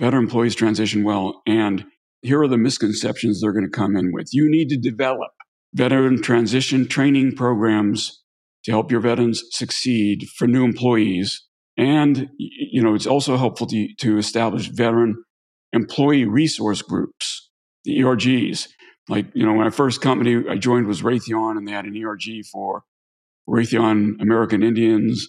veteran 0.00 0.24
employees 0.24 0.54
transition 0.54 1.04
well. 1.04 1.42
And 1.46 1.84
here 2.22 2.40
are 2.40 2.48
the 2.48 2.56
misconceptions 2.56 3.40
they're 3.40 3.52
going 3.52 3.64
to 3.64 3.70
come 3.70 3.94
in 3.94 4.10
with. 4.12 4.28
You 4.32 4.50
need 4.50 4.70
to 4.70 4.78
develop 4.78 5.30
veteran 5.74 6.22
transition 6.22 6.88
training 6.88 7.36
programs 7.36 8.22
to 8.64 8.70
help 8.70 8.90
your 8.90 9.00
veterans 9.00 9.42
succeed 9.50 10.26
for 10.36 10.48
new 10.48 10.64
employees. 10.64 11.44
And, 11.76 12.30
you 12.38 12.82
know, 12.82 12.94
it's 12.94 13.06
also 13.06 13.36
helpful 13.36 13.66
to, 13.68 13.88
to 14.00 14.16
establish 14.16 14.68
veteran 14.68 15.22
employee 15.74 16.24
resource 16.24 16.80
groups, 16.80 17.50
the 17.84 17.98
ERGs. 17.98 18.66
Like, 19.10 19.26
you 19.34 19.44
know, 19.44 19.52
when 19.52 19.66
I 19.66 19.70
first 19.70 20.00
company 20.00 20.42
I 20.48 20.56
joined 20.56 20.86
was 20.86 21.02
Raytheon 21.02 21.58
and 21.58 21.68
they 21.68 21.72
had 21.72 21.84
an 21.84 22.02
ERG 22.02 22.44
for 22.50 22.82
Raytheon 23.48 24.20
American 24.20 24.62
Indians, 24.62 25.26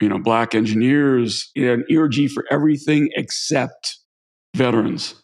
you 0.00 0.08
know, 0.08 0.18
black 0.18 0.54
engineers, 0.54 1.50
an 1.56 1.84
ERG 1.92 2.30
for 2.30 2.44
everything 2.50 3.10
except 3.16 3.98
veterans. 4.54 5.14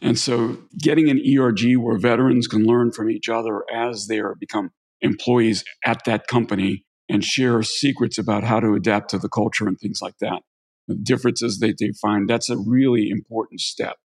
And 0.00 0.18
so 0.18 0.58
getting 0.80 1.08
an 1.10 1.20
ERG 1.20 1.76
where 1.76 1.98
veterans 1.98 2.46
can 2.46 2.64
learn 2.64 2.92
from 2.92 3.10
each 3.10 3.28
other 3.28 3.62
as 3.72 4.06
they 4.08 4.20
become 4.38 4.70
employees 5.00 5.64
at 5.84 6.04
that 6.04 6.26
company 6.26 6.84
and 7.08 7.24
share 7.24 7.62
secrets 7.62 8.18
about 8.18 8.44
how 8.44 8.60
to 8.60 8.74
adapt 8.74 9.10
to 9.10 9.18
the 9.18 9.28
culture 9.28 9.66
and 9.66 9.78
things 9.78 10.00
like 10.02 10.18
that. 10.20 10.42
The 10.88 10.96
differences 10.96 11.58
that 11.58 11.76
they 11.78 11.92
find, 12.00 12.28
that's 12.28 12.50
a 12.50 12.56
really 12.56 13.08
important 13.10 13.60
step. 13.60 13.96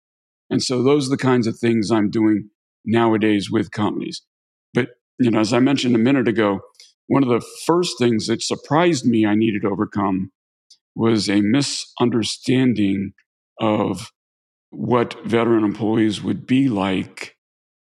And 0.49 0.61
so 0.61 0.83
those 0.83 1.07
are 1.07 1.11
the 1.11 1.17
kinds 1.17 1.47
of 1.47 1.57
things 1.57 1.91
I'm 1.91 2.09
doing 2.09 2.49
nowadays 2.85 3.49
with 3.51 3.71
companies. 3.71 4.21
But, 4.73 4.89
you 5.19 5.31
know, 5.31 5.39
as 5.39 5.53
I 5.53 5.59
mentioned 5.59 5.95
a 5.95 5.99
minute 5.99 6.27
ago, 6.27 6.61
one 7.07 7.23
of 7.23 7.29
the 7.29 7.45
first 7.65 7.97
things 7.97 8.27
that 8.27 8.41
surprised 8.41 9.05
me 9.05 9.25
I 9.25 9.35
needed 9.35 9.63
to 9.63 9.69
overcome 9.69 10.31
was 10.95 11.29
a 11.29 11.41
misunderstanding 11.41 13.13
of 13.59 14.11
what 14.69 15.15
veteran 15.25 15.63
employees 15.63 16.21
would 16.21 16.45
be 16.45 16.69
like 16.69 17.35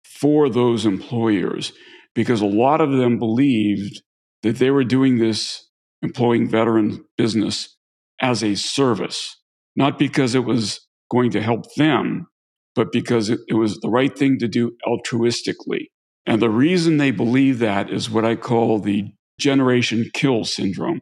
for 0.04 0.48
those 0.48 0.86
employers, 0.86 1.72
because 2.14 2.40
a 2.40 2.46
lot 2.46 2.80
of 2.80 2.92
them 2.92 3.18
believed 3.18 4.02
that 4.42 4.56
they 4.56 4.70
were 4.70 4.84
doing 4.84 5.18
this 5.18 5.68
employing 6.02 6.48
veteran 6.48 7.04
business 7.16 7.76
as 8.20 8.42
a 8.42 8.54
service, 8.54 9.40
not 9.76 9.98
because 9.98 10.34
it 10.34 10.44
was 10.44 10.86
going 11.10 11.30
to 11.30 11.42
help 11.42 11.64
them, 11.76 12.26
but 12.74 12.92
because 12.92 13.30
it, 13.30 13.40
it 13.48 13.54
was 13.54 13.78
the 13.78 13.88
right 13.88 14.16
thing 14.16 14.38
to 14.38 14.48
do 14.48 14.72
altruistically. 14.86 15.86
And 16.26 16.40
the 16.40 16.50
reason 16.50 16.96
they 16.96 17.10
believe 17.10 17.58
that 17.58 17.90
is 17.90 18.10
what 18.10 18.24
I 18.24 18.36
call 18.36 18.78
the 18.78 19.12
generation 19.38 20.10
kill 20.14 20.44
syndrome. 20.44 21.00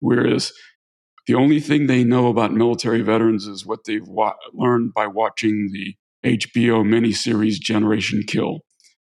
Whereas 0.00 0.52
the 1.26 1.34
only 1.34 1.58
thing 1.60 1.86
they 1.86 2.04
know 2.04 2.28
about 2.28 2.52
military 2.52 3.02
veterans 3.02 3.46
is 3.46 3.66
what 3.66 3.80
they've 3.84 4.06
wa- 4.06 4.36
learned 4.52 4.94
by 4.94 5.08
watching 5.08 5.70
the 5.72 5.94
HBO 6.24 6.84
miniseries 6.84 7.54
Generation 7.54 8.22
Kill. 8.26 8.60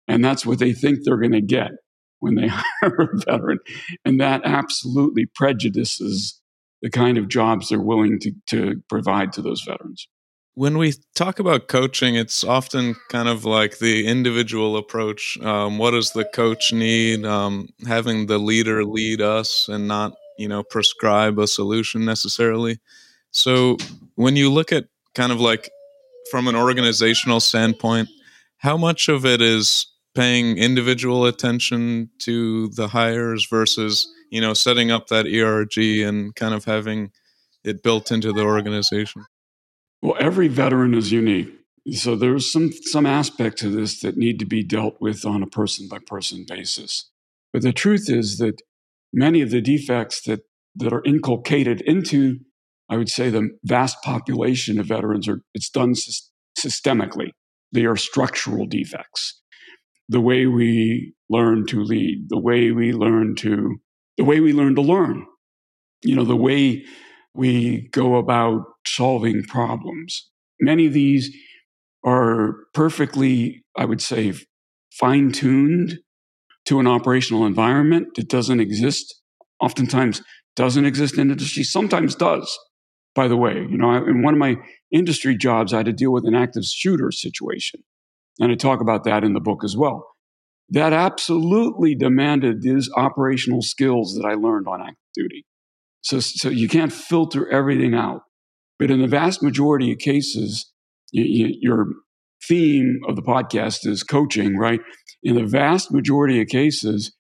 And 0.08 0.24
that's 0.24 0.46
what 0.46 0.60
they 0.60 0.74
think 0.74 1.00
they're 1.04 1.18
going 1.18 1.32
to 1.32 1.42
get 1.42 1.72
when 2.20 2.36
they 2.36 2.48
hire 2.50 3.10
a 3.14 3.18
veteran. 3.26 3.60
And 4.06 4.20
that 4.20 4.42
absolutely 4.46 5.26
prejudices 5.34 6.40
the 6.82 6.90
kind 6.90 7.18
of 7.18 7.28
jobs 7.28 7.70
they're 7.70 7.82
willing 7.82 8.20
to, 8.20 8.32
to 8.50 8.82
provide 8.90 9.34
to 9.34 9.42
those 9.42 9.62
veterans. 9.62 10.08
When 10.56 10.78
we 10.78 10.94
talk 11.16 11.40
about 11.40 11.68
coaching, 11.68 12.16
it's 12.16 12.44
often 12.44 12.96
kind 13.10 13.30
of 13.30 13.46
like 13.46 13.80
the 13.80 14.06
individual 14.06 14.76
approach. 14.78 15.38
Um, 15.42 15.78
what 15.78 15.92
does 15.92 16.12
the 16.12 16.26
coach 16.26 16.74
need? 16.74 17.26
Um, 17.26 17.70
having 17.88 18.26
the 18.26 18.38
leader 18.38 18.84
lead 18.84 19.22
us 19.22 19.68
and 19.70 19.88
not, 19.88 20.14
you 20.38 20.48
know, 20.48 20.64
prescribe 20.64 21.40
a 21.40 21.48
solution 21.48 22.04
necessarily. 22.04 22.80
So 23.32 23.78
when 24.16 24.36
you 24.36 24.52
look 24.52 24.72
at 24.74 24.88
kind 25.16 25.32
of 25.32 25.40
like 25.40 25.70
from 26.30 26.48
an 26.48 26.56
organizational 26.56 27.40
standpoint, 27.40 28.10
how 28.58 28.78
much 28.78 29.08
of 29.08 29.26
it 29.26 29.42
is 29.42 29.88
paying 30.14 30.58
individual 30.58 31.26
attention 31.26 32.10
to 32.20 32.68
the 32.70 32.90
hires 32.90 33.48
versus, 33.50 34.06
you 34.30 34.42
know, 34.42 34.54
setting 34.54 34.92
up 34.92 35.08
that 35.08 35.26
ERG 35.26 35.78
and 36.06 36.36
kind 36.36 36.54
of 36.54 36.66
having 36.66 37.12
it 37.64 37.84
built 37.84 38.12
into 38.12 38.34
the 38.34 38.44
organization? 38.44 39.26
Well, 40.02 40.16
every 40.20 40.48
veteran 40.48 40.94
is 40.94 41.12
unique. 41.12 41.54
So 41.92 42.16
there's 42.16 42.52
some 42.52 42.72
some 42.84 43.06
aspects 43.06 43.64
of 43.64 43.74
this 43.74 44.02
that 44.02 44.18
need 44.18 44.40
to 44.40 44.46
be 44.46 44.64
dealt 44.64 44.98
with 45.00 45.26
on 45.26 45.42
a 45.42 45.48
person 45.48 45.88
by 45.90 45.98
person 46.06 46.46
basis. 46.48 47.10
But 47.54 47.64
the 47.64 47.74
truth 47.74 48.10
is 48.10 48.38
that 48.38 48.62
many 49.14 49.42
of 49.42 49.52
the 49.52 49.62
defects 49.62 50.22
that 50.24 50.42
that 50.76 50.94
are 50.94 51.04
inculcated 51.06 51.82
into, 51.82 52.40
I 52.90 52.98
would 52.98 53.10
say, 53.10 53.30
the 53.30 53.50
vast 53.64 53.98
population 54.04 54.80
of 54.80 54.88
veterans 54.88 55.28
are 55.28 55.42
it's 55.54 55.70
done 55.70 55.94
systemically. 56.58 57.32
They 57.72 57.86
are 57.86 57.96
structural 57.96 58.66
defects. 58.68 59.42
The 60.08 60.22
way 60.22 60.46
we 60.46 61.14
learn 61.30 61.66
to 61.68 61.82
lead, 61.82 62.28
the 62.30 62.40
way 62.40 62.72
we 62.72 62.92
learn 62.92 63.36
to, 63.38 63.78
the 64.18 64.26
way 64.26 64.40
we 64.40 64.54
learn 64.54 64.76
to 64.76 64.82
learn, 64.82 65.26
you 66.04 66.16
know, 66.16 66.26
the 66.26 66.36
way 66.36 66.84
we 67.34 67.90
go 67.92 68.16
about 68.16 68.64
solving 68.86 69.44
problems. 69.44 70.30
Many 70.60 70.88
of 70.88 70.94
these 70.94 71.36
are 72.06 72.56
perfectly, 72.74 73.64
I 73.78 73.86
would 73.86 74.02
say, 74.02 74.34
fine 74.92 75.32
tuned 75.32 76.00
to 76.66 76.80
an 76.80 76.88
operational 76.88 77.46
environment 77.46 78.10
that 78.16 78.30
doesn't 78.30 78.60
exist, 78.60 79.22
oftentimes 79.60 80.22
doesn't 80.56 80.86
exist 80.86 81.18
in 81.18 81.32
industry, 81.32 81.64
sometimes 81.64 82.16
does. 82.16 82.58
By 83.16 83.28
the 83.28 83.38
way, 83.38 83.54
you 83.54 83.78
know, 83.78 83.94
in 83.94 84.22
one 84.22 84.34
of 84.34 84.40
my 84.40 84.58
industry 84.92 85.36
jobs, 85.36 85.74
I 85.74 85.78
had 85.78 85.86
to 85.88 85.94
deal 85.94 86.12
with 86.12 86.26
an 86.26 86.36
active 86.36 86.64
shooter 86.66 87.12
situation. 87.12 87.82
And 88.40 88.52
I 88.52 88.56
talk 88.56 88.82
about 88.82 89.04
that 89.04 89.24
in 89.24 89.34
the 89.34 89.40
book 89.40 89.64
as 89.64 89.76
well. 89.76 90.08
That 90.70 90.94
absolutely 90.94 91.96
demanded 91.96 92.62
these 92.62 92.90
operational 92.96 93.62
skills 93.62 94.16
that 94.16 94.26
I 94.26 94.36
learned 94.36 94.68
on 94.68 94.82
active 94.82 94.98
duty. 95.14 95.46
So, 96.02 96.20
so 96.20 96.50
you 96.50 96.68
can't 96.68 96.92
filter 96.92 97.50
everything 97.50 97.94
out. 97.94 98.22
But 98.80 98.92
in 98.92 99.02
the 99.02 99.08
vast 99.08 99.44
majority 99.44 99.92
of 99.92 100.00
cases, 100.00 100.72
you, 101.12 101.24
you, 101.24 101.58
your 101.62 101.86
theme 102.48 103.00
of 103.08 103.16
the 103.16 103.22
podcast 103.22 103.86
is 103.86 104.04
coaching, 104.04 104.58
right? 104.58 104.80
In 105.24 105.36
the 105.36 105.46
vast 105.46 105.92
majority 105.92 106.42
of 106.42 106.48
cases, 106.48 107.16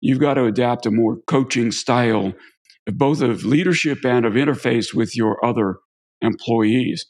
you've 0.00 0.20
got 0.20 0.34
to 0.34 0.44
adapt 0.44 0.86
a 0.86 0.90
more 0.90 1.18
coaching 1.26 1.70
style, 1.70 2.34
both 2.86 3.22
of 3.22 3.44
leadership 3.44 4.04
and 4.04 4.26
of 4.26 4.34
interface 4.34 4.92
with 4.92 5.16
your 5.16 5.42
other 5.44 5.78
employees 6.20 7.06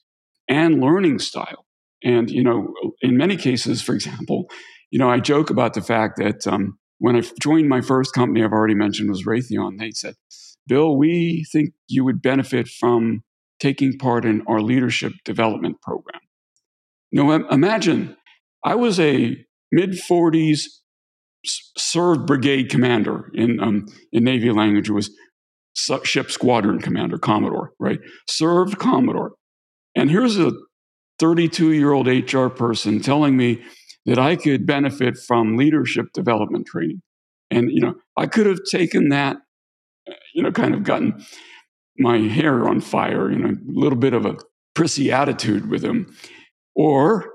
and 0.49 0.81
learning 0.81 1.19
style. 1.19 1.67
And, 2.05 2.31
you 2.31 2.45
know, 2.45 2.73
in 3.01 3.17
many 3.17 3.37
cases, 3.37 3.83
for 3.83 3.95
example, 3.95 4.49
you 4.91 4.99
know, 4.99 5.11
I 5.11 5.19
joke 5.19 5.51
about 5.51 5.75
the 5.75 5.83
fact 5.83 6.19
that 6.19 6.47
um, 6.47 6.79
when 6.99 7.17
I 7.17 7.23
joined 7.41 7.69
my 7.69 7.81
first 7.81 8.15
company, 8.15 8.45
I've 8.45 8.53
already 8.53 8.75
mentioned 8.75 9.11
was 9.11 9.25
Raytheon, 9.25 9.79
they 9.79 9.91
said, 9.91 10.15
Bill, 10.67 10.97
we 10.97 11.45
think 11.53 11.71
you 11.89 12.05
would 12.05 12.23
benefit 12.23 12.69
from 12.69 13.23
taking 13.61 13.99
part 13.99 14.25
in 14.25 14.43
our 14.47 14.61
leadership 14.61 15.13
development 15.25 15.81
program. 15.81 16.21
Now, 17.13 17.31
imagine 17.33 18.17
I 18.65 18.75
was 18.75 18.99
a 19.01 19.37
mid 19.73 19.93
40s 19.93 20.65
served 21.47 22.27
brigade 22.27 22.69
commander 22.69 23.31
in, 23.35 23.61
um, 23.61 23.87
in 24.13 24.25
Navy 24.25 24.51
language, 24.51 24.89
it 24.89 24.93
was 24.93 25.11
ship 26.05 26.31
squadron 26.31 26.81
commander, 26.81 27.19
Commodore, 27.19 27.73
right? 27.79 28.01
Served 28.29 28.79
Commodore. 28.79 29.33
And 29.95 30.11
here's 30.11 30.39
a 30.39 30.53
32 31.19 31.73
year 31.73 31.93
old 31.93 32.09
HR 32.09 32.49
person 32.49 33.01
telling 33.01 33.37
me 33.37 33.63
that 34.07 34.19
I 34.19 34.37
could 34.37 34.67
benefit 34.67 35.17
from 35.17 35.57
leadership 35.57 36.07
development 36.13 36.67
training. 36.67 37.03
And, 37.51 37.71
you 37.71 37.81
know, 37.81 37.95
I 38.17 38.27
could 38.27 38.47
have 38.47 38.61
taken 38.71 39.09
that 39.11 39.37
you 40.35 40.43
know, 40.43 40.53
kind 40.53 40.75
of 40.75 40.85
gotten 40.85 41.25
my 41.99 42.19
hair 42.19 42.69
on 42.69 42.81
fire, 42.81 43.31
you 43.31 43.39
know, 43.39 43.51
a 43.51 43.57
little 43.67 43.99
bit 43.99 44.13
of 44.13 44.27
a 44.27 44.37
prissy 44.75 45.11
attitude 45.11 45.71
with 45.71 45.83
him, 45.83 46.15
or 46.75 47.31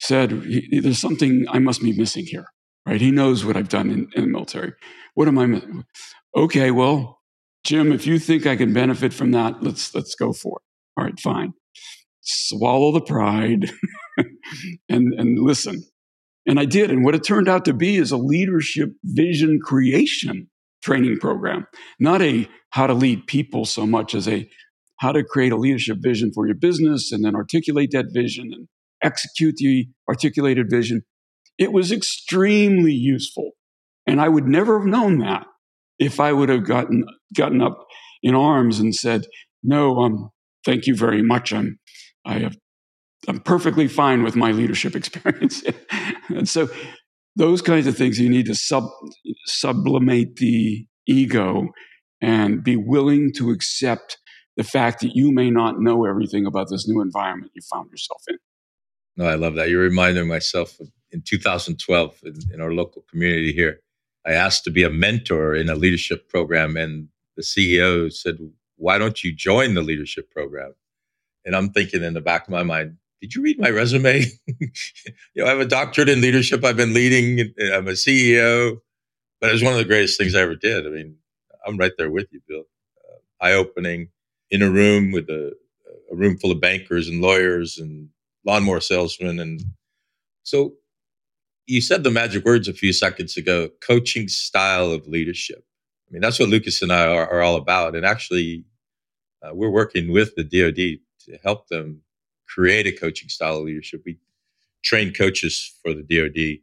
said, 0.00 0.44
there's 0.70 1.00
something 1.00 1.46
I 1.48 1.58
must 1.58 1.82
be 1.82 1.92
missing 1.92 2.26
here, 2.26 2.46
right? 2.86 3.00
He 3.00 3.10
knows 3.10 3.44
what 3.44 3.56
I've 3.56 3.68
done 3.68 3.90
in, 3.90 4.08
in 4.14 4.22
the 4.24 4.28
military. 4.28 4.72
What 5.14 5.28
am 5.28 5.38
I 5.38 5.46
missing? 5.46 5.84
Okay, 6.36 6.70
well, 6.70 7.20
Jim, 7.64 7.92
if 7.92 8.06
you 8.06 8.18
think 8.18 8.46
I 8.46 8.56
can 8.56 8.72
benefit 8.72 9.12
from 9.12 9.30
that, 9.32 9.62
let's 9.62 9.94
let's 9.94 10.14
go 10.14 10.32
for 10.32 10.58
it. 10.58 11.00
All 11.00 11.04
right, 11.04 11.18
fine. 11.18 11.54
Swallow 12.20 12.92
the 12.92 13.00
pride 13.00 13.70
and 14.88 15.14
and 15.14 15.38
listen. 15.38 15.82
And 16.46 16.60
I 16.60 16.66
did. 16.66 16.90
And 16.90 17.04
what 17.04 17.14
it 17.14 17.24
turned 17.24 17.48
out 17.48 17.64
to 17.64 17.72
be 17.72 17.96
is 17.96 18.12
a 18.12 18.18
leadership 18.18 18.90
vision 19.02 19.60
creation 19.62 20.50
training 20.84 21.18
program, 21.18 21.66
not 21.98 22.22
a 22.22 22.48
how 22.70 22.86
to 22.86 22.94
lead 22.94 23.26
people 23.26 23.64
so 23.64 23.86
much 23.86 24.14
as 24.14 24.28
a 24.28 24.48
how 25.00 25.12
to 25.12 25.24
create 25.24 25.52
a 25.52 25.56
leadership 25.56 25.98
vision 26.00 26.30
for 26.32 26.46
your 26.46 26.54
business 26.54 27.10
and 27.10 27.24
then 27.24 27.34
articulate 27.34 27.90
that 27.92 28.06
vision 28.12 28.50
and 28.52 28.68
execute 29.02 29.56
the 29.56 29.86
articulated 30.08 30.70
vision. 30.70 31.02
It 31.58 31.72
was 31.72 31.90
extremely 31.90 32.92
useful. 32.92 33.52
And 34.06 34.20
I 34.20 34.28
would 34.28 34.46
never 34.46 34.78
have 34.78 34.86
known 34.86 35.18
that 35.18 35.46
if 35.98 36.20
I 36.20 36.32
would 36.32 36.48
have 36.48 36.64
gotten, 36.64 37.04
gotten 37.34 37.62
up 37.62 37.86
in 38.22 38.34
arms 38.34 38.78
and 38.78 38.94
said, 38.94 39.26
no, 39.62 39.96
um, 39.98 40.30
thank 40.64 40.86
you 40.86 40.94
very 40.94 41.22
much. 41.22 41.52
I'm, 41.52 41.78
I 42.24 42.38
have, 42.38 42.56
I'm 43.26 43.40
perfectly 43.40 43.88
fine 43.88 44.22
with 44.22 44.36
my 44.36 44.52
leadership 44.52 44.94
experience. 44.96 45.62
and 46.28 46.48
so 46.48 46.68
those 47.36 47.62
kinds 47.62 47.86
of 47.86 47.96
things 47.96 48.18
you 48.18 48.28
need 48.28 48.46
to 48.46 48.54
sub, 48.54 48.84
sublimate 49.46 50.36
the 50.36 50.86
ego 51.06 51.68
and 52.20 52.62
be 52.62 52.76
willing 52.76 53.32
to 53.36 53.50
accept 53.50 54.18
the 54.56 54.64
fact 54.64 55.00
that 55.00 55.14
you 55.14 55.32
may 55.32 55.50
not 55.50 55.80
know 55.80 56.04
everything 56.04 56.46
about 56.46 56.68
this 56.70 56.88
new 56.88 57.00
environment 57.00 57.52
you 57.54 57.62
found 57.62 57.90
yourself 57.90 58.22
in. 58.28 58.36
No, 59.16 59.26
I 59.26 59.34
love 59.34 59.54
that. 59.56 59.68
You're 59.68 59.82
reminding 59.82 60.26
myself 60.28 60.78
in 61.10 61.22
2012 61.22 62.20
in, 62.24 62.34
in, 62.52 62.60
our 62.60 62.72
local 62.72 63.04
community 63.10 63.52
here. 63.52 63.80
I 64.26 64.32
asked 64.32 64.64
to 64.64 64.70
be 64.70 64.82
a 64.82 64.90
mentor 64.90 65.54
in 65.54 65.68
a 65.68 65.74
leadership 65.74 66.28
program, 66.28 66.76
and 66.76 67.08
the 67.36 67.42
CEO 67.42 68.12
said, 68.12 68.38
Why 68.76 68.98
don't 68.98 69.22
you 69.22 69.32
join 69.32 69.74
the 69.74 69.82
leadership 69.82 70.30
program? 70.30 70.74
And 71.44 71.54
I'm 71.54 71.70
thinking 71.70 72.02
in 72.02 72.14
the 72.14 72.20
back 72.20 72.44
of 72.44 72.50
my 72.50 72.62
mind, 72.62 72.96
did 73.20 73.34
you 73.34 73.42
read 73.42 73.58
my 73.58 73.70
resume? 73.70 74.24
you 74.60 74.68
know, 75.36 75.46
I 75.46 75.50
have 75.50 75.60
a 75.60 75.66
doctorate 75.66 76.08
in 76.08 76.20
leadership. 76.20 76.64
I've 76.64 76.76
been 76.76 76.94
leading. 76.94 77.52
I'm 77.72 77.88
a 77.88 77.92
CEO, 77.92 78.78
but 79.40 79.50
it 79.50 79.54
was 79.54 79.62
one 79.62 79.72
of 79.72 79.78
the 79.78 79.84
greatest 79.84 80.18
things 80.18 80.34
I 80.34 80.40
ever 80.42 80.56
did. 80.56 80.86
I 80.86 80.90
mean, 80.90 81.16
I'm 81.66 81.76
right 81.76 81.92
there 81.98 82.10
with 82.10 82.28
you, 82.32 82.40
Bill. 82.48 82.64
Uh, 83.08 83.46
Eye 83.46 83.52
opening 83.54 84.08
in 84.50 84.62
a 84.62 84.70
room 84.70 85.12
with 85.12 85.28
a, 85.30 85.52
a 86.12 86.16
room 86.16 86.38
full 86.38 86.52
of 86.52 86.60
bankers 86.60 87.08
and 87.08 87.20
lawyers 87.20 87.78
and 87.78 88.08
lawnmower 88.44 88.80
salesmen. 88.80 89.40
And 89.40 89.62
so 90.42 90.74
you 91.66 91.80
said 91.80 92.04
the 92.04 92.10
magic 92.10 92.44
words 92.44 92.68
a 92.68 92.74
few 92.74 92.92
seconds 92.92 93.36
ago 93.36 93.70
coaching 93.80 94.28
style 94.28 94.90
of 94.90 95.06
leadership. 95.08 95.64
I 96.08 96.12
mean, 96.12 96.22
that's 96.22 96.38
what 96.38 96.50
Lucas 96.50 96.82
and 96.82 96.92
I 96.92 97.06
are, 97.06 97.28
are 97.30 97.42
all 97.42 97.56
about. 97.56 97.96
And 97.96 98.04
actually, 98.04 98.64
uh, 99.42 99.54
we're 99.54 99.70
working 99.70 100.12
with 100.12 100.34
the 100.36 100.44
DoD 100.44 101.00
to 101.26 101.38
help 101.42 101.68
them 101.68 102.02
create 102.48 102.86
a 102.86 102.92
coaching 102.92 103.28
style 103.28 103.58
of 103.58 103.64
leadership. 103.64 104.02
We 104.04 104.18
train 104.82 105.12
coaches 105.12 105.78
for 105.82 105.94
the 105.94 106.02
DoD, 106.02 106.60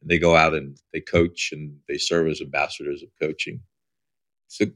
and 0.00 0.10
they 0.10 0.18
go 0.18 0.36
out 0.36 0.54
and 0.54 0.76
they 0.92 1.00
coach 1.00 1.50
and 1.52 1.76
they 1.88 1.98
serve 1.98 2.28
as 2.28 2.40
ambassadors 2.40 3.02
of 3.02 3.08
coaching. 3.20 3.60
So, 4.48 4.66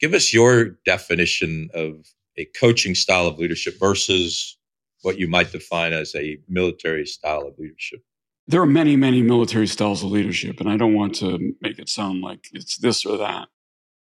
give 0.00 0.14
us 0.14 0.32
your 0.32 0.76
definition 0.84 1.70
of 1.74 2.06
a 2.36 2.46
coaching 2.58 2.94
style 2.94 3.26
of 3.26 3.38
leadership 3.38 3.78
versus 3.78 4.56
what 5.02 5.18
you 5.18 5.28
might 5.28 5.52
define 5.52 5.92
as 5.92 6.14
a 6.14 6.38
military 6.48 7.06
style 7.06 7.42
of 7.42 7.58
leadership. 7.58 8.00
There 8.46 8.60
are 8.60 8.66
many, 8.66 8.96
many 8.96 9.22
military 9.22 9.66
styles 9.66 10.02
of 10.02 10.10
leadership, 10.10 10.60
and 10.60 10.68
I 10.68 10.76
don't 10.76 10.94
want 10.94 11.14
to 11.16 11.38
make 11.60 11.78
it 11.78 11.88
sound 11.88 12.22
like 12.22 12.48
it's 12.52 12.76
this 12.78 13.04
or 13.04 13.16
that. 13.18 13.48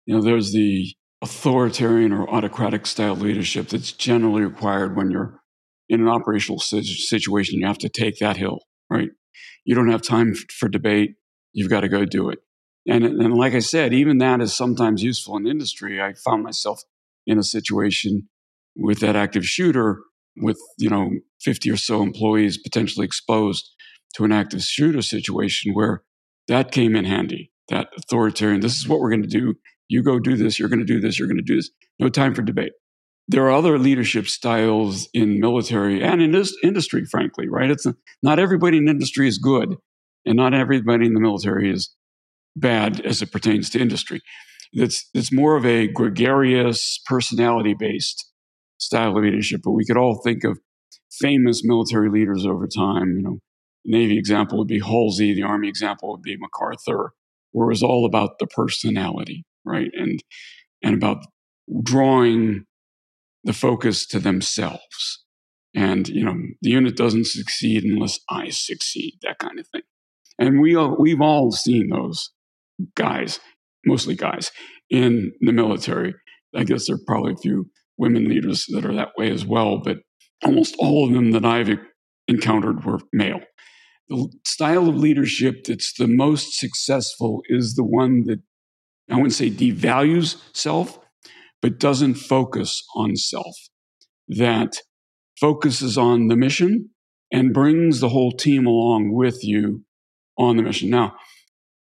You 0.05 0.15
know, 0.15 0.21
there's 0.21 0.53
the 0.53 0.93
authoritarian 1.21 2.13
or 2.13 2.29
autocratic 2.29 2.85
style 2.85 3.15
leadership 3.15 3.67
that's 3.67 3.91
generally 3.91 4.43
required 4.43 4.95
when 4.95 5.11
you're 5.11 5.41
in 5.89 6.01
an 6.01 6.07
operational 6.07 6.59
situation, 6.59 7.59
you 7.59 7.67
have 7.67 7.79
to 7.79 7.89
take 7.89 8.19
that 8.19 8.37
hill, 8.37 8.59
right? 8.89 9.09
You 9.65 9.75
don't 9.75 9.91
have 9.91 10.01
time 10.01 10.33
for 10.35 10.69
debate. 10.69 11.15
You've 11.53 11.69
got 11.69 11.81
to 11.81 11.89
go 11.89 12.05
do 12.05 12.29
it. 12.29 12.39
And, 12.87 13.03
and 13.03 13.33
like 13.33 13.53
I 13.53 13.59
said, 13.59 13.93
even 13.93 14.19
that 14.19 14.41
is 14.41 14.55
sometimes 14.55 15.03
useful 15.03 15.35
in 15.37 15.47
industry. 15.47 16.01
I 16.01 16.13
found 16.13 16.43
myself 16.43 16.83
in 17.27 17.37
a 17.37 17.43
situation 17.43 18.29
with 18.75 18.99
that 18.99 19.15
active 19.15 19.45
shooter 19.45 19.99
with, 20.37 20.59
you 20.77 20.89
know, 20.89 21.11
50 21.41 21.69
or 21.71 21.77
so 21.77 22.01
employees 22.01 22.57
potentially 22.57 23.05
exposed 23.05 23.69
to 24.15 24.23
an 24.23 24.31
active 24.31 24.61
shooter 24.61 25.01
situation 25.01 25.73
where 25.73 26.03
that 26.47 26.71
came 26.71 26.95
in 26.95 27.05
handy. 27.05 27.51
That 27.69 27.89
authoritarian, 27.97 28.61
this 28.61 28.77
is 28.77 28.87
what 28.87 28.99
we're 28.99 29.11
going 29.11 29.21
to 29.21 29.27
do. 29.27 29.55
You 29.87 30.01
go 30.01 30.19
do 30.19 30.35
this, 30.35 30.57
you're 30.57 30.69
going 30.69 30.79
to 30.79 30.85
do 30.85 30.99
this, 30.99 31.19
you're 31.19 31.27
going 31.27 31.37
to 31.37 31.43
do 31.43 31.55
this. 31.55 31.69
No 31.99 32.09
time 32.09 32.33
for 32.33 32.41
debate. 32.41 32.71
There 33.29 33.45
are 33.45 33.51
other 33.51 33.77
leadership 33.77 34.27
styles 34.27 35.07
in 35.13 35.39
military 35.39 36.03
and 36.03 36.19
in 36.19 36.31
this 36.31 36.57
industry, 36.63 37.05
frankly, 37.05 37.47
right? 37.47 37.69
It's 37.69 37.85
not 38.23 38.39
everybody 38.39 38.77
in 38.77 38.89
industry 38.89 39.27
is 39.27 39.37
good, 39.37 39.75
and 40.25 40.35
not 40.35 40.55
everybody 40.55 41.05
in 41.05 41.13
the 41.13 41.19
military 41.19 41.71
is 41.71 41.93
bad 42.55 42.99
as 43.01 43.21
it 43.21 43.31
pertains 43.31 43.69
to 43.69 43.79
industry. 43.79 44.21
It's, 44.73 45.07
it's 45.13 45.31
more 45.31 45.55
of 45.55 45.63
a 45.63 45.87
gregarious, 45.87 46.99
personality 47.05 47.75
based 47.77 48.27
style 48.79 49.15
of 49.15 49.23
leadership, 49.23 49.61
but 49.63 49.73
we 49.73 49.85
could 49.85 49.97
all 49.97 50.21
think 50.23 50.43
of 50.43 50.57
famous 51.11 51.61
military 51.63 52.09
leaders 52.09 52.47
over 52.47 52.67
time. 52.67 53.13
You 53.15 53.21
know, 53.21 53.39
Navy 53.85 54.17
example 54.17 54.57
would 54.57 54.67
be 54.67 54.79
Halsey, 54.79 55.35
the 55.35 55.43
Army 55.43 55.69
example 55.69 56.09
would 56.11 56.23
be 56.23 56.35
MacArthur, 56.35 57.11
where 57.51 57.67
it 57.67 57.73
was 57.73 57.83
all 57.83 58.07
about 58.07 58.39
the 58.39 58.47
personality, 58.47 59.43
right? 59.65 59.91
And 59.93 60.19
and 60.81 60.95
about 60.95 61.25
drawing 61.83 62.65
the 63.49 63.53
focus 63.53 64.05
to 64.05 64.19
themselves. 64.19 65.25
And 65.73 66.07
you 66.07 66.23
know, 66.23 66.35
the 66.61 66.69
unit 66.69 66.95
doesn't 66.95 67.25
succeed 67.25 67.83
unless 67.83 68.19
I 68.29 68.49
succeed, 68.49 69.15
that 69.23 69.39
kind 69.39 69.59
of 69.59 69.67
thing. 69.69 69.81
And 70.37 70.61
we 70.61 70.75
all, 70.75 70.95
we've 70.99 71.19
all 71.19 71.51
seen 71.51 71.89
those 71.89 72.29
guys, 72.93 73.39
mostly 73.87 74.13
guys, 74.13 74.51
in 74.91 75.31
the 75.41 75.51
military. 75.51 76.13
I 76.55 76.63
guess 76.63 76.85
there 76.85 76.97
are 76.97 77.05
probably 77.07 77.33
a 77.33 77.41
few 77.41 77.71
women 77.97 78.29
leaders 78.29 78.65
that 78.69 78.85
are 78.85 78.93
that 78.93 79.13
way 79.17 79.31
as 79.31 79.47
well, 79.47 79.81
but 79.83 79.97
almost 80.45 80.75
all 80.77 81.07
of 81.07 81.13
them 81.15 81.31
that 81.31 81.43
I've 81.43 81.75
encountered 82.27 82.85
were 82.85 82.99
male. 83.11 83.41
The 84.09 84.31
style 84.45 84.87
of 84.87 84.95
leadership 84.95 85.63
that's 85.63 85.93
the 85.97 86.07
most 86.07 86.53
successful 86.59 87.41
is 87.49 87.73
the 87.73 87.83
one 87.83 88.25
that 88.27 88.41
I 89.09 89.15
wouldn't 89.15 89.33
say 89.33 89.49
devalues 89.49 90.39
self, 90.53 90.99
but 91.61 91.79
doesn't 91.79 92.15
focus 92.15 92.83
on 92.95 93.15
self, 93.15 93.55
that 94.27 94.77
focuses 95.39 95.97
on 95.97 96.27
the 96.27 96.35
mission 96.35 96.89
and 97.31 97.53
brings 97.53 97.99
the 97.99 98.09
whole 98.09 98.31
team 98.31 98.65
along 98.65 99.13
with 99.13 99.43
you 99.43 99.83
on 100.37 100.57
the 100.57 100.63
mission. 100.63 100.89
Now, 100.89 101.15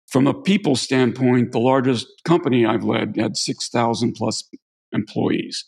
from 0.07 0.27
a 0.27 0.33
people 0.33 0.75
standpoint, 0.75 1.51
the 1.51 1.59
largest 1.59 2.07
company 2.25 2.65
I've 2.65 2.83
led 2.83 3.15
had 3.17 3.37
6,000 3.37 4.13
plus 4.13 4.49
employees. 4.91 5.65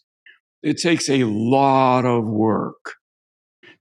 It 0.63 0.77
takes 0.77 1.09
a 1.09 1.23
lot 1.25 2.05
of 2.05 2.25
work 2.25 2.95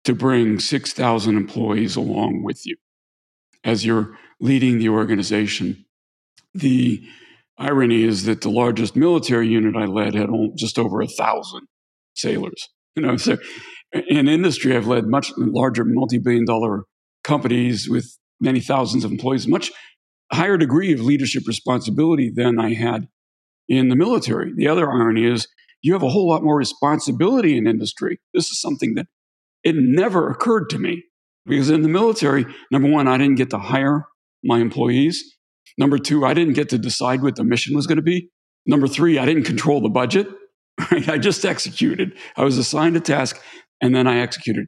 to 0.04 0.14
bring 0.14 0.58
6,000 0.58 1.36
employees 1.36 1.96
along 1.96 2.42
with 2.42 2.66
you 2.66 2.76
as 3.64 3.84
you're 3.84 4.16
leading 4.40 4.78
the 4.78 4.88
organization. 4.88 5.84
The 6.54 7.02
irony 7.60 8.02
is 8.02 8.24
that 8.24 8.40
the 8.40 8.50
largest 8.50 8.96
military 8.96 9.48
unit 9.48 9.76
I 9.76 9.84
led 9.84 10.14
had 10.14 10.30
just 10.56 10.78
over 10.78 11.00
a 11.00 11.06
thousand 11.06 11.68
sailors. 12.14 12.68
You 12.96 13.02
know, 13.02 13.16
so 13.18 13.36
in 13.92 14.28
industry, 14.28 14.76
I've 14.76 14.86
led 14.86 15.06
much 15.06 15.32
larger 15.36 15.84
multi-billion 15.84 16.44
dollar 16.44 16.84
companies 17.22 17.88
with 17.88 18.16
many 18.40 18.60
thousands 18.60 19.04
of 19.04 19.12
employees, 19.12 19.46
much 19.46 19.70
higher 20.32 20.56
degree 20.56 20.92
of 20.92 21.00
leadership 21.00 21.42
responsibility 21.46 22.30
than 22.34 22.58
I 22.58 22.74
had 22.74 23.08
in 23.68 23.88
the 23.88 23.96
military. 23.96 24.52
The 24.54 24.68
other 24.68 24.90
irony 24.90 25.26
is 25.26 25.46
you 25.82 25.92
have 25.92 26.02
a 26.02 26.08
whole 26.08 26.28
lot 26.28 26.42
more 26.42 26.56
responsibility 26.56 27.56
in 27.56 27.66
industry. 27.66 28.20
This 28.32 28.48
is 28.48 28.60
something 28.60 28.94
that 28.94 29.06
it 29.64 29.74
never 29.76 30.30
occurred 30.30 30.70
to 30.70 30.78
me 30.78 31.04
because 31.46 31.70
in 31.70 31.82
the 31.82 31.88
military, 31.88 32.46
number 32.70 32.88
one, 32.88 33.08
I 33.08 33.18
didn't 33.18 33.36
get 33.36 33.50
to 33.50 33.58
hire 33.58 34.06
my 34.42 34.60
employees. 34.60 35.36
Number 35.78 35.98
two, 35.98 36.24
I 36.24 36.34
didn't 36.34 36.54
get 36.54 36.68
to 36.70 36.78
decide 36.78 37.22
what 37.22 37.36
the 37.36 37.44
mission 37.44 37.74
was 37.74 37.86
going 37.86 37.96
to 37.96 38.02
be. 38.02 38.30
Number 38.66 38.86
three, 38.86 39.18
I 39.18 39.24
didn't 39.24 39.44
control 39.44 39.80
the 39.80 39.88
budget. 39.88 40.28
I 40.78 41.18
just 41.18 41.44
executed. 41.44 42.16
I 42.36 42.44
was 42.44 42.58
assigned 42.58 42.96
a 42.96 43.00
task 43.00 43.40
and 43.80 43.94
then 43.94 44.06
I 44.06 44.20
executed. 44.20 44.66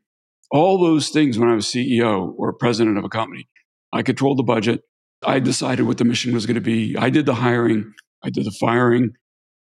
All 0.50 0.78
those 0.78 1.08
things 1.08 1.38
when 1.38 1.48
I 1.48 1.54
was 1.54 1.66
CEO 1.66 2.34
or 2.36 2.52
president 2.52 2.98
of 2.98 3.04
a 3.04 3.08
company, 3.08 3.48
I 3.92 4.02
controlled 4.02 4.38
the 4.38 4.42
budget. 4.42 4.82
I 5.24 5.38
decided 5.38 5.86
what 5.86 5.98
the 5.98 6.04
mission 6.04 6.34
was 6.34 6.46
going 6.46 6.56
to 6.56 6.60
be. 6.60 6.96
I 6.96 7.10
did 7.10 7.26
the 7.26 7.34
hiring. 7.34 7.92
I 8.22 8.30
did 8.30 8.44
the 8.44 8.56
firing. 8.60 9.10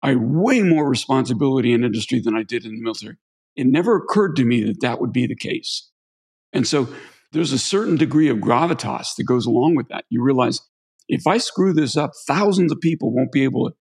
I 0.03 0.11
had 0.11 0.19
way 0.21 0.63
more 0.63 0.89
responsibility 0.89 1.73
in 1.73 1.85
industry 1.85 2.21
than 2.21 2.37
I 2.37 2.43
did 2.43 2.65
in 2.65 2.77
the 2.77 2.83
military. 2.83 3.17
It 3.55 3.67
never 3.67 3.97
occurred 3.97 4.37
to 4.37 4.45
me 4.45 4.65
that 4.65 4.81
that 4.83 5.01
would 5.01 5.13
be 5.13 5.27
the 5.27 5.37
case. 5.37 5.91
And 6.53 6.67
so 6.67 6.89
there's 7.33 7.53
a 7.53 7.59
certain 7.59 7.97
degree 7.97 8.29
of 8.29 8.39
gravitas 8.39 9.17
that 9.17 9.25
goes 9.25 9.47
along 9.47 9.77
with 9.77 9.89
that. 9.89 10.05
You 10.11 10.23
realize 10.23 10.61
if 11.09 11.27
I 11.27 11.39
screw 11.39 11.73
this 11.73 11.97
up, 11.97 12.11
thousands 12.27 12.73
of 12.73 12.81
people 12.81 13.13
won't 13.13 13.33
be 13.33 13.45
able 13.45 13.71
to 13.71 13.77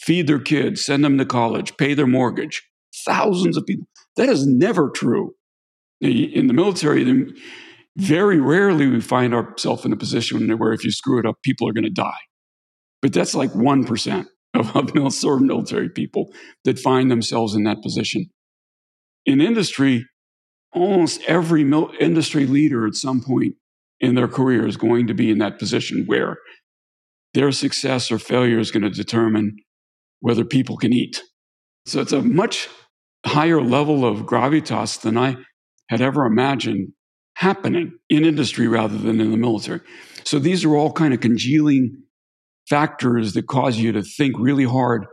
feed 0.00 0.26
their 0.26 0.40
kids, 0.40 0.84
send 0.84 1.04
them 1.04 1.18
to 1.18 1.24
college, 1.24 1.76
pay 1.76 1.94
their 1.94 2.06
mortgage. 2.06 2.62
Thousands 3.04 3.56
of 3.56 3.66
people. 3.66 3.86
That 4.16 4.28
is 4.28 4.46
never 4.46 4.90
true. 4.90 5.34
In 6.00 6.46
the 6.46 6.54
military, 6.54 7.32
very 7.96 8.38
rarely 8.38 8.86
we 8.86 9.00
find 9.00 9.34
ourselves 9.34 9.84
in 9.84 9.92
a 9.92 9.96
position 9.96 10.50
where 10.58 10.72
if 10.72 10.84
you 10.84 10.90
screw 10.90 11.18
it 11.18 11.26
up, 11.26 11.36
people 11.42 11.68
are 11.68 11.72
going 11.72 11.84
to 11.84 11.90
die. 11.90 12.18
But 13.02 13.12
that's 13.12 13.34
like 13.34 13.52
1% 13.52 14.26
of, 14.54 15.40
military 15.42 15.88
people 15.88 16.32
that 16.64 16.78
find 16.78 17.10
themselves 17.10 17.54
in 17.54 17.64
that 17.64 17.82
position. 17.82 18.26
In 19.24 19.40
industry, 19.40 20.06
almost 20.72 21.20
every 21.26 21.64
mil- 21.64 21.92
industry 22.00 22.46
leader 22.46 22.86
at 22.86 22.94
some 22.94 23.22
point 23.22 23.54
in 24.00 24.14
their 24.14 24.28
career 24.28 24.66
is 24.66 24.76
going 24.76 25.06
to 25.06 25.14
be 25.14 25.30
in 25.30 25.38
that 25.38 25.58
position 25.58 26.04
where 26.06 26.36
their 27.34 27.52
success 27.52 28.10
or 28.10 28.18
failure 28.18 28.58
is 28.58 28.70
going 28.70 28.82
to 28.82 28.90
determine 28.90 29.56
whether 30.20 30.44
people 30.44 30.76
can 30.76 30.92
eat. 30.92 31.22
So 31.86 32.00
it's 32.00 32.12
a 32.12 32.22
much 32.22 32.68
higher 33.24 33.60
level 33.60 34.04
of 34.04 34.20
gravitas 34.20 35.00
than 35.00 35.16
I 35.16 35.36
had 35.88 36.00
ever 36.00 36.24
imagined 36.24 36.92
happening 37.34 37.92
in 38.08 38.24
industry 38.24 38.66
rather 38.66 38.96
than 38.96 39.20
in 39.20 39.30
the 39.30 39.36
military. 39.36 39.80
So 40.24 40.38
these 40.38 40.64
are 40.64 40.74
all 40.74 40.92
kind 40.92 41.12
of 41.14 41.20
congealing 41.20 42.02
factors 42.68 43.34
that 43.34 43.46
cause 43.46 43.76
you 43.78 43.92
to 43.92 44.02
think 44.02 44.34
really 44.38 44.64
hard 44.64 45.06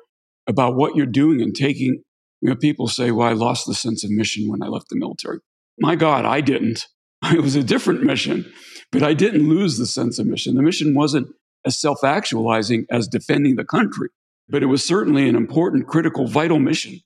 about 0.48 0.76
what 0.76 0.96
you're 0.96 1.06
doing 1.06 1.42
and 1.42 1.54
taking. 1.54 2.02
You 2.42 2.50
know, 2.50 2.56
people 2.56 2.88
say, 2.88 3.12
well, 3.12 3.28
I 3.28 3.34
lost 3.34 3.68
the 3.68 3.76
sense 3.76 4.04
of 4.04 4.10
mission 4.12 4.50
when 4.50 4.62
I 4.64 4.68
left 4.68 4.88
the 4.90 4.98
military. 4.98 5.40
My 5.80 5.96
God, 5.96 6.26
I 6.26 6.42
didn't. 6.42 6.86
It 7.26 7.42
was 7.42 7.56
a 7.56 7.64
different 7.64 8.04
mission, 8.04 8.52
but 8.94 9.04
I 9.04 9.14
didn't 9.14 9.50
lose 9.50 9.78
the 9.78 9.88
sense 9.88 10.20
of 10.20 10.28
mission. 10.28 10.56
The 10.56 10.62
mission 10.62 10.94
wasn't 10.94 11.34
as 11.66 11.78
self 11.78 12.04
actualizing 12.04 12.86
as 12.90 13.08
defending 13.08 13.56
the 13.56 13.66
country, 13.66 14.10
but 14.48 14.64
it 14.64 14.68
was 14.68 14.86
certainly 14.86 15.28
an 15.28 15.36
important, 15.36 15.88
critical, 15.88 16.28
vital 16.28 16.60
mission 16.60 17.02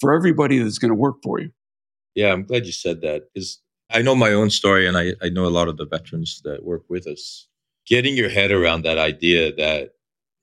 for 0.00 0.12
everybody 0.12 0.58
that's 0.58 0.78
going 0.78 0.90
to 0.90 0.94
work 0.94 1.16
for 1.22 1.40
you. 1.40 1.50
Yeah, 2.14 2.32
I'm 2.32 2.44
glad 2.44 2.66
you 2.66 2.72
said 2.72 3.00
that 3.02 3.28
because 3.32 3.60
I 3.90 4.02
know 4.02 4.14
my 4.14 4.32
own 4.32 4.50
story 4.50 4.86
and 4.86 4.98
I, 4.98 5.14
I 5.22 5.28
know 5.28 5.46
a 5.46 5.48
lot 5.48 5.68
of 5.68 5.76
the 5.76 5.86
veterans 5.86 6.42
that 6.44 6.64
work 6.64 6.82
with 6.88 7.06
us 7.06 7.48
getting 7.86 8.16
your 8.16 8.28
head 8.28 8.50
around 8.50 8.82
that 8.82 8.98
idea 8.98 9.54
that 9.54 9.92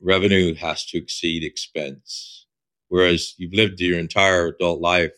revenue 0.02 0.56
has 0.56 0.86
to 0.88 0.98
exceed 0.98 1.44
expense. 1.44 2.48
Whereas 2.88 3.34
you've 3.38 3.54
lived 3.54 3.80
your 3.80 4.00
entire 4.00 4.48
adult 4.48 4.80
life. 4.80 5.14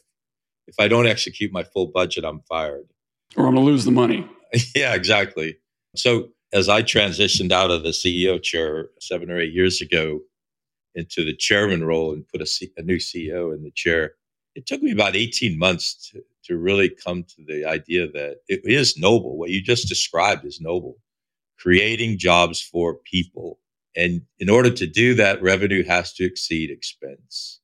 If 0.67 0.75
I 0.79 0.87
don't 0.87 1.07
execute 1.07 1.51
my 1.51 1.63
full 1.63 1.87
budget, 1.87 2.25
I'm 2.25 2.41
fired. 2.41 2.87
Or 3.35 3.47
I'm 3.47 3.53
going 3.53 3.65
to 3.65 3.71
lose 3.71 3.85
the 3.85 3.91
money. 3.91 4.27
yeah, 4.75 4.93
exactly. 4.95 5.57
So 5.95 6.29
as 6.53 6.69
I 6.69 6.81
transitioned 6.83 7.51
out 7.51 7.71
of 7.71 7.83
the 7.83 7.89
CEO 7.89 8.41
chair 8.41 8.89
seven 8.99 9.29
or 9.29 9.39
eight 9.39 9.53
years 9.53 9.81
ago 9.81 10.21
into 10.95 11.23
the 11.23 11.35
chairman 11.35 11.83
role 11.83 12.13
and 12.13 12.27
put 12.27 12.41
a, 12.41 12.45
C- 12.45 12.71
a 12.77 12.81
new 12.81 12.97
CEO 12.97 13.55
in 13.55 13.63
the 13.63 13.71
chair, 13.71 14.13
it 14.55 14.65
took 14.65 14.81
me 14.81 14.91
about 14.91 15.15
18 15.15 15.57
months 15.59 16.09
to, 16.11 16.21
to 16.45 16.57
really 16.57 16.89
come 16.89 17.23
to 17.23 17.43
the 17.45 17.65
idea 17.65 18.09
that 18.11 18.37
it 18.47 18.61
is 18.63 18.97
noble. 18.97 19.37
What 19.37 19.49
you 19.49 19.61
just 19.61 19.87
described 19.87 20.45
is 20.45 20.59
noble 20.61 20.97
creating 21.57 22.17
jobs 22.17 22.61
for 22.61 22.95
people. 22.95 23.59
And 23.95 24.21
in 24.39 24.49
order 24.49 24.69
to 24.69 24.87
do 24.87 25.15
that, 25.15 25.41
revenue 25.41 25.83
has 25.85 26.13
to 26.13 26.23
exceed 26.23 26.69
expense 26.69 27.59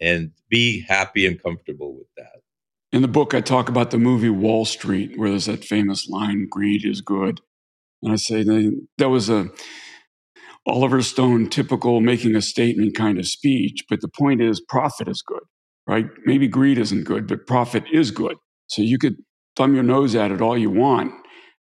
and 0.00 0.32
be 0.48 0.80
happy 0.80 1.26
and 1.26 1.42
comfortable 1.42 1.94
with 1.96 2.06
that. 2.16 2.42
In 2.90 3.02
the 3.02 3.08
book, 3.08 3.34
I 3.34 3.42
talk 3.42 3.68
about 3.68 3.90
the 3.90 3.98
movie 3.98 4.30
Wall 4.30 4.64
Street, 4.64 5.18
where 5.18 5.28
there's 5.28 5.44
that 5.44 5.64
famous 5.64 6.08
line, 6.08 6.46
greed 6.48 6.86
is 6.86 7.02
good. 7.02 7.40
And 8.02 8.12
I 8.12 8.16
say 8.16 8.44
that 8.98 9.08
was 9.08 9.30
a 9.30 9.48
Oliver 10.66 11.02
Stone 11.02 11.48
typical 11.50 12.00
making 12.00 12.36
a 12.36 12.42
statement 12.42 12.94
kind 12.94 13.18
of 13.18 13.26
speech. 13.26 13.84
But 13.88 14.00
the 14.00 14.08
point 14.08 14.40
is, 14.40 14.60
profit 14.60 15.08
is 15.08 15.22
good, 15.22 15.42
right? 15.86 16.06
Maybe 16.24 16.48
greed 16.48 16.78
isn't 16.78 17.04
good, 17.04 17.26
but 17.26 17.46
profit 17.46 17.84
is 17.92 18.10
good. 18.10 18.36
So 18.68 18.82
you 18.82 18.98
could 18.98 19.16
thumb 19.56 19.74
your 19.74 19.82
nose 19.84 20.14
at 20.14 20.30
it 20.30 20.40
all 20.40 20.56
you 20.58 20.70
want 20.70 21.12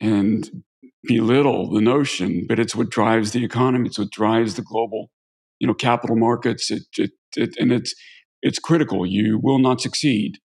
and 0.00 0.62
belittle 1.04 1.70
the 1.72 1.80
notion, 1.80 2.46
but 2.48 2.58
it's 2.58 2.74
what 2.74 2.90
drives 2.90 3.32
the 3.32 3.44
economy. 3.44 3.88
It's 3.88 3.98
what 3.98 4.10
drives 4.10 4.54
the 4.54 4.62
global, 4.62 5.10
you 5.58 5.66
know, 5.66 5.74
capital 5.74 6.16
markets. 6.16 6.70
It, 6.70 6.84
it, 6.96 7.10
it, 7.36 7.56
and 7.58 7.72
it's 7.72 7.94
it's 8.42 8.58
critical. 8.58 9.06
You 9.06 9.38
will 9.42 9.58
not 9.58 9.80
succeed 9.80 10.38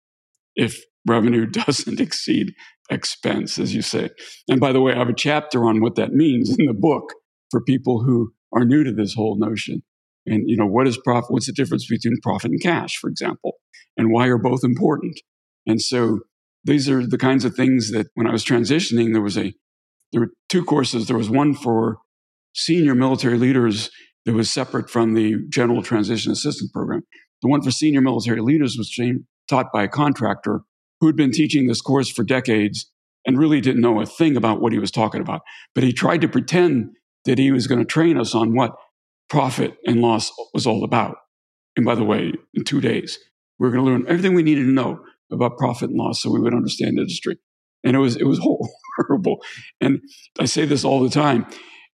if 0.57 0.83
revenue 1.07 1.47
doesn't 1.51 2.01
exceed 2.01 2.55
expense, 2.91 3.59
as 3.59 3.75
you 3.75 3.83
say. 3.83 4.11
And 4.49 4.61
by 4.61 4.73
the 4.73 4.81
way, 4.81 4.93
I 4.93 4.99
have 4.99 5.09
a 5.09 5.15
chapter 5.15 5.65
on 5.65 5.81
what 5.81 5.97
that 5.97 6.13
means 6.13 6.57
in 6.59 6.67
the 6.67 6.75
book 6.75 7.13
for 7.51 7.63
people 7.63 8.03
who 8.03 8.33
are 8.53 8.65
new 8.65 8.85
to 8.85 8.93
this 8.93 9.15
whole 9.15 9.39
notion. 9.39 9.83
And 10.27 10.49
you 10.49 10.57
know, 10.57 10.67
what 10.67 10.87
is 10.87 10.99
profit? 10.99 11.31
What's 11.31 11.47
the 11.47 11.53
difference 11.53 11.87
between 11.87 12.15
profit 12.23 12.51
and 12.51 12.63
cash, 12.63 12.97
for 12.97 13.09
example, 13.09 13.55
and 13.97 14.11
why 14.11 14.29
are 14.29 14.39
both 14.39 14.65
important? 14.65 15.21
And 15.67 15.81
so 15.81 16.21
these 16.65 16.89
are 16.89 17.07
the 17.07 17.19
kinds 17.19 17.45
of 17.45 17.55
things 17.55 17.91
that 17.93 18.07
when 18.15 18.27
I 18.27 18.33
was 18.33 18.45
transitioning, 18.45 19.13
there 19.13 19.23
was 19.23 19.37
a 19.37 19.53
there 20.13 20.21
were 20.21 20.31
two 20.49 20.65
courses. 20.65 21.09
There 21.09 21.19
was 21.19 21.29
one 21.29 21.55
for 21.55 21.99
senior 22.55 22.95
military 22.95 23.37
leaders 23.37 23.91
that 24.25 24.35
was 24.35 24.51
separate 24.51 24.89
from 24.89 25.15
the 25.15 25.37
general 25.49 25.83
transition 25.83 26.33
assistance 26.33 26.71
program. 26.73 27.03
The 27.43 27.49
one 27.49 27.63
for 27.63 27.71
senior 27.71 28.01
military 28.01 28.41
leaders 28.41 28.77
was 28.79 28.97
taught 29.49 29.67
by 29.73 29.83
a 29.83 29.89
contractor 29.89 30.61
who 31.01 31.07
had 31.07 31.17
been 31.17 31.33
teaching 31.33 31.67
this 31.67 31.81
course 31.81 32.09
for 32.09 32.25
decades 32.25 32.91
and 33.27 33.39
really 33.39 33.61
didn't 33.61 33.81
know 33.81 34.01
a 34.01 34.07
thing 34.07 34.37
about 34.37 34.61
what 34.61 34.73
he 34.73 34.79
was 34.79 34.91
talking 34.91 35.21
about. 35.21 35.43
But 35.75 35.85
he 35.85 35.93
tried 35.93 36.21
to 36.21 36.29
pretend 36.29 36.91
that 37.25 37.39
he 37.39 37.51
was 37.51 37.67
going 37.67 37.81
to 37.81 37.87
train 37.87 38.19
us 38.19 38.35
on 38.35 38.55
what 38.55 38.77
profit 39.29 39.77
and 39.87 40.01
loss 40.01 40.31
was 40.53 40.67
all 40.67 40.85
about. 40.85 41.17
And 41.77 41.85
by 41.85 41.95
the 41.95 42.05
way, 42.05 42.33
in 42.53 42.65
two 42.65 42.81
days, 42.81 43.19
we 43.59 43.69
are 43.69 43.71
going 43.71 43.85
to 43.85 43.91
learn 43.91 44.05
everything 44.09 44.35
we 44.35 44.43
needed 44.43 44.65
to 44.65 44.71
know 44.71 45.01
about 45.33 45.59
profit 45.59 45.91
and 45.91 45.99
loss 45.99 46.23
so 46.23 46.31
we 46.31 46.41
would 46.41 46.55
understand 46.55 46.99
industry. 46.99 47.39
And 47.83 47.97
it 47.97 47.99
was 47.99 48.17
it 48.17 48.25
was 48.25 48.41
horrible. 48.99 49.43
And 49.81 50.01
I 50.39 50.45
say 50.45 50.67
this 50.67 50.85
all 50.85 51.03
the 51.03 51.11
time. 51.11 51.47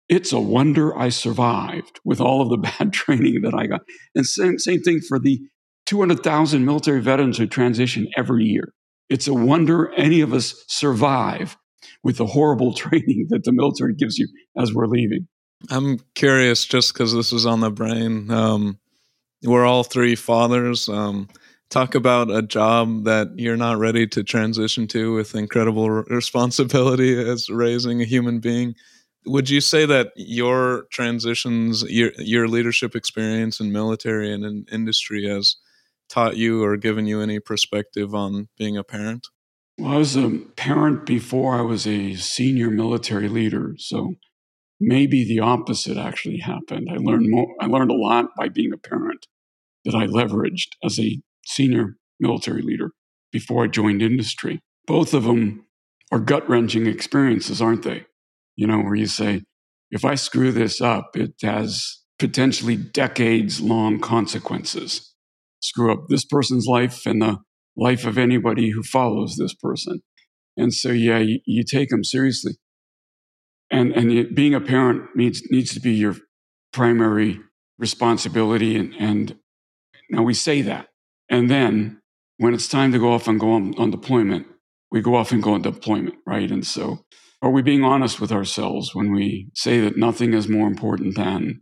It's 0.08 0.32
a 0.32 0.40
wonder 0.40 0.96
I 0.98 1.08
survived 1.08 2.00
with 2.04 2.20
all 2.20 2.42
of 2.42 2.48
the 2.48 2.56
bad 2.56 2.92
training 2.92 3.42
that 3.42 3.54
I 3.54 3.66
got. 3.66 3.82
And 4.14 4.26
same 4.26 4.58
same 4.58 4.82
thing 4.82 5.00
for 5.00 5.18
the 5.18 5.40
200,000 5.86 6.64
military 6.64 7.00
veterans 7.00 7.38
who 7.38 7.46
transition 7.46 8.08
every 8.16 8.44
year. 8.44 8.72
It's 9.10 9.28
a 9.28 9.34
wonder 9.34 9.92
any 9.94 10.20
of 10.20 10.32
us 10.32 10.64
survive 10.68 11.56
with 12.02 12.16
the 12.16 12.26
horrible 12.26 12.72
training 12.82 13.26
that 13.30 13.44
the 13.44 13.52
military 13.52 13.94
gives 13.94 14.18
you 14.18 14.28
as 14.56 14.72
we're 14.72 14.86
leaving. 14.86 15.28
I'm 15.68 15.98
curious, 16.14 16.64
just 16.64 16.94
because 16.94 17.12
this 17.12 17.32
is 17.32 17.44
on 17.44 17.60
the 17.60 17.70
brain. 17.70 18.30
Um, 18.30 18.78
we're 19.42 19.66
all 19.66 19.84
three 19.84 20.14
fathers. 20.14 20.88
Um, 20.88 21.28
talk 21.70 21.94
about 21.94 22.30
a 22.30 22.42
job 22.42 23.04
that 23.04 23.28
you're 23.36 23.56
not 23.56 23.78
ready 23.78 24.06
to 24.06 24.24
transition 24.24 24.86
to 24.88 25.14
with 25.14 25.34
incredible 25.34 25.90
responsibility 25.90 27.18
as 27.30 27.50
raising 27.50 28.00
a 28.00 28.06
human 28.06 28.40
being. 28.40 28.74
Would 29.26 29.50
you 29.50 29.60
say 29.60 29.84
that 29.84 30.12
your 30.16 30.86
transitions, 30.90 31.82
your 31.82 32.12
your 32.16 32.48
leadership 32.48 32.96
experience 32.96 33.60
in 33.60 33.70
military 33.70 34.32
and 34.32 34.44
in 34.44 34.64
industry 34.72 35.28
has 35.28 35.56
taught 36.10 36.36
you 36.36 36.62
or 36.62 36.76
given 36.76 37.06
you 37.06 37.20
any 37.20 37.40
perspective 37.40 38.14
on 38.14 38.48
being 38.58 38.76
a 38.76 38.84
parent? 38.84 39.28
Well, 39.78 39.92
I 39.92 39.96
was 39.96 40.16
a 40.16 40.30
parent 40.56 41.06
before 41.06 41.54
I 41.54 41.62
was 41.62 41.86
a 41.86 42.14
senior 42.14 42.70
military 42.70 43.28
leader, 43.28 43.74
so 43.78 44.14
maybe 44.78 45.24
the 45.24 45.40
opposite 45.40 45.96
actually 45.96 46.38
happened. 46.38 46.88
I 46.90 46.96
learned 46.96 47.30
more, 47.30 47.54
I 47.60 47.66
learned 47.66 47.90
a 47.90 47.94
lot 47.94 48.26
by 48.36 48.48
being 48.48 48.72
a 48.72 48.78
parent 48.78 49.26
that 49.84 49.94
I 49.94 50.06
leveraged 50.06 50.68
as 50.84 50.98
a 50.98 51.20
senior 51.46 51.96
military 52.18 52.62
leader 52.62 52.90
before 53.32 53.64
I 53.64 53.68
joined 53.68 54.02
industry. 54.02 54.60
Both 54.86 55.14
of 55.14 55.24
them 55.24 55.66
are 56.12 56.18
gut 56.18 56.48
wrenching 56.48 56.86
experiences, 56.86 57.62
aren't 57.62 57.84
they? 57.84 58.04
You 58.56 58.66
know, 58.66 58.80
where 58.80 58.94
you 58.94 59.06
say, 59.06 59.44
if 59.90 60.04
I 60.04 60.14
screw 60.14 60.52
this 60.52 60.80
up, 60.80 61.16
it 61.16 61.34
has 61.42 61.98
potentially 62.18 62.76
decades 62.76 63.60
long 63.60 63.98
consequences. 63.98 65.09
Screw 65.60 65.92
up 65.92 66.08
this 66.08 66.24
person's 66.24 66.66
life 66.66 67.06
and 67.06 67.20
the 67.20 67.38
life 67.76 68.06
of 68.06 68.18
anybody 68.18 68.70
who 68.70 68.82
follows 68.82 69.36
this 69.36 69.54
person. 69.54 70.02
And 70.56 70.74
so, 70.74 70.90
yeah, 70.90 71.18
you, 71.18 71.40
you 71.46 71.64
take 71.64 71.90
them 71.90 72.04
seriously. 72.04 72.52
And 73.70 73.92
and 73.92 74.34
being 74.34 74.54
a 74.54 74.60
parent 74.60 75.14
needs 75.14 75.42
needs 75.50 75.72
to 75.74 75.80
be 75.80 75.92
your 75.92 76.16
primary 76.72 77.40
responsibility 77.78 78.76
and 78.76 78.94
and 78.98 79.36
now 80.10 80.22
we 80.22 80.34
say 80.34 80.60
that. 80.62 80.88
And 81.30 81.48
then 81.48 82.00
when 82.38 82.52
it's 82.52 82.66
time 82.66 82.90
to 82.92 82.98
go 82.98 83.12
off 83.12 83.28
and 83.28 83.38
go 83.38 83.52
on, 83.52 83.74
on 83.78 83.90
deployment 83.90 84.46
we 84.90 85.00
go 85.00 85.14
off 85.14 85.30
and 85.30 85.40
go 85.40 85.54
on 85.54 85.62
deployment 85.62 86.16
right? 86.26 86.50
And 86.50 86.66
so 86.66 87.04
are 87.42 87.50
we 87.50 87.62
being 87.62 87.84
honest 87.84 88.20
with 88.20 88.32
ourselves 88.32 88.94
when 88.94 89.12
we 89.12 89.50
say 89.54 89.80
that 89.80 89.96
nothing 89.96 90.34
is 90.34 90.48
more 90.48 90.66
important 90.66 91.16
than 91.16 91.60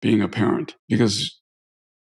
being 0.00 0.22
a 0.22 0.28
parent? 0.28 0.76
Because 0.88 1.39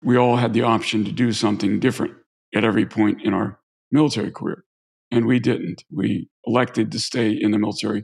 we 0.04 0.18
all 0.18 0.38
had 0.38 0.54
the 0.54 0.62
option 0.62 1.06
to 1.06 1.12
do 1.12 1.32
something 1.32 1.80
different 1.80 2.14
at 2.56 2.64
every 2.64 2.86
point 2.86 3.22
in 3.24 3.34
our 3.34 3.60
military 3.92 4.32
career 4.32 4.64
and 5.12 5.26
we 5.26 5.40
didn't 5.40 5.84
we 5.92 6.30
elected 6.46 6.92
to 6.92 7.00
stay 7.00 7.32
in 7.32 7.52
the 7.52 7.60
military 7.60 8.04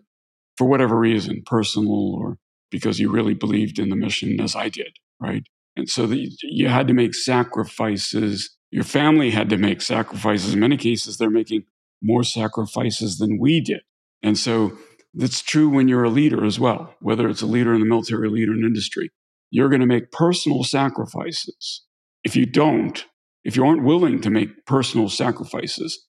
for 0.60 0.68
whatever 0.68 1.00
reason, 1.00 1.42
personal 1.46 2.16
or 2.16 2.38
because 2.70 3.00
you 3.00 3.10
really 3.10 3.34
believed 3.34 3.80
in 3.80 3.90
the 3.90 3.96
mission 3.96 4.40
as 4.42 4.58
I 4.58 4.68
did, 4.68 4.98
right? 5.20 5.44
And 5.78 5.90
so 5.90 6.06
the, 6.06 6.30
you 6.44 6.68
had 6.68 6.88
to 6.90 6.94
make 6.94 7.16
sacrifices. 7.16 8.58
Your 8.70 8.84
family 8.84 9.32
had 9.32 9.50
to 9.50 9.58
make 9.58 9.82
sacrifices. 9.82 10.54
In 10.54 10.60
many 10.60 10.76
cases, 10.76 11.18
they're 11.18 11.30
making 11.30 11.64
more 12.04 12.24
sacrifices 12.24 13.18
than 13.18 13.40
we 13.40 13.62
did. 13.62 13.82
And 14.22 14.38
so 14.38 14.78
that's 15.14 15.42
true 15.42 15.70
when 15.70 15.88
you're 15.88 16.04
a 16.04 16.10
leader 16.10 16.46
as 16.46 16.60
well, 16.60 16.94
whether 17.00 17.30
it's 17.30 17.42
a 17.42 17.48
leader 17.48 17.74
in 17.74 17.80
the 17.80 17.88
military 17.88 18.28
or 18.28 18.30
leader 18.30 18.54
in 18.54 18.66
industry. 18.66 19.12
You're 19.50 19.70
going 19.70 19.82
to 19.82 19.88
make 19.88 20.12
personal 20.12 20.66
sacrifices. 20.66 21.84
If 22.24 22.36
you 22.36 22.46
don't, 22.46 23.06
if 23.44 23.56
you 23.56 23.66
aren't 23.66 23.84
willing 23.84 24.22
to 24.22 24.30
make 24.30 24.66
personal 24.66 25.10
sacrifices 25.10 26.06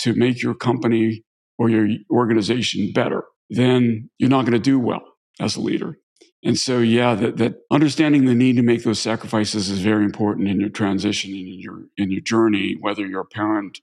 to 0.00 0.14
make 0.14 0.42
your 0.42 0.54
company 0.54 1.24
or 1.58 1.68
your 1.68 1.88
organization 2.10 2.92
better, 2.94 3.24
then 3.50 4.10
you're 4.18 4.30
not 4.30 4.42
going 4.42 4.52
to 4.52 4.58
do 4.58 4.78
well 4.78 5.02
as 5.40 5.56
a 5.56 5.60
leader. 5.60 5.98
And 6.44 6.56
so, 6.56 6.78
yeah, 6.78 7.14
that, 7.16 7.36
that 7.38 7.56
understanding 7.70 8.24
the 8.24 8.34
need 8.34 8.56
to 8.56 8.62
make 8.62 8.84
those 8.84 9.00
sacrifices 9.00 9.68
is 9.68 9.80
very 9.80 10.04
important 10.04 10.48
in 10.48 10.60
your 10.60 10.68
transition 10.68 11.32
and 11.32 11.48
in 11.48 11.58
your 11.58 11.80
in 11.96 12.10
your 12.12 12.20
journey, 12.20 12.76
whether 12.80 13.04
you're 13.04 13.22
a 13.22 13.26
parent, 13.26 13.80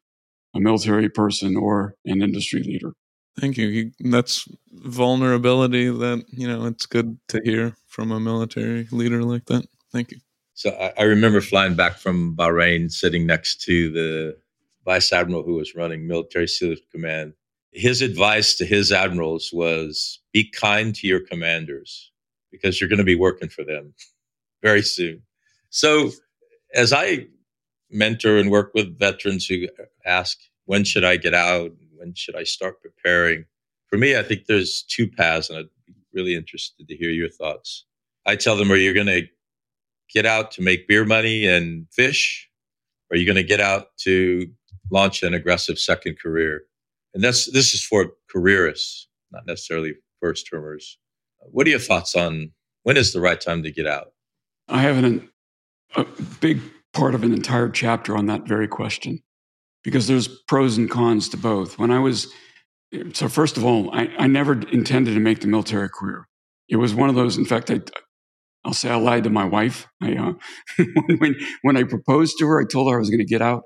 a 0.56 0.60
military 0.62 1.10
person, 1.10 1.58
or 1.58 1.96
an 2.06 2.22
industry 2.22 2.64
leader. 2.64 2.94
Thank 3.38 3.58
you. 3.58 3.92
That's 4.00 4.48
vulnerability 4.72 5.90
that 5.90 6.24
you 6.30 6.48
know 6.48 6.66
it's 6.66 6.86
good 6.86 7.18
to 7.28 7.42
hear 7.44 7.76
from 7.88 8.12
a 8.12 8.22
military 8.22 8.88
leader 8.90 9.22
like 9.24 9.46
that. 9.48 9.66
Thank 9.92 10.12
you. 10.12 10.20
So 10.56 10.72
I, 10.72 11.02
I 11.02 11.04
remember 11.04 11.42
flying 11.42 11.76
back 11.76 11.98
from 11.98 12.36
Bahrain, 12.36 12.92
sitting 12.92 13.28
next 13.28 13.62
to 13.64 13.92
the 13.92 14.38
vice 14.86 15.12
admiral 15.12 15.44
who 15.44 15.56
was 15.56 15.76
running 15.76 16.08
military 16.08 16.48
SEALs 16.48 16.80
command, 16.92 17.34
his 17.72 18.02
advice 18.02 18.56
to 18.56 18.66
his 18.66 18.92
admirals 18.92 19.52
was 19.52 20.20
be 20.32 20.50
kind 20.50 20.96
to 20.96 21.08
your 21.08 21.20
commanders 21.20 22.12
because 22.52 22.80
you're 22.80 22.90
going 22.90 23.00
to 23.00 23.04
be 23.04 23.16
working 23.16 23.50
for 23.50 23.64
them 23.66 23.94
very 24.64 24.82
soon. 24.82 25.22
So, 25.70 26.12
as 26.74 26.94
I 26.94 27.28
mentor 27.92 28.38
and 28.38 28.50
work 28.50 28.72
with 28.74 28.98
veterans 28.98 29.46
who 29.46 29.68
ask, 30.06 30.40
when 30.66 30.84
should 30.86 31.04
I 31.04 31.18
get 31.18 31.34
out? 31.34 31.72
When 31.98 32.14
should 32.14 32.36
I 32.36 32.44
start 32.44 32.82
preparing? 32.82 33.46
For 33.88 33.98
me, 33.98 34.18
I 34.18 34.24
think 34.24 34.46
there's 34.46 34.84
two 34.84 35.08
paths, 35.08 35.50
and 35.50 35.60
I'd 35.60 35.70
be 35.86 35.94
really 36.14 36.36
interested 36.36 36.88
to 36.88 36.96
hear 36.96 37.10
your 37.10 37.30
thoughts. 37.30 37.86
I 38.26 38.36
tell 38.36 38.56
them, 38.56 38.72
are 38.72 38.78
you 38.78 38.94
going 38.94 39.08
to 39.08 39.28
get 40.14 40.26
out 40.26 40.52
to 40.52 40.62
make 40.62 40.88
beer 40.88 41.06
money 41.06 41.46
and 41.46 41.88
fish? 41.92 42.50
Or 43.10 43.16
are 43.16 43.18
you 43.18 43.26
going 43.26 43.36
to 43.36 43.44
get 43.44 43.62
out 43.62 43.98
to 44.00 44.48
launch 44.92 45.24
an 45.24 45.34
aggressive 45.34 45.78
second 45.80 46.20
career? 46.20 46.64
and 47.16 47.24
that's 47.24 47.50
this 47.52 47.74
is 47.74 47.82
for 47.82 48.12
careerists, 48.30 49.08
not 49.32 49.48
necessarily 49.48 49.96
first 50.22 50.48
termers. 50.48 51.00
What 51.40 51.66
are 51.66 51.72
your 51.72 51.80
thoughts 51.80 52.14
on 52.14 52.52
when 52.84 52.98
is 52.98 53.14
the 53.14 53.22
right 53.22 53.40
time 53.40 53.64
to 53.64 53.72
get 53.72 53.88
out? 53.88 54.12
I 54.68 54.82
have 54.82 55.04
an, 55.04 55.30
a 55.96 56.06
big 56.40 56.62
part 56.94 57.16
of 57.16 57.24
an 57.24 57.34
entire 57.34 57.70
chapter 57.70 58.16
on 58.16 58.26
that 58.28 58.44
very 58.44 58.68
question 58.68 59.24
because 59.84 60.08
there's 60.08 60.28
pros 60.28 60.78
and 60.78 60.90
cons 60.90 61.30
to 61.30 61.38
both. 61.38 61.80
When 61.80 61.90
I 61.90 62.00
was 62.00 62.32
so, 63.14 63.30
first 63.30 63.58
of 63.58 63.64
all, 63.64 63.94
I, 63.96 64.10
I 64.20 64.28
never 64.28 64.54
intended 64.70 65.14
to 65.14 65.20
make 65.20 65.40
the 65.40 65.48
military 65.48 65.90
career. 65.90 66.28
It 66.68 66.78
was 66.78 66.94
one 66.94 67.10
of 67.10 67.16
those. 67.16 67.38
In 67.38 67.46
fact, 67.46 67.72
I, 67.72 67.82
I'll 68.66 68.74
say 68.74 68.90
I 68.90 68.96
lied 68.96 69.24
to 69.26 69.30
my 69.30 69.46
wife. 69.46 69.88
I, 70.02 70.16
uh, 70.16 70.34
when, 71.20 71.36
when 71.62 71.78
I 71.78 71.84
proposed 71.84 72.38
to 72.40 72.48
her, 72.48 72.60
I 72.60 72.66
told 72.66 72.90
her 72.90 72.98
I 72.98 73.00
was 73.00 73.10
going 73.10 73.20
to 73.20 73.26
get 73.26 73.42
out. 73.42 73.64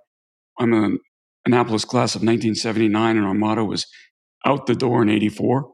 I'm 0.60 0.74
an 0.74 1.00
Annapolis 1.46 1.86
class 1.86 2.16
of 2.16 2.22
1979, 2.22 3.18
and 3.18 3.26
our 3.26 3.34
motto 3.34 3.64
was 3.64 3.88
out 4.46 4.66
the 4.66 4.76
door 4.76 5.02
in 5.02 5.10
84, 5.10 5.72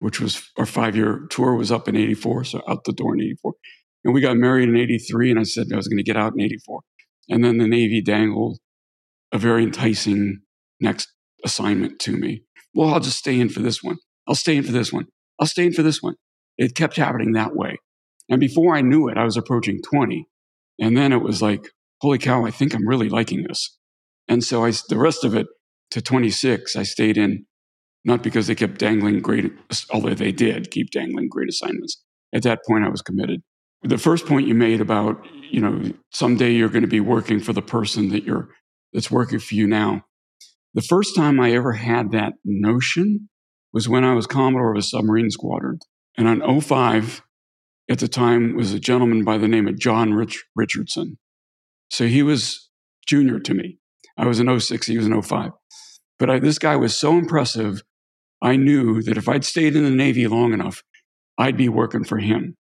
which 0.00 0.20
was 0.20 0.42
our 0.58 0.66
five 0.66 0.96
year 0.96 1.26
tour 1.30 1.54
was 1.54 1.70
up 1.70 1.88
in 1.88 1.96
84. 1.96 2.44
So 2.44 2.62
out 2.68 2.84
the 2.84 2.92
door 2.92 3.14
in 3.14 3.22
84. 3.22 3.54
And 4.04 4.12
we 4.12 4.20
got 4.20 4.36
married 4.36 4.68
in 4.68 4.76
83, 4.76 5.30
and 5.30 5.40
I 5.40 5.44
said 5.44 5.68
I 5.72 5.76
was 5.76 5.88
going 5.88 5.98
to 5.98 6.02
get 6.04 6.16
out 6.16 6.32
in 6.34 6.40
84. 6.40 6.80
And 7.30 7.44
then 7.44 7.58
the 7.58 7.68
Navy 7.68 8.02
dangled 8.02 8.58
a 9.32 9.38
very 9.38 9.62
enticing 9.62 10.40
next 10.80 11.08
assignment 11.44 12.00
to 12.00 12.12
me. 12.12 12.42
Well, 12.74 12.92
I'll 12.92 13.00
just 13.00 13.18
stay 13.18 13.38
in 13.38 13.48
for 13.48 13.60
this 13.60 13.82
one. 13.82 13.98
I'll 14.26 14.34
stay 14.34 14.56
in 14.56 14.64
for 14.64 14.72
this 14.72 14.92
one. 14.92 15.06
I'll 15.40 15.46
stay 15.46 15.66
in 15.66 15.72
for 15.72 15.82
this 15.82 16.02
one. 16.02 16.16
It 16.58 16.74
kept 16.74 16.96
happening 16.96 17.32
that 17.32 17.54
way. 17.54 17.78
And 18.28 18.40
before 18.40 18.74
I 18.74 18.80
knew 18.80 19.08
it, 19.08 19.18
I 19.18 19.24
was 19.24 19.36
approaching 19.36 19.80
20. 19.82 20.26
And 20.80 20.96
then 20.96 21.12
it 21.12 21.22
was 21.22 21.42
like, 21.42 21.70
holy 22.00 22.18
cow, 22.18 22.44
I 22.44 22.50
think 22.50 22.74
I'm 22.74 22.88
really 22.88 23.08
liking 23.08 23.44
this. 23.46 23.76
And 24.28 24.42
so 24.42 24.64
I, 24.64 24.72
the 24.88 24.98
rest 24.98 25.24
of 25.24 25.34
it, 25.34 25.46
to 25.90 26.02
26, 26.02 26.74
I 26.76 26.82
stayed 26.82 27.16
in, 27.16 27.46
not 28.04 28.22
because 28.22 28.46
they 28.46 28.54
kept 28.54 28.78
dangling 28.78 29.20
great, 29.20 29.52
although 29.90 30.14
they 30.14 30.32
did 30.32 30.70
keep 30.70 30.90
dangling 30.90 31.28
great 31.28 31.48
assignments. 31.48 32.02
At 32.34 32.42
that 32.42 32.60
point, 32.66 32.84
I 32.84 32.88
was 32.88 33.02
committed. 33.02 33.42
The 33.82 33.98
first 33.98 34.26
point 34.26 34.48
you 34.48 34.54
made 34.54 34.80
about, 34.80 35.24
you 35.50 35.60
know, 35.60 35.92
someday 36.10 36.52
you're 36.52 36.70
going 36.70 36.82
to 36.82 36.88
be 36.88 37.00
working 37.00 37.38
for 37.38 37.52
the 37.52 37.62
person 37.62 38.08
that 38.08 38.24
you're, 38.24 38.48
that's 38.92 39.10
working 39.10 39.38
for 39.38 39.54
you 39.54 39.66
now. 39.66 40.04
The 40.72 40.82
first 40.82 41.14
time 41.14 41.38
I 41.38 41.52
ever 41.52 41.74
had 41.74 42.10
that 42.12 42.32
notion 42.44 43.28
was 43.72 43.88
when 43.88 44.02
I 44.04 44.14
was 44.14 44.26
Commodore 44.26 44.72
of 44.72 44.78
a 44.78 44.82
submarine 44.82 45.30
squadron. 45.30 45.78
And 46.16 46.28
on 46.28 46.60
05, 46.60 47.22
at 47.90 47.98
the 47.98 48.08
time, 48.08 48.56
was 48.56 48.72
a 48.72 48.80
gentleman 48.80 49.24
by 49.24 49.38
the 49.38 49.48
name 49.48 49.68
of 49.68 49.78
John 49.78 50.14
Rich- 50.14 50.44
Richardson. 50.56 51.18
So 51.90 52.06
he 52.06 52.22
was 52.22 52.70
junior 53.06 53.38
to 53.40 53.54
me. 53.54 53.78
I 54.16 54.26
was 54.26 54.40
in 54.40 54.60
06, 54.60 54.86
he 54.86 54.96
was 54.96 55.06
in 55.06 55.20
05. 55.20 55.50
But 56.18 56.30
I, 56.30 56.38
this 56.38 56.58
guy 56.58 56.76
was 56.76 56.98
so 56.98 57.12
impressive, 57.18 57.82
I 58.42 58.56
knew 58.56 59.02
that 59.02 59.16
if 59.16 59.28
I'd 59.28 59.44
stayed 59.44 59.76
in 59.76 59.84
the 59.84 59.90
Navy 59.90 60.26
long 60.26 60.52
enough, 60.52 60.82
I'd 61.38 61.56
be 61.56 61.68
working 61.68 62.04
for 62.04 62.18
him. 62.18 62.56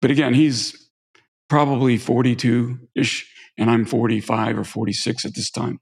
But 0.00 0.10
again, 0.10 0.34
he's 0.34 0.90
probably 1.48 1.98
42 1.98 2.78
ish, 2.94 3.30
and 3.58 3.70
I'm 3.70 3.84
45 3.84 4.58
or 4.58 4.64
46 4.64 5.24
at 5.24 5.34
this 5.34 5.50
time. 5.50 5.78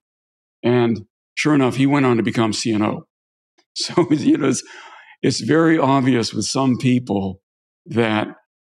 And 0.62 1.06
sure 1.34 1.54
enough, 1.54 1.76
he 1.76 1.86
went 1.86 2.06
on 2.06 2.16
to 2.16 2.22
become 2.22 2.52
CNO. 2.52 3.02
So, 3.74 4.06
you 4.10 4.36
know, 4.36 4.48
it's, 4.48 4.62
it's 5.22 5.40
very 5.40 5.78
obvious 5.78 6.34
with 6.34 6.44
some 6.44 6.76
people 6.76 7.40
that 7.86 8.28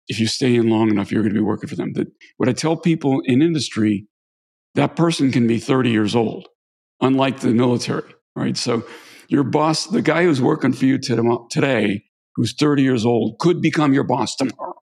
if 0.09 0.19
you 0.19 0.27
stay 0.27 0.55
in 0.57 0.69
long 0.69 0.91
enough, 0.91 1.11
you're 1.11 1.23
going 1.23 1.35
to 1.35 1.41
be 1.41 1.45
working 1.45 1.69
for 1.69 1.77
them. 1.77 1.93
That 1.95 2.09
what 2.37 2.49
I 2.49 2.53
tell 2.53 2.77
people 2.77 3.21
in 3.25 3.43
industry, 3.43 4.07
that 4.75 4.97
person 4.97 5.31
can 5.31 5.47
be 5.47 5.59
30 5.59 5.91
years 5.91 6.15
old, 6.15 6.49
unlike 7.01 7.41
the 7.41 7.49
military, 7.49 8.15
right? 8.35 8.57
So 8.57 8.85
your 9.29 9.45
boss, 9.45 9.87
the 9.87 10.03
guy 10.03 10.25
who's 10.25 10.41
working 10.41 10.73
for 10.73 10.85
you 10.85 10.99
today, 10.99 12.03
who's 12.35 12.55
30 12.59 12.83
years 12.83 13.07
old, 13.07 13.39
could 13.39 13.61
become 13.61 13.93
your 13.93 14.05
boss 14.05 14.37
tomorrow. 14.37 14.75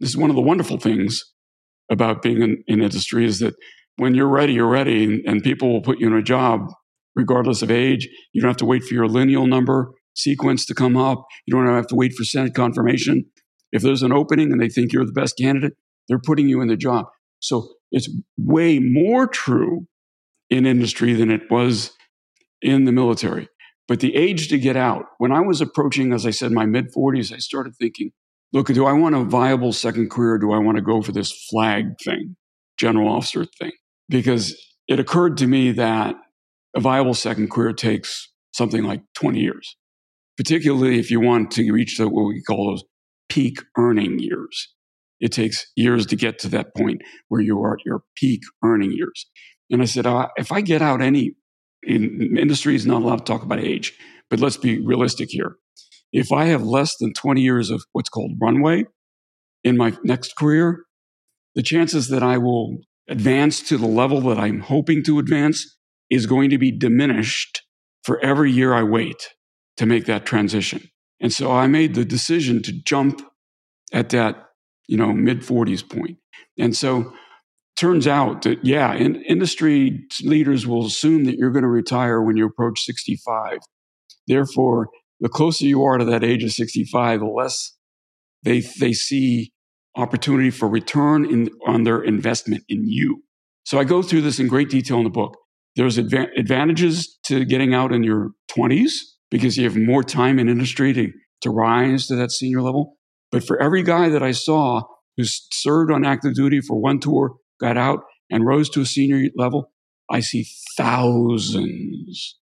This 0.00 0.10
is 0.10 0.16
one 0.16 0.30
of 0.30 0.36
the 0.36 0.42
wonderful 0.42 0.78
things 0.78 1.22
about 1.90 2.22
being 2.22 2.42
in, 2.42 2.64
in 2.66 2.82
industry 2.82 3.24
is 3.24 3.38
that 3.40 3.54
when 3.96 4.14
you're 4.14 4.28
ready, 4.28 4.54
you're 4.54 4.68
ready, 4.68 5.04
and, 5.04 5.22
and 5.26 5.42
people 5.42 5.72
will 5.72 5.82
put 5.82 6.00
you 6.00 6.06
in 6.06 6.14
a 6.14 6.22
job 6.22 6.62
regardless 7.14 7.62
of 7.62 7.70
age. 7.70 8.08
You 8.32 8.40
don't 8.40 8.48
have 8.48 8.56
to 8.58 8.64
wait 8.64 8.82
for 8.84 8.94
your 8.94 9.06
lineal 9.06 9.46
number 9.46 9.92
sequence 10.14 10.66
to 10.66 10.74
come 10.74 10.96
up. 10.96 11.24
You 11.46 11.54
don't 11.54 11.66
have 11.66 11.86
to 11.88 11.94
wait 11.94 12.12
for 12.14 12.24
Senate 12.24 12.54
confirmation. 12.54 13.24
If 13.72 13.82
there's 13.82 14.02
an 14.02 14.12
opening 14.12 14.52
and 14.52 14.60
they 14.60 14.68
think 14.68 14.92
you're 14.92 15.06
the 15.06 15.12
best 15.12 15.36
candidate, 15.38 15.74
they're 16.08 16.20
putting 16.20 16.48
you 16.48 16.60
in 16.60 16.68
the 16.68 16.76
job. 16.76 17.06
So 17.40 17.68
it's 17.90 18.08
way 18.36 18.78
more 18.78 19.26
true 19.26 19.86
in 20.50 20.66
industry 20.66 21.14
than 21.14 21.30
it 21.30 21.50
was 21.50 21.92
in 22.60 22.84
the 22.84 22.92
military. 22.92 23.48
But 23.88 24.00
the 24.00 24.14
age 24.14 24.48
to 24.48 24.58
get 24.58 24.76
out, 24.76 25.06
when 25.18 25.32
I 25.32 25.40
was 25.40 25.60
approaching, 25.60 26.12
as 26.12 26.24
I 26.24 26.30
said, 26.30 26.52
my 26.52 26.66
mid 26.66 26.92
40s, 26.94 27.32
I 27.32 27.38
started 27.38 27.74
thinking, 27.76 28.12
look, 28.52 28.68
do 28.68 28.86
I 28.86 28.92
want 28.92 29.14
a 29.14 29.24
viable 29.24 29.72
second 29.72 30.10
career? 30.10 30.38
do 30.38 30.52
I 30.52 30.58
want 30.58 30.76
to 30.76 30.82
go 30.82 31.02
for 31.02 31.12
this 31.12 31.32
flag 31.50 31.86
thing, 32.04 32.36
general 32.78 33.08
officer 33.08 33.44
thing? 33.44 33.72
Because 34.08 34.56
it 34.88 35.00
occurred 35.00 35.36
to 35.38 35.46
me 35.46 35.72
that 35.72 36.14
a 36.76 36.80
viable 36.80 37.14
second 37.14 37.50
career 37.50 37.72
takes 37.72 38.30
something 38.52 38.84
like 38.84 39.02
20 39.14 39.40
years, 39.40 39.76
particularly 40.36 40.98
if 40.98 41.10
you 41.10 41.20
want 41.20 41.50
to 41.52 41.72
reach 41.72 41.98
the, 41.98 42.08
what 42.08 42.28
we 42.28 42.42
call 42.42 42.70
those 42.70 42.84
peak 43.32 43.62
earning 43.78 44.18
years. 44.18 44.74
It 45.18 45.32
takes 45.32 45.66
years 45.74 46.04
to 46.06 46.16
get 46.16 46.38
to 46.40 46.48
that 46.48 46.74
point 46.76 47.00
where 47.28 47.40
you 47.40 47.62
are 47.62 47.74
at 47.74 47.86
your 47.86 48.02
peak 48.14 48.42
earning 48.62 48.92
years. 48.92 49.24
And 49.70 49.80
I 49.80 49.86
said, 49.86 50.06
uh, 50.06 50.28
if 50.36 50.52
I 50.52 50.60
get 50.60 50.82
out 50.82 51.00
any, 51.00 51.32
in 51.82 52.36
industry 52.36 52.74
is 52.74 52.84
not 52.84 53.00
allowed 53.00 53.24
to 53.24 53.24
talk 53.24 53.42
about 53.42 53.58
age, 53.58 53.94
but 54.28 54.38
let's 54.38 54.58
be 54.58 54.84
realistic 54.84 55.30
here. 55.30 55.56
If 56.12 56.30
I 56.30 56.46
have 56.46 56.62
less 56.62 56.94
than 56.98 57.14
20 57.14 57.40
years 57.40 57.70
of 57.70 57.82
what's 57.92 58.10
called 58.10 58.32
runway 58.38 58.84
in 59.64 59.78
my 59.78 59.96
next 60.04 60.36
career, 60.36 60.82
the 61.54 61.62
chances 61.62 62.08
that 62.08 62.22
I 62.22 62.36
will 62.36 62.80
advance 63.08 63.62
to 63.68 63.78
the 63.78 63.86
level 63.86 64.20
that 64.22 64.38
I'm 64.38 64.60
hoping 64.60 65.02
to 65.04 65.18
advance 65.18 65.78
is 66.10 66.26
going 66.26 66.50
to 66.50 66.58
be 66.58 66.70
diminished 66.70 67.62
for 68.04 68.22
every 68.22 68.52
year 68.52 68.74
I 68.74 68.82
wait 68.82 69.30
to 69.78 69.86
make 69.86 70.04
that 70.04 70.26
transition. 70.26 70.91
And 71.22 71.32
so 71.32 71.52
I 71.52 71.68
made 71.68 71.94
the 71.94 72.04
decision 72.04 72.62
to 72.64 72.72
jump 72.72 73.22
at 73.92 74.10
that, 74.10 74.48
you 74.88 74.96
know, 74.96 75.12
mid 75.12 75.42
40s 75.42 75.88
point. 75.88 76.18
And 76.58 76.76
so 76.76 77.12
turns 77.78 78.06
out 78.06 78.42
that 78.42 78.64
yeah, 78.64 78.92
in, 78.92 79.22
industry 79.22 80.04
leaders 80.22 80.66
will 80.66 80.84
assume 80.84 81.24
that 81.24 81.36
you're 81.36 81.52
going 81.52 81.62
to 81.62 81.68
retire 81.68 82.20
when 82.20 82.36
you 82.36 82.44
approach 82.44 82.80
65. 82.80 83.58
Therefore, 84.26 84.88
the 85.20 85.28
closer 85.28 85.64
you 85.64 85.84
are 85.84 85.98
to 85.98 86.04
that 86.04 86.24
age 86.24 86.42
of 86.42 86.50
65, 86.50 87.20
the 87.20 87.26
less 87.26 87.76
they 88.42 88.60
they 88.80 88.92
see 88.92 89.52
opportunity 89.96 90.50
for 90.50 90.68
return 90.68 91.24
in, 91.24 91.50
on 91.66 91.84
their 91.84 92.02
investment 92.02 92.64
in 92.68 92.88
you. 92.88 93.22
So 93.64 93.78
I 93.78 93.84
go 93.84 94.02
through 94.02 94.22
this 94.22 94.40
in 94.40 94.48
great 94.48 94.68
detail 94.68 94.98
in 94.98 95.04
the 95.04 95.10
book. 95.10 95.36
There's 95.76 95.96
adva- 95.96 96.30
advantages 96.36 97.18
to 97.26 97.44
getting 97.44 97.72
out 97.74 97.92
in 97.92 98.02
your 98.02 98.30
20s 98.50 98.90
because 99.32 99.56
you 99.56 99.64
have 99.64 99.76
more 99.76 100.04
time 100.04 100.38
in 100.38 100.50
industry 100.50 100.92
to, 100.92 101.10
to 101.40 101.50
rise 101.50 102.06
to 102.06 102.14
that 102.14 102.30
senior 102.30 102.60
level. 102.60 102.98
But 103.32 103.42
for 103.42 103.60
every 103.60 103.82
guy 103.82 104.10
that 104.10 104.22
I 104.22 104.32
saw 104.32 104.82
who 105.16 105.24
served 105.24 105.90
on 105.90 106.04
active 106.04 106.34
duty 106.34 106.60
for 106.60 106.78
one 106.78 107.00
tour, 107.00 107.36
got 107.58 107.78
out 107.78 108.00
and 108.30 108.46
rose 108.46 108.68
to 108.70 108.82
a 108.82 108.86
senior 108.86 109.30
level, 109.34 109.72
I 110.10 110.20
see 110.20 110.46
thousands 110.76 112.38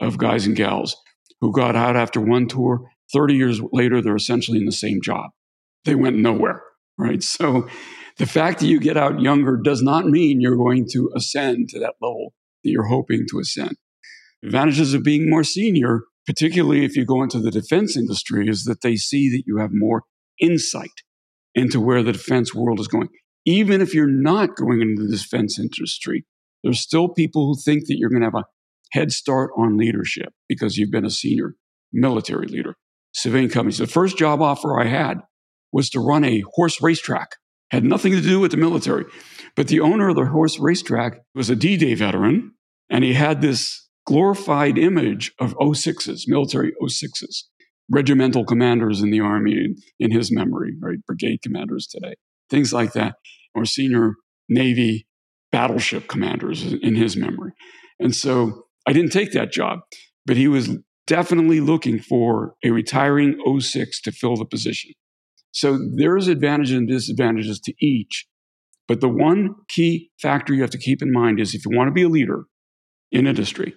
of 0.00 0.18
guys 0.18 0.46
and 0.46 0.56
gals 0.56 0.96
who 1.40 1.52
got 1.52 1.76
out 1.76 1.94
after 1.94 2.20
one 2.20 2.48
tour. 2.48 2.90
30 3.12 3.34
years 3.34 3.60
later, 3.72 4.02
they're 4.02 4.16
essentially 4.16 4.58
in 4.58 4.66
the 4.66 4.72
same 4.72 5.00
job. 5.00 5.30
They 5.84 5.94
went 5.94 6.16
nowhere, 6.16 6.62
right? 6.98 7.22
So 7.38 7.68
the 8.18 8.26
fact 8.26 8.58
that 8.60 8.66
you 8.66 8.80
get 8.80 8.96
out 8.96 9.20
younger 9.20 9.56
does 9.62 9.80
not 9.80 10.06
mean 10.06 10.40
you're 10.40 10.56
going 10.56 10.88
to 10.92 11.12
ascend 11.14 11.68
to 11.68 11.78
that 11.78 11.94
level 12.00 12.34
that 12.64 12.70
you're 12.70 12.88
hoping 12.88 13.26
to 13.30 13.38
ascend. 13.38 13.76
Advantages 14.42 14.92
of 14.94 15.04
being 15.04 15.30
more 15.30 15.44
senior, 15.44 16.00
particularly 16.26 16.84
if 16.84 16.96
you 16.96 17.04
go 17.04 17.22
into 17.22 17.40
the 17.40 17.50
defense 17.50 17.96
industry, 17.96 18.48
is 18.48 18.64
that 18.64 18.82
they 18.82 18.96
see 18.96 19.30
that 19.30 19.44
you 19.46 19.58
have 19.58 19.70
more 19.72 20.02
insight 20.40 21.02
into 21.54 21.80
where 21.80 22.02
the 22.02 22.12
defense 22.12 22.54
world 22.54 22.80
is 22.80 22.88
going. 22.88 23.08
Even 23.44 23.80
if 23.80 23.94
you're 23.94 24.10
not 24.10 24.56
going 24.56 24.82
into 24.82 25.02
the 25.02 25.16
defense 25.16 25.58
industry, 25.58 26.24
there's 26.62 26.80
still 26.80 27.08
people 27.08 27.46
who 27.46 27.60
think 27.60 27.86
that 27.86 27.96
you're 27.96 28.10
going 28.10 28.22
to 28.22 28.26
have 28.26 28.34
a 28.34 28.44
head 28.92 29.12
start 29.12 29.50
on 29.56 29.76
leadership 29.76 30.32
because 30.48 30.76
you've 30.76 30.90
been 30.90 31.04
a 31.04 31.10
senior 31.10 31.54
military 31.92 32.46
leader, 32.46 32.74
civilian 33.14 33.50
companies. 33.50 33.78
The 33.78 33.86
first 33.86 34.18
job 34.18 34.42
offer 34.42 34.80
I 34.80 34.86
had 34.86 35.20
was 35.72 35.90
to 35.90 36.00
run 36.00 36.24
a 36.24 36.42
horse 36.54 36.82
racetrack. 36.82 37.36
Had 37.70 37.84
nothing 37.84 38.12
to 38.12 38.20
do 38.20 38.38
with 38.38 38.52
the 38.52 38.56
military. 38.56 39.04
But 39.56 39.68
the 39.68 39.80
owner 39.80 40.08
of 40.08 40.16
the 40.16 40.26
horse 40.26 40.58
racetrack 40.58 41.20
was 41.34 41.50
a 41.50 41.56
D 41.56 41.76
Day 41.76 41.94
veteran 41.94 42.52
and 42.88 43.02
he 43.02 43.14
had 43.14 43.42
this 43.42 43.85
glorified 44.06 44.78
image 44.78 45.32
of 45.40 45.54
06s, 45.54 46.22
military 46.26 46.72
06s, 46.82 47.44
regimental 47.90 48.44
commanders 48.44 49.00
in 49.00 49.10
the 49.10 49.20
Army 49.20 49.74
in 49.98 50.10
his 50.10 50.32
memory, 50.32 50.72
right? 50.80 50.98
Brigade 51.06 51.42
commanders 51.42 51.86
today, 51.86 52.14
things 52.50 52.72
like 52.72 52.92
that, 52.92 53.14
or 53.54 53.64
senior 53.64 54.14
Navy 54.48 55.06
battleship 55.52 56.08
commanders 56.08 56.72
in 56.72 56.94
his 56.94 57.16
memory. 57.16 57.52
And 57.98 58.14
so 58.14 58.64
I 58.86 58.92
didn't 58.92 59.12
take 59.12 59.32
that 59.32 59.52
job, 59.52 59.80
but 60.24 60.36
he 60.36 60.48
was 60.48 60.70
definitely 61.06 61.60
looking 61.60 61.98
for 61.98 62.54
a 62.64 62.70
retiring 62.70 63.38
06 63.60 64.00
to 64.02 64.12
fill 64.12 64.36
the 64.36 64.44
position. 64.44 64.92
So 65.52 65.78
there's 65.96 66.28
advantages 66.28 66.76
and 66.76 66.88
disadvantages 66.88 67.60
to 67.60 67.72
each. 67.80 68.26
But 68.88 69.00
the 69.00 69.08
one 69.08 69.54
key 69.68 70.10
factor 70.20 70.54
you 70.54 70.60
have 70.60 70.70
to 70.70 70.78
keep 70.78 71.02
in 71.02 71.12
mind 71.12 71.40
is 71.40 71.54
if 71.54 71.64
you 71.64 71.76
want 71.76 71.88
to 71.88 71.92
be 71.92 72.02
a 72.02 72.08
leader, 72.08 72.44
in 73.12 73.26
industry. 73.26 73.74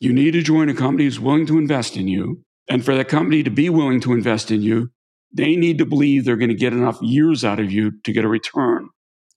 You 0.00 0.12
need 0.12 0.32
to 0.32 0.42
join 0.42 0.68
a 0.68 0.74
company 0.74 1.04
that's 1.04 1.18
willing 1.18 1.46
to 1.46 1.58
invest 1.58 1.96
in 1.96 2.08
you. 2.08 2.42
And 2.68 2.84
for 2.84 2.94
that 2.94 3.08
company 3.08 3.42
to 3.42 3.50
be 3.50 3.70
willing 3.70 4.00
to 4.02 4.12
invest 4.12 4.50
in 4.50 4.62
you, 4.62 4.90
they 5.32 5.56
need 5.56 5.78
to 5.78 5.86
believe 5.86 6.24
they're 6.24 6.36
going 6.36 6.50
to 6.50 6.54
get 6.54 6.72
enough 6.72 6.98
years 7.00 7.44
out 7.44 7.60
of 7.60 7.70
you 7.70 7.92
to 8.04 8.12
get 8.12 8.24
a 8.24 8.28
return 8.28 8.88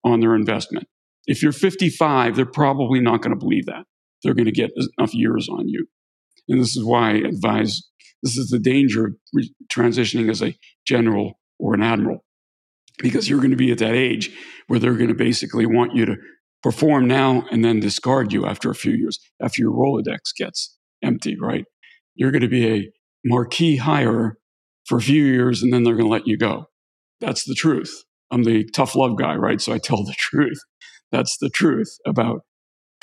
on 0.03 0.19
their 0.19 0.35
investment. 0.35 0.87
If 1.25 1.43
you're 1.43 1.51
55, 1.51 2.35
they're 2.35 2.45
probably 2.45 2.99
not 2.99 3.21
going 3.21 3.33
to 3.33 3.39
believe 3.39 3.65
that. 3.67 3.85
They're 4.23 4.33
going 4.33 4.45
to 4.45 4.51
get 4.51 4.71
enough 4.97 5.13
years 5.13 5.47
on 5.49 5.67
you. 5.67 5.87
And 6.47 6.59
this 6.59 6.75
is 6.75 6.83
why 6.83 7.11
I 7.11 7.13
advise 7.15 7.81
this 8.23 8.37
is 8.37 8.49
the 8.49 8.59
danger 8.59 9.05
of 9.05 9.13
transitioning 9.71 10.29
as 10.29 10.41
a 10.41 10.55
general 10.85 11.39
or 11.59 11.73
an 11.73 11.83
admiral, 11.83 12.25
because 12.97 13.29
you're 13.29 13.39
going 13.39 13.51
to 13.51 13.57
be 13.57 13.71
at 13.71 13.77
that 13.77 13.93
age 13.93 14.31
where 14.67 14.79
they're 14.79 14.95
going 14.95 15.09
to 15.09 15.13
basically 15.13 15.65
want 15.65 15.95
you 15.95 16.05
to 16.05 16.15
perform 16.61 17.07
now 17.07 17.45
and 17.51 17.63
then 17.63 17.79
discard 17.79 18.33
you 18.33 18.45
after 18.45 18.69
a 18.69 18.75
few 18.75 18.93
years, 18.93 19.19
after 19.41 19.61
your 19.61 19.71
Rolodex 19.71 20.35
gets 20.37 20.77
empty, 21.03 21.37
right? 21.39 21.65
You're 22.15 22.31
going 22.31 22.41
to 22.41 22.47
be 22.47 22.67
a 22.67 22.91
marquee 23.25 23.77
hire 23.77 24.37
for 24.85 24.97
a 24.97 25.01
few 25.01 25.23
years 25.23 25.61
and 25.61 25.71
then 25.71 25.83
they're 25.83 25.95
going 25.95 26.07
to 26.07 26.11
let 26.11 26.27
you 26.27 26.37
go. 26.37 26.65
That's 27.21 27.45
the 27.45 27.55
truth. 27.55 28.03
I'm 28.31 28.43
the 28.43 28.65
tough 28.69 28.95
love 28.95 29.17
guy, 29.17 29.35
right? 29.35 29.61
So 29.61 29.73
I 29.73 29.77
tell 29.77 30.03
the 30.03 30.15
truth. 30.17 30.59
That's 31.11 31.37
the 31.39 31.49
truth 31.49 31.97
about 32.05 32.41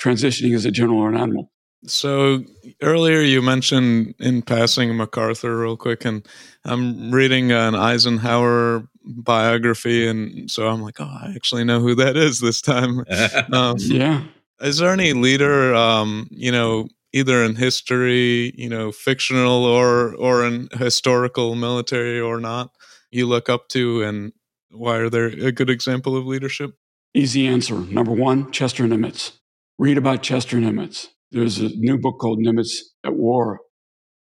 transitioning 0.01 0.55
as 0.55 0.65
a 0.65 0.71
general 0.71 0.99
or 0.99 1.09
an 1.09 1.17
admiral. 1.17 1.51
So 1.85 2.43
earlier 2.81 3.21
you 3.21 3.41
mentioned 3.41 4.15
in 4.19 4.41
passing 4.41 4.95
MacArthur 4.95 5.57
real 5.57 5.77
quick, 5.77 6.05
and 6.05 6.27
I'm 6.65 7.11
reading 7.11 7.51
an 7.51 7.75
Eisenhower 7.75 8.87
biography, 9.07 10.07
and 10.07 10.49
so 10.49 10.67
I'm 10.67 10.81
like, 10.81 10.99
oh, 10.99 11.05
I 11.05 11.33
actually 11.35 11.63
know 11.63 11.79
who 11.79 11.95
that 11.95 12.17
is 12.17 12.39
this 12.39 12.61
time. 12.61 13.03
Um, 13.53 13.75
yeah. 13.79 14.23
Is 14.61 14.77
there 14.77 14.91
any 14.91 15.13
leader, 15.13 15.73
um, 15.73 16.27
you 16.31 16.51
know, 16.51 16.89
either 17.13 17.43
in 17.43 17.55
history, 17.55 18.53
you 18.55 18.69
know, 18.69 18.91
fictional 18.91 19.63
or 19.63 20.13
or 20.15 20.45
in 20.45 20.69
historical, 20.73 21.55
military 21.55 22.19
or 22.19 22.39
not, 22.39 22.71
you 23.11 23.25
look 23.25 23.49
up 23.49 23.67
to, 23.69 24.03
and 24.03 24.33
why 24.69 24.97
are 24.97 25.09
they 25.09 25.25
a 25.47 25.51
good 25.51 25.69
example 25.69 26.17
of 26.17 26.25
leadership? 26.25 26.75
Easy 27.13 27.47
answer. 27.47 27.79
Number 27.79 28.11
one, 28.11 28.51
Chester 28.51 28.83
Nimitz. 28.83 29.31
Read 29.79 29.97
about 29.97 30.23
Chester 30.23 30.57
Nimitz. 30.57 31.07
There's 31.31 31.59
a 31.59 31.69
new 31.69 31.97
book 31.97 32.19
called 32.19 32.39
Nimitz 32.39 32.79
at 33.03 33.15
War. 33.15 33.59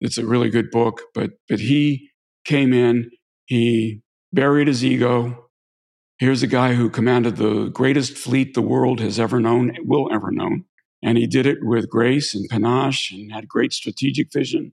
It's 0.00 0.18
a 0.18 0.26
really 0.26 0.50
good 0.50 0.70
book, 0.70 1.02
but 1.14 1.30
but 1.48 1.60
he 1.60 2.10
came 2.44 2.72
in, 2.72 3.10
he 3.46 4.02
buried 4.34 4.68
his 4.68 4.84
ego. 4.84 5.48
Here's 6.18 6.42
a 6.42 6.48
guy 6.48 6.74
who 6.74 6.90
commanded 6.90 7.36
the 7.36 7.68
greatest 7.68 8.16
fleet 8.16 8.54
the 8.54 8.62
world 8.62 9.00
has 9.00 9.18
ever 9.18 9.40
known, 9.40 9.76
will 9.84 10.08
ever 10.12 10.30
know. 10.30 10.50
And 11.02 11.18
he 11.18 11.26
did 11.26 11.46
it 11.46 11.58
with 11.60 11.90
grace 11.90 12.34
and 12.34 12.48
panache 12.48 13.10
and 13.12 13.32
had 13.32 13.48
great 13.48 13.72
strategic 13.72 14.32
vision 14.32 14.72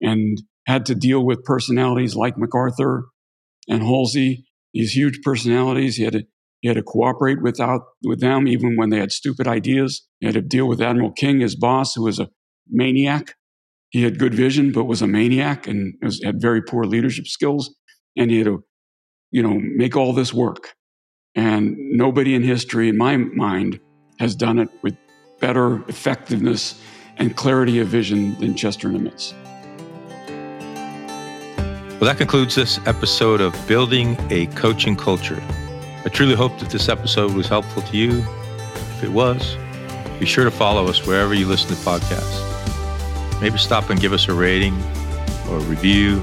and 0.00 0.42
had 0.66 0.86
to 0.86 0.94
deal 0.94 1.24
with 1.24 1.44
personalities 1.44 2.14
like 2.14 2.36
MacArthur 2.36 3.06
and 3.68 3.82
Halsey, 3.82 4.44
these 4.74 4.92
huge 4.92 5.20
personalities. 5.22 5.96
He 5.96 6.04
had 6.04 6.12
to 6.12 6.24
he 6.62 6.68
had 6.68 6.76
to 6.76 6.82
cooperate 6.82 7.42
without, 7.42 7.82
with 8.04 8.20
them 8.20 8.46
even 8.46 8.76
when 8.76 8.90
they 8.90 9.00
had 9.00 9.10
stupid 9.10 9.48
ideas. 9.48 10.06
He 10.20 10.26
had 10.26 10.36
to 10.36 10.40
deal 10.40 10.68
with 10.68 10.80
Admiral 10.80 11.10
King, 11.10 11.40
his 11.40 11.56
boss, 11.56 11.94
who 11.94 12.04
was 12.04 12.20
a 12.20 12.30
maniac. 12.70 13.34
He 13.90 14.04
had 14.04 14.18
good 14.18 14.32
vision, 14.32 14.70
but 14.70 14.84
was 14.84 15.02
a 15.02 15.08
maniac 15.08 15.66
and 15.66 15.94
was, 16.00 16.22
had 16.22 16.40
very 16.40 16.62
poor 16.62 16.84
leadership 16.84 17.26
skills. 17.26 17.74
And 18.16 18.30
he 18.30 18.38
had 18.38 18.46
to, 18.46 18.64
you 19.32 19.42
know, 19.42 19.58
make 19.58 19.96
all 19.96 20.12
this 20.12 20.32
work. 20.32 20.74
And 21.34 21.76
nobody 21.78 22.34
in 22.34 22.42
history, 22.42 22.90
in 22.90 22.98
my 22.98 23.16
mind, 23.16 23.80
has 24.20 24.36
done 24.36 24.58
it 24.58 24.68
with 24.82 24.96
better 25.40 25.82
effectiveness 25.88 26.80
and 27.16 27.34
clarity 27.34 27.80
of 27.80 27.88
vision 27.88 28.38
than 28.38 28.54
Chester 28.54 28.88
Nimitz. 28.88 29.32
Well, 31.98 32.08
that 32.08 32.18
concludes 32.18 32.54
this 32.54 32.78
episode 32.86 33.40
of 33.40 33.56
Building 33.66 34.16
a 34.30 34.46
Coaching 34.48 34.96
Culture. 34.96 35.42
I 36.04 36.08
truly 36.12 36.34
hope 36.34 36.58
that 36.58 36.70
this 36.70 36.88
episode 36.88 37.32
was 37.32 37.48
helpful 37.48 37.82
to 37.82 37.96
you. 37.96 38.24
If 38.74 39.04
it 39.04 39.10
was, 39.10 39.56
be 40.18 40.26
sure 40.26 40.44
to 40.44 40.50
follow 40.50 40.86
us 40.88 41.06
wherever 41.06 41.32
you 41.32 41.46
listen 41.46 41.68
to 41.68 41.74
podcasts. 41.82 43.40
Maybe 43.40 43.56
stop 43.56 43.88
and 43.88 44.00
give 44.00 44.12
us 44.12 44.28
a 44.28 44.34
rating 44.34 44.74
or 45.48 45.56
a 45.56 45.60
review 45.60 46.22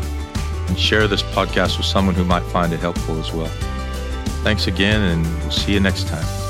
and 0.69 0.79
share 0.79 1.07
this 1.07 1.23
podcast 1.23 1.77
with 1.77 1.85
someone 1.85 2.15
who 2.15 2.23
might 2.23 2.43
find 2.43 2.71
it 2.71 2.79
helpful 2.79 3.19
as 3.19 3.33
well. 3.33 3.51
Thanks 4.43 4.67
again, 4.67 5.01
and 5.01 5.25
we'll 5.41 5.51
see 5.51 5.73
you 5.73 5.79
next 5.79 6.07
time. 6.07 6.48